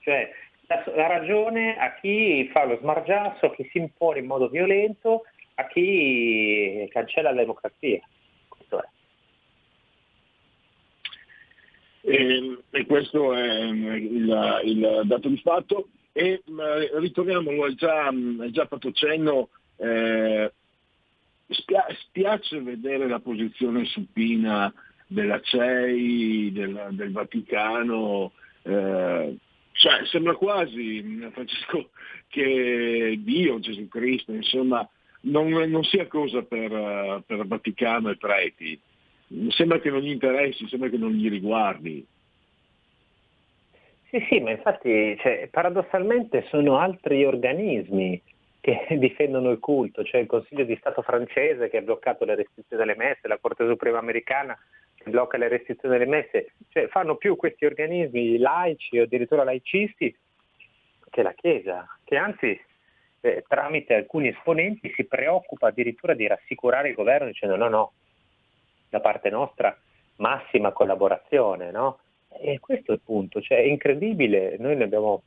[0.00, 0.28] cioè
[0.66, 5.22] dà la ragione a chi fa lo smargiasso, a chi si impone in modo violento,
[5.54, 8.00] a chi cancella la democrazia.
[8.48, 8.88] Questo è.
[12.10, 15.88] E, e questo è mm, il, il dato di fatto.
[16.12, 16.42] E
[16.94, 18.12] ritorniamo, è già,
[18.50, 20.52] già fatto cenno, eh,
[21.48, 24.72] spia- spiace vedere la posizione supina
[25.06, 28.32] della CEI, del, del Vaticano,
[28.62, 29.36] eh,
[29.72, 31.90] cioè sembra quasi, mh, Francesco,
[32.26, 34.86] che Dio, Gesù Cristo, insomma,
[35.22, 38.80] non, non sia cosa per, eh, per Vaticano e preti.
[39.50, 42.04] Sembra che non gli interessi, sembra che non gli riguardi.
[44.08, 48.20] Sì, sì, ma infatti cioè, paradossalmente sono altri organismi
[48.60, 52.82] che difendono il culto, cioè il Consiglio di Stato francese che ha bloccato le restrizioni
[52.82, 54.58] delle messe, la Corte Suprema americana
[54.96, 60.14] che blocca le restrizioni delle messe, cioè fanno più questi organismi laici o addirittura laicisti
[61.08, 62.60] che la Chiesa, che anzi
[63.20, 67.92] eh, tramite alcuni esponenti si preoccupa addirittura di rassicurare il governo dicendo no, no,
[68.90, 69.74] da parte nostra
[70.16, 72.00] massima collaborazione, no?
[72.28, 75.22] E questo è il punto, cioè è incredibile, noi ne, abbiamo,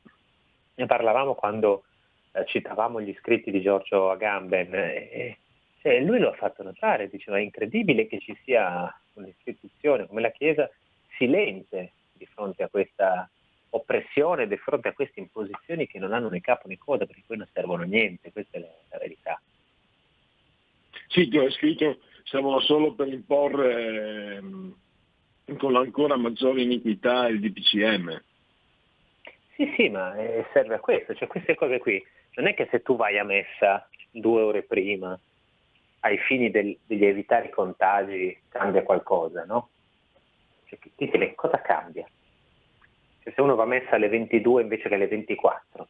[0.74, 1.84] ne parlavamo quando
[2.32, 5.38] eh, citavamo gli scritti di Giorgio Agamben, e,
[5.82, 10.30] e lui lo ha fatto notare, diceva è incredibile che ci sia un'istituzione come la
[10.30, 10.70] Chiesa
[11.16, 13.28] silente di fronte a questa
[13.70, 17.38] oppressione, di fronte a queste imposizioni che non hanno né capo né coda, perché poi
[17.38, 19.40] non servono a niente, questa è la, la verità.
[21.08, 24.74] Sì, tu hai scritto servono solo per imporre ehm,
[25.58, 28.22] con ancora maggiore iniquità il DPCM.
[29.54, 32.04] Sì, sì, ma eh, serve a questo, cioè queste cose qui,
[32.36, 35.18] non è che se tu vai a messa due ore prima
[36.00, 39.68] ai fini del, degli evitare i contagi cambia qualcosa, no?
[40.66, 42.06] Cioè, ditemi, cosa cambia?
[43.22, 45.88] Cioè, se uno va a messa alle 22 invece che alle 24,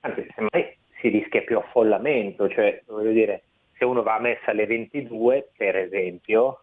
[0.00, 3.42] anzi, semmai si rischia più affollamento, cioè, voglio dire,
[3.78, 6.62] se uno va a messa alle 22, per esempio,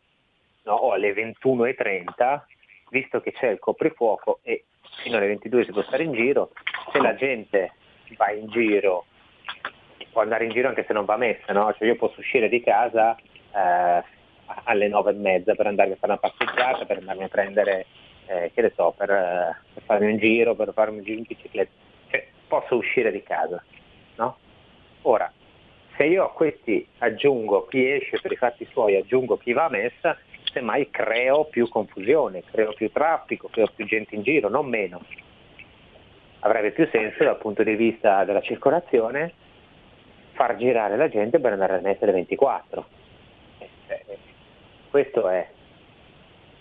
[0.63, 2.41] no, o alle 21.30,
[2.89, 4.65] visto che c'è il coprifuoco e
[5.01, 6.51] fino alle 22 si può stare in giro,
[6.91, 7.73] se la gente
[8.17, 9.05] va in giro,
[10.11, 11.73] può andare in giro anche se non va a messa, no?
[11.73, 14.03] Cioè io posso uscire di casa eh,
[14.63, 17.85] alle 9 e mezza per andare a fare una passeggiata, per andarmi a prendere,
[18.27, 21.25] eh, che ne so, per, eh, per farmi un giro, per farmi un giro in
[21.27, 21.71] bicicletta,
[22.09, 23.63] cioè posso uscire di casa,
[24.15, 24.37] no?
[25.03, 25.31] Ora,
[25.97, 29.69] se io a questi aggiungo chi esce per i fatti suoi, aggiungo chi va a
[29.69, 30.17] messa,
[30.51, 35.01] semmai creo più confusione, creo più traffico, creo più gente in giro, non meno.
[36.39, 39.33] Avrebbe più senso dal punto di vista della circolazione
[40.33, 42.85] far girare la gente per andare a mettere 24.
[43.57, 44.17] Eh,
[44.89, 45.47] questo è,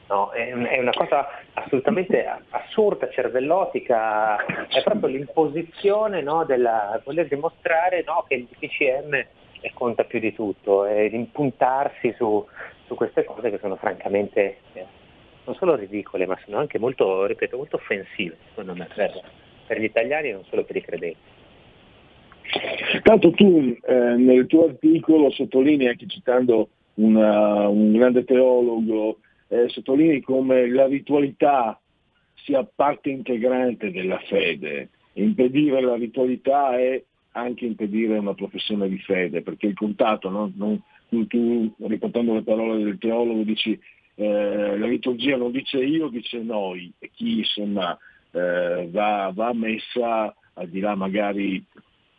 [0.08, 8.24] no, è, una cosa assolutamente assurda, cervellotica, è proprio l'imposizione no, della voler dimostrare no,
[8.28, 9.26] che il DPCM
[9.72, 12.46] conta più di tutto e impuntarsi su,
[12.86, 14.86] su queste cose che sono francamente eh,
[15.44, 19.20] non solo ridicole, ma sono anche molto, ripeto, molto offensive, secondo me, per,
[19.66, 21.32] per gli italiani e non solo per i credenti.
[23.02, 29.18] Tanto tu eh, nel tuo articolo sottolinei, anche citando una, un grande teologo,
[29.48, 31.78] eh, sottolinei come la ritualità
[32.44, 34.90] sia parte integrante della fede.
[35.14, 37.02] Impedire la ritualità è
[37.32, 40.52] anche impedire una professione di fede, perché il contatto, no?
[40.54, 43.78] non, tu, riportando le parole del teologo, dici
[44.16, 47.96] eh, la liturgia non dice io, dice noi, e chi insomma
[48.30, 51.64] eh, va, va messa al di là magari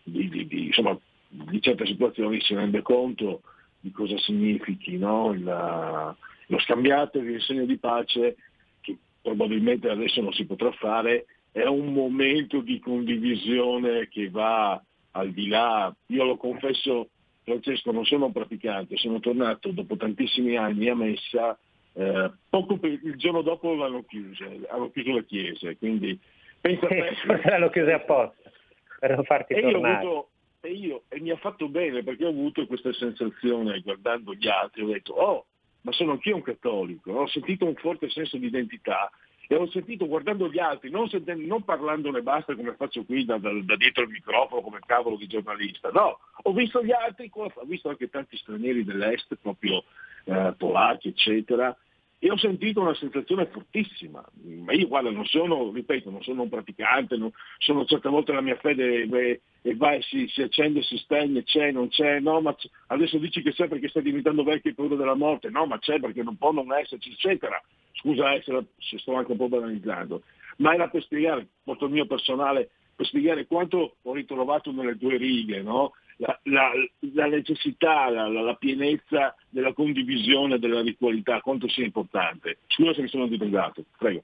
[0.03, 0.97] di, di, di, insomma,
[1.29, 3.41] di, certe situazioni si rende conto
[3.79, 5.31] di cosa significhi no?
[5.31, 6.15] Il,
[6.47, 8.35] lo scambiate il segno di pace
[8.81, 14.81] che probabilmente adesso non si potrà fare, è un momento di condivisione che va
[15.11, 17.09] al di là, io lo confesso
[17.43, 21.57] Francesco, non sono un praticante, sono tornato dopo tantissimi anni a messa,
[21.93, 26.19] eh, poco per, il giorno dopo l'hanno chiusa, hanno chiuso le chiese, quindi
[26.59, 28.51] pensa a l'hanno chiusa apposta
[28.99, 29.95] per non farti e tornare.
[29.97, 30.29] Avuto,
[30.61, 34.81] e, io, e mi ha fatto bene perché ho avuto questa sensazione guardando gli altri,
[34.81, 35.45] ho detto, oh,
[35.85, 39.09] ma sono anch'io un cattolico, ho sentito un forte senso di identità
[39.47, 43.37] e ho sentito guardando gli altri, non, sentendo, non parlandone basta come faccio qui da,
[43.37, 47.51] da, da, dietro il microfono come cavolo di giornalista, no, ho visto gli altri, ho
[47.65, 49.83] visto anche tanti stranieri dell'est, proprio
[50.23, 51.77] eh, polacchi eccetera,
[52.25, 54.25] e ho sentito una sensazione fortissima.
[54.41, 58.41] Ma io guarda, non sono, ripeto, non sono un praticante, non, sono certe volte la
[58.41, 62.41] mia fede e, e va e si, si, accende, si spegne, c'è, non c'è, no,
[62.41, 62.67] ma c'è.
[62.87, 65.99] adesso dici che c'è perché stai diventando vecchio e paura della morte, no, ma c'è
[65.99, 67.61] perché non può non esserci, eccetera.
[67.91, 70.23] Scusa essere, se sto anche un po' banalizzando.
[70.57, 75.61] Ma era per spiegare, il mio personale, per spiegare quanto ho ritrovato nelle due righe,
[75.61, 75.93] no?
[76.17, 82.59] La, la, necessità, la, la, pienezza della condivisione della ritualità, quanto sia importante.
[82.67, 84.23] Scusa se mi sono divulgato, prego.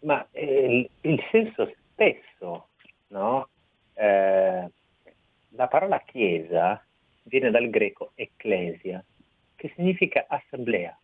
[0.00, 2.68] Ma eh, il, senso stesso,
[3.08, 3.48] no?
[3.94, 4.70] eh,
[5.50, 6.84] la parola chiesa
[7.24, 9.04] viene dal greco ecclesia,
[9.56, 10.96] che significa assemblea.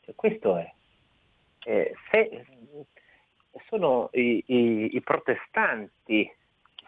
[0.00, 0.72] Cioè, questo è.
[1.66, 2.46] Eh, se,
[3.68, 6.30] sono i, i, i protestanti,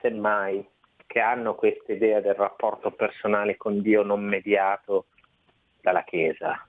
[0.01, 0.67] semmai,
[1.07, 5.07] che hanno questa idea del rapporto personale con Dio non mediato
[5.81, 6.67] dalla Chiesa.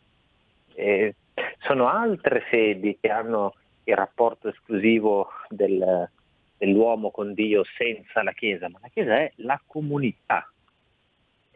[0.74, 1.16] E
[1.60, 6.10] sono altre fedi che hanno il rapporto esclusivo del,
[6.58, 10.52] dell'uomo con Dio senza la Chiesa, ma la Chiesa è la comunità.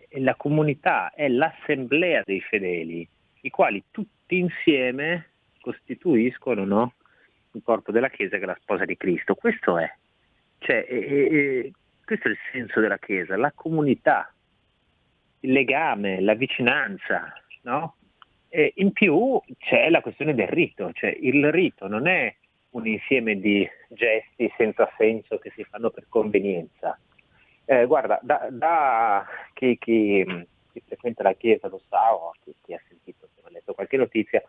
[0.08, 3.08] E la comunità è l'assemblea dei fedeli,
[3.42, 5.30] i quali tutti insieme
[5.62, 6.94] costituiscono no?
[7.52, 9.36] il corpo della Chiesa che è la sposa di Cristo.
[9.36, 9.92] Questo è.
[10.60, 11.72] Cioè, e, e,
[12.12, 14.34] questo è il senso della Chiesa, la comunità,
[15.42, 17.96] il legame, la vicinanza, no?
[18.50, 22.36] E in più c'è la questione del rito, cioè il rito non è
[22.72, 27.00] un insieme di gesti senza senso che si fanno per convenienza.
[27.64, 30.26] Eh, guarda, da, da chi, chi,
[30.74, 34.44] chi, frequenta la Chiesa lo sa, o chi, chi ha sentito, ha letto qualche notizia,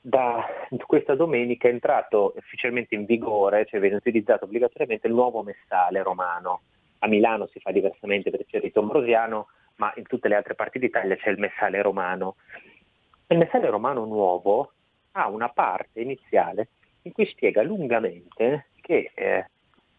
[0.00, 0.44] da
[0.86, 6.62] questa domenica è entrato ufficialmente in vigore, cioè viene utilizzato obbligatoriamente il nuovo messale romano.
[7.00, 10.54] A Milano si fa diversamente perché c'è il rito ambrosiano, ma in tutte le altre
[10.54, 12.36] parti d'Italia c'è il messale romano.
[13.28, 14.72] Il messale romano nuovo
[15.12, 16.68] ha una parte iniziale
[17.02, 19.46] in cui spiega lungamente che eh,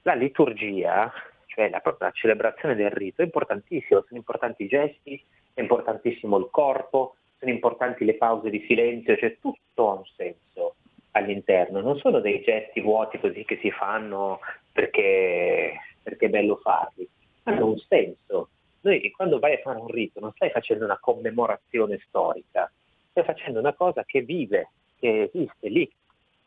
[0.04, 1.12] la liturgia,
[1.46, 5.24] cioè la, la celebrazione del rito, è importantissima, sono importanti i gesti,
[5.54, 10.76] è importantissimo il corpo, sono importanti le pause di silenzio, cioè tutto ha un senso
[11.14, 14.40] all'interno, non sono dei gesti vuoti così che si fanno
[14.72, 15.74] perché,
[16.04, 17.10] perché è bello farli,
[17.44, 18.50] hanno un senso.
[18.82, 22.72] Noi quando vai a fare un rito non stai facendo una commemorazione storica,
[23.10, 24.70] stai facendo una cosa che vive,
[25.00, 25.92] che esiste lì,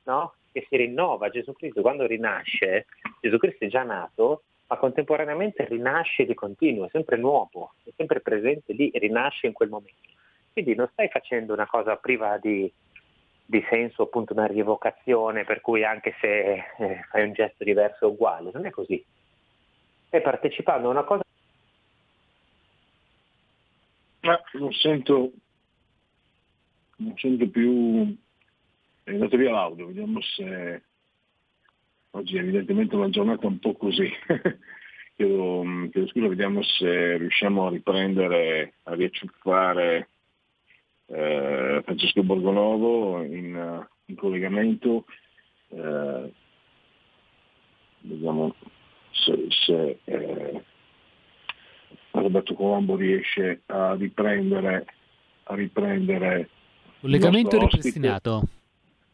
[0.05, 0.35] no?
[0.53, 1.29] che si rinnova.
[1.29, 2.87] Gesù Cristo quando rinasce,
[3.21, 8.21] Gesù Cristo è già nato, ma contemporaneamente rinasce di continuo, è sempre nuovo, è sempre
[8.21, 10.14] presente lì, rinasce in quel momento.
[10.55, 12.73] Quindi non stai facendo una cosa priva di,
[13.45, 18.09] di senso, appunto una rievocazione, per cui anche se eh, fai un gesto diverso è
[18.09, 19.05] uguale, non è così.
[20.07, 21.23] Stai partecipando a una cosa...
[24.21, 25.33] Ma non sento,
[26.99, 28.17] non sento più...
[29.03, 30.83] È andato via l'audio, vediamo se...
[32.11, 34.09] Oggi è evidentemente una giornata un po' così.
[35.17, 40.11] chiedo, chiedo scusa, vediamo se riusciamo a riprendere, a riacciuffare
[41.07, 45.05] eh, Francesco Borgonovo in, in collegamento.
[45.69, 46.33] Eh,
[48.01, 48.55] vediamo
[49.11, 50.63] se, se eh,
[52.11, 54.87] Roberto Colombo riesce a riprendere,
[55.45, 56.49] a riprendere
[57.05, 58.49] Collegamento ripristinato.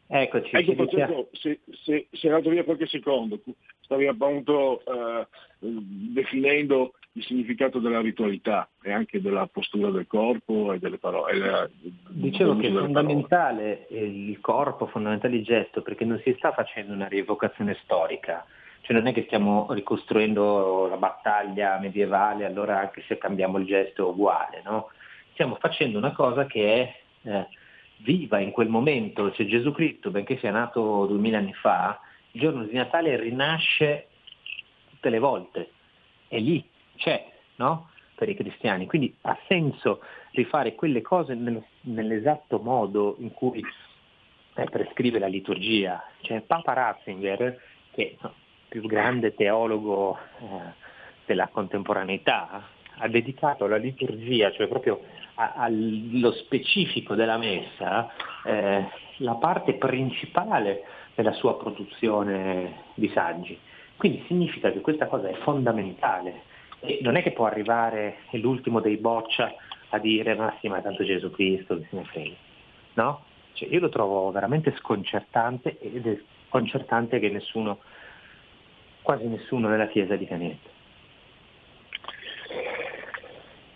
[0.06, 0.54] Eccoci.
[0.54, 3.40] Ecco, ci Francesco, se, se, se è andato via qualche secondo,
[3.80, 5.26] stavi appunto eh,
[5.58, 11.32] definendo il significato della ritualità e anche della postura del corpo e delle parole.
[11.32, 11.68] e la-
[12.08, 12.84] Dicevo che è parole.
[12.84, 18.46] fondamentale eh, il corpo, fondamentale il gesto, perché non si sta facendo una rievocazione storica,
[18.82, 24.06] cioè non è che stiamo ricostruendo la battaglia medievale, allora anche se cambiamo il gesto
[24.06, 24.90] è uguale, no?
[25.32, 26.74] Stiamo facendo una cosa che
[27.22, 27.48] è eh,
[27.98, 31.98] viva in quel momento, cioè Gesù Cristo, benché sia nato duemila anni fa,
[32.32, 34.06] il giorno di Natale rinasce
[34.90, 35.70] tutte le volte,
[36.28, 36.64] è lì,
[37.01, 37.89] c'è, no?
[38.14, 38.86] Per i cristiani.
[38.86, 40.01] Quindi ha senso
[40.32, 43.64] rifare quelle cose nel- nell'esatto modo in cui
[44.55, 46.05] eh, prescrive la liturgia.
[46.20, 47.60] Cioè Papa Ratzinger,
[47.93, 48.35] che no,
[48.68, 50.44] più grande teologo eh,
[51.24, 52.68] della contemporaneità,
[53.02, 55.01] ha dedicato alla liturgia, cioè proprio
[55.35, 58.12] allo specifico della messa,
[58.44, 58.86] eh,
[59.18, 63.59] la parte principale della sua produzione di saggi.
[63.97, 66.43] Quindi significa che questa cosa è fondamentale
[66.81, 69.55] e non è che può arrivare l'ultimo dei boccia
[69.90, 72.35] a dire ma sì, ma tanto Gesù Cristo, che se ne frega.
[72.94, 73.24] No?
[73.52, 77.78] Cioè, io lo trovo veramente sconcertante ed è sconcertante che nessuno,
[79.02, 80.69] quasi nessuno nella Chiesa dica niente.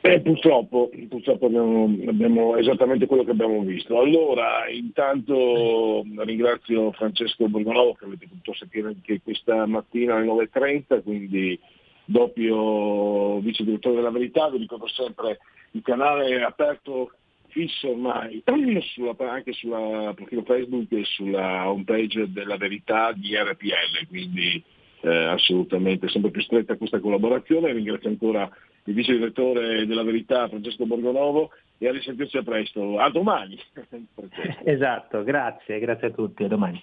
[0.01, 3.99] Eh, purtroppo, purtroppo abbiamo, abbiamo esattamente quello che abbiamo visto.
[3.99, 11.59] Allora, intanto ringrazio Francesco Borgonovo che avete potuto sentire anche questa mattina alle 9.30, quindi
[12.05, 15.39] doppio vice direttore della verità, vi ricordo sempre
[15.73, 17.11] il canale è aperto
[17.49, 18.43] fisso ormai
[18.83, 24.63] sulla- anche sulla profilo Facebook e sulla homepage della verità di RPL, quindi
[25.03, 27.73] eh, assolutamente sempre più stretta questa collaborazione.
[27.73, 28.51] Ringrazio ancora
[28.85, 32.99] il vice direttore della verità Francesco Borgonovo e a risentirci a presto.
[32.99, 33.59] A domani!
[34.65, 36.83] Esatto, grazie, grazie a tutti, a domani.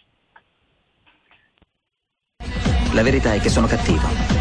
[2.93, 4.40] La verità è che sono cattivo.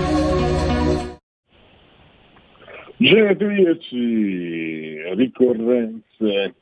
[3.01, 6.53] Genetriaci, ricorrenze,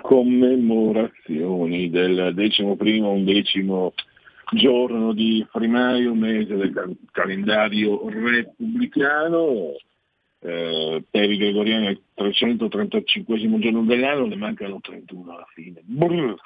[0.00, 3.92] commemorazioni del decimo primo, undecimo
[4.52, 9.74] giorno di primario, mese del cal- calendario repubblicano.
[10.44, 15.80] Eh, per i gregoriani è il 335 giorno dell'anno, ne mancano 31 alla fine.
[15.82, 16.36] Brr.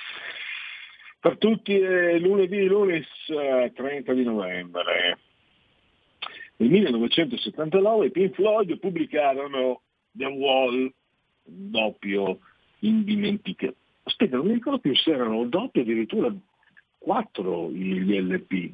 [1.21, 5.19] Per tutti è lunedì, lunes eh, 30 di novembre.
[6.59, 10.91] Nel 1979 i Pink Floyd pubblicarono The Wall,
[11.43, 12.39] doppio
[12.81, 13.77] indimenticato.
[14.05, 16.33] Aspetta, non mi ricordo più se erano doppio addirittura
[16.97, 18.73] quattro gli LP.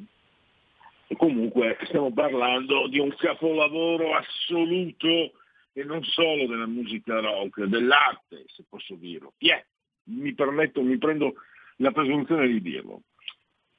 [1.07, 5.33] E comunque stiamo parlando di un capolavoro assoluto
[5.73, 9.33] e non solo della musica rock, dell'arte, se posso dirlo.
[9.39, 9.63] Yeah,
[10.05, 11.33] mi permetto, mi prendo
[11.77, 13.01] la presunzione di dirlo.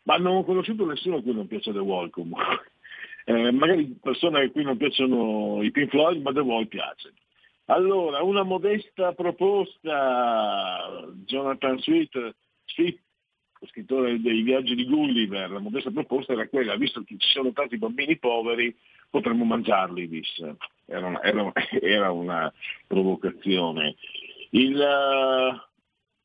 [0.03, 2.73] Ma non ho conosciuto nessuno a cui non piace The Wall comunque.
[3.25, 7.13] Eh, magari persone a cui non piacciono i Pink Floyd, ma The Wall piace.
[7.67, 12.35] Allora, una modesta proposta, Jonathan Sweet,
[12.67, 12.99] Sweet,
[13.69, 17.79] scrittore dei viaggi di Gulliver, la modesta proposta era quella, visto che ci sono tanti
[17.79, 18.77] bambini poveri,
[19.09, 20.57] potremmo mangiarli, disse.
[20.85, 22.53] Era una, era, era una
[22.87, 23.95] provocazione.
[24.51, 25.59] Il uh,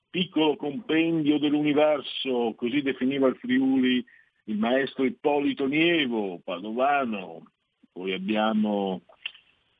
[0.10, 4.06] piccolo compendio dell'universo, così definiva il Friuli
[4.50, 7.44] il maestro Ippolito Nievo, padovano,
[7.92, 9.04] poi abbiamo,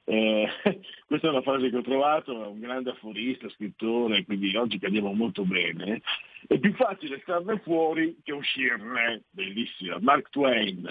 [0.04, 0.48] eh,
[1.08, 5.12] questa è una frase che ho trovato, è un grande aforista, scrittore, quindi oggi cadiamo
[5.14, 6.02] molto bene,
[6.48, 10.88] è più facile starne fuori che uscirne, bellissima, Mark Twain,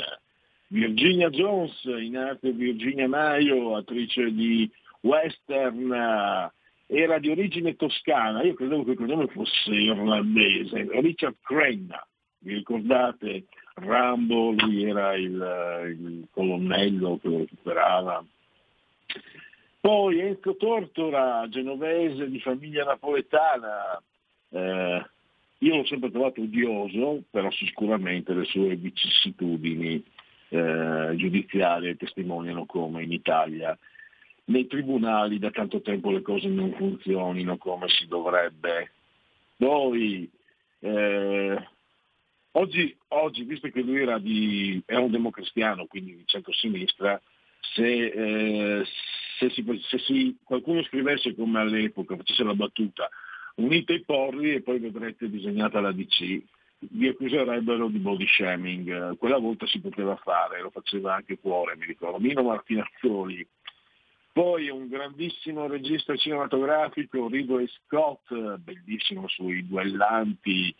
[0.66, 4.68] Virginia Jones, in arte Virginia Maio, attrice di
[5.02, 6.50] western,
[6.90, 12.04] era di origine toscana, io credevo che il cognome fosse irlandese, Richard Crenna,
[12.40, 13.44] vi ricordate
[13.78, 18.24] Rambo, lui era il, il colonnello che lo recuperava.
[19.80, 24.02] Poi Enzo Tortora, genovese di famiglia napoletana,
[24.50, 25.06] eh,
[25.58, 30.04] io l'ho sempre trovato odioso, però sicuramente le sue vicissitudini
[30.50, 33.76] eh, giudiziarie testimoniano come in Italia
[34.48, 38.92] nei tribunali da tanto tempo le cose non funzionino come si dovrebbe.
[39.56, 40.30] Poi,
[40.80, 41.68] eh,
[42.52, 47.20] oggi, oggi, visto che lui era, di, era un democristiano, quindi di centro-sinistra,
[47.74, 48.84] se, eh,
[49.38, 53.08] se, si, se si, qualcuno scrivesse come all'epoca, facesse la battuta,
[53.56, 56.42] unite i porri e poi vedrete disegnata la DC,
[56.80, 59.16] vi accuserebbero di body shaming.
[59.16, 62.18] Quella volta si poteva fare, lo faceva anche Cuore, mi ricordo.
[62.18, 63.46] Mino Martinazzoli,
[64.32, 70.72] poi un grandissimo regista cinematografico, Ridley Scott, bellissimo sui duellanti,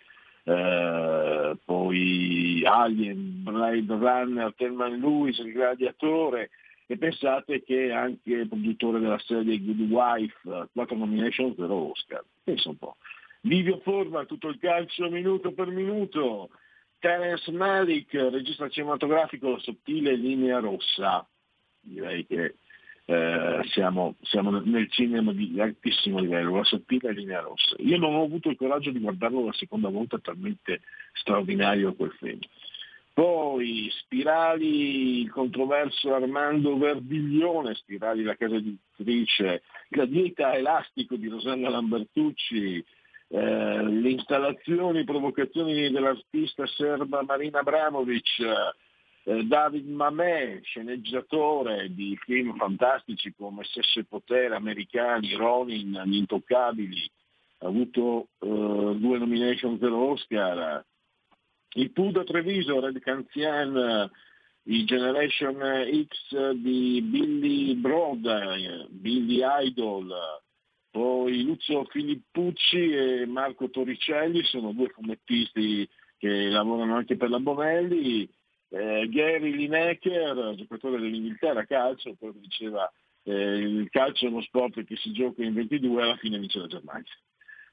[0.45, 6.51] eh, poi Alien, Blade Runner, Thelman Lewis, il gladiatore,
[6.87, 12.25] e pensate che è anche produttore della serie Good Wife, quattro nomination per Oscar.
[12.43, 12.97] Pensa un po'.
[13.43, 16.51] Livio Forma, tutto il calcio minuto per minuto.
[16.99, 21.27] Terence Malick, regista cinematografico, sottile linea rossa.
[21.81, 22.55] Direi che
[23.11, 27.75] eh, siamo, siamo, nel cinema di altissimo livello, La sottile linea rossa.
[27.79, 30.83] Io non ho avuto il coraggio di guardarlo la seconda volta, talmente
[31.15, 32.39] straordinario quel film.
[33.15, 41.71] Poi Spirali, il controverso Armando Verdiglione, Spirali la casa editrice, La dieta elastico di Rosanna
[41.71, 42.85] Lambertucci,
[43.29, 48.43] eh, le installazioni, provocazioni dell'artista serba Marina Abramovic,
[49.29, 57.11] eh, David Mamet, sceneggiatore di film fantastici come Sesso e Potere, Americani, Ronin, Gli Intoccabili,
[57.59, 60.83] ha avuto eh, due nomination per l'Oscar,
[61.75, 64.11] il Pudo Treviso, Red Canzian,
[64.63, 65.61] i Generation
[66.07, 70.11] X di Billy Broad, Billy Idol,
[70.91, 75.87] poi Luzio Filippucci e Marco Torricelli sono due fumettisti
[76.17, 78.29] che lavorano anche per la Bonelli,
[78.71, 82.91] eh, Gary Lineker, giocatore dell'Inghilterra calcio, che diceva
[83.25, 86.59] eh, il calcio è uno sport che si gioca in 22 e alla fine vince
[86.59, 87.13] la Germania.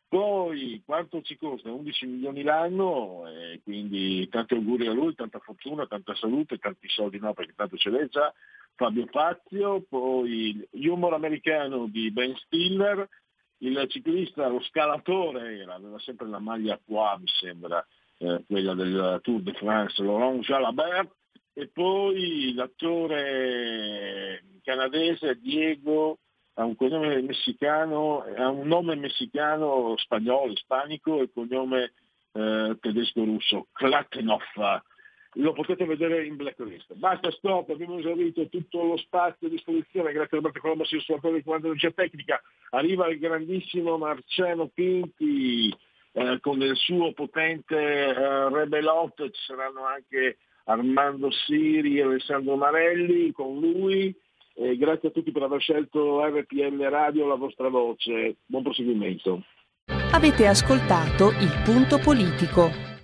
[0.08, 1.72] Poi quanto ci costa?
[1.72, 7.20] 11 milioni l'anno, e quindi tanti auguri a lui, tanta fortuna, tanta salute, tanti soldi
[7.20, 8.34] no perché tanto ce l'è già.
[8.76, 13.08] Fabio Fazio, poi l'humor americano di Ben Stiller,
[13.60, 17.86] il ciclista, lo scalatore, aveva sempre la maglia qua, mi sembra,
[18.18, 21.12] eh, quella del Tour de France, Laurent Jalabert,
[21.54, 26.18] e poi l'attore canadese Diego
[26.56, 31.94] ha un cognome messicano, ha un nome messicano, spagnolo, ispanico e cognome
[32.34, 34.42] eh, tedesco-russo, Klatenov.
[35.38, 36.94] Lo potete vedere in blacklist.
[36.94, 41.20] Basta, stop, abbiamo esaurito tutto lo spazio a disposizione, grazie a Roberto Colombo, sia sulla
[41.32, 42.42] di comando tecnica.
[42.70, 45.76] Arriva il grandissimo Marciano Pinti
[46.16, 53.32] eh, con il suo potente eh, Rebelot, ci saranno anche Armando Siri e Alessandro Marelli
[53.32, 54.16] con lui
[54.58, 58.38] eh, grazie a tutti per aver scelto RPL Radio, la vostra voce.
[58.46, 59.44] Buon proseguimento.
[60.14, 62.95] Avete ascoltato il punto politico.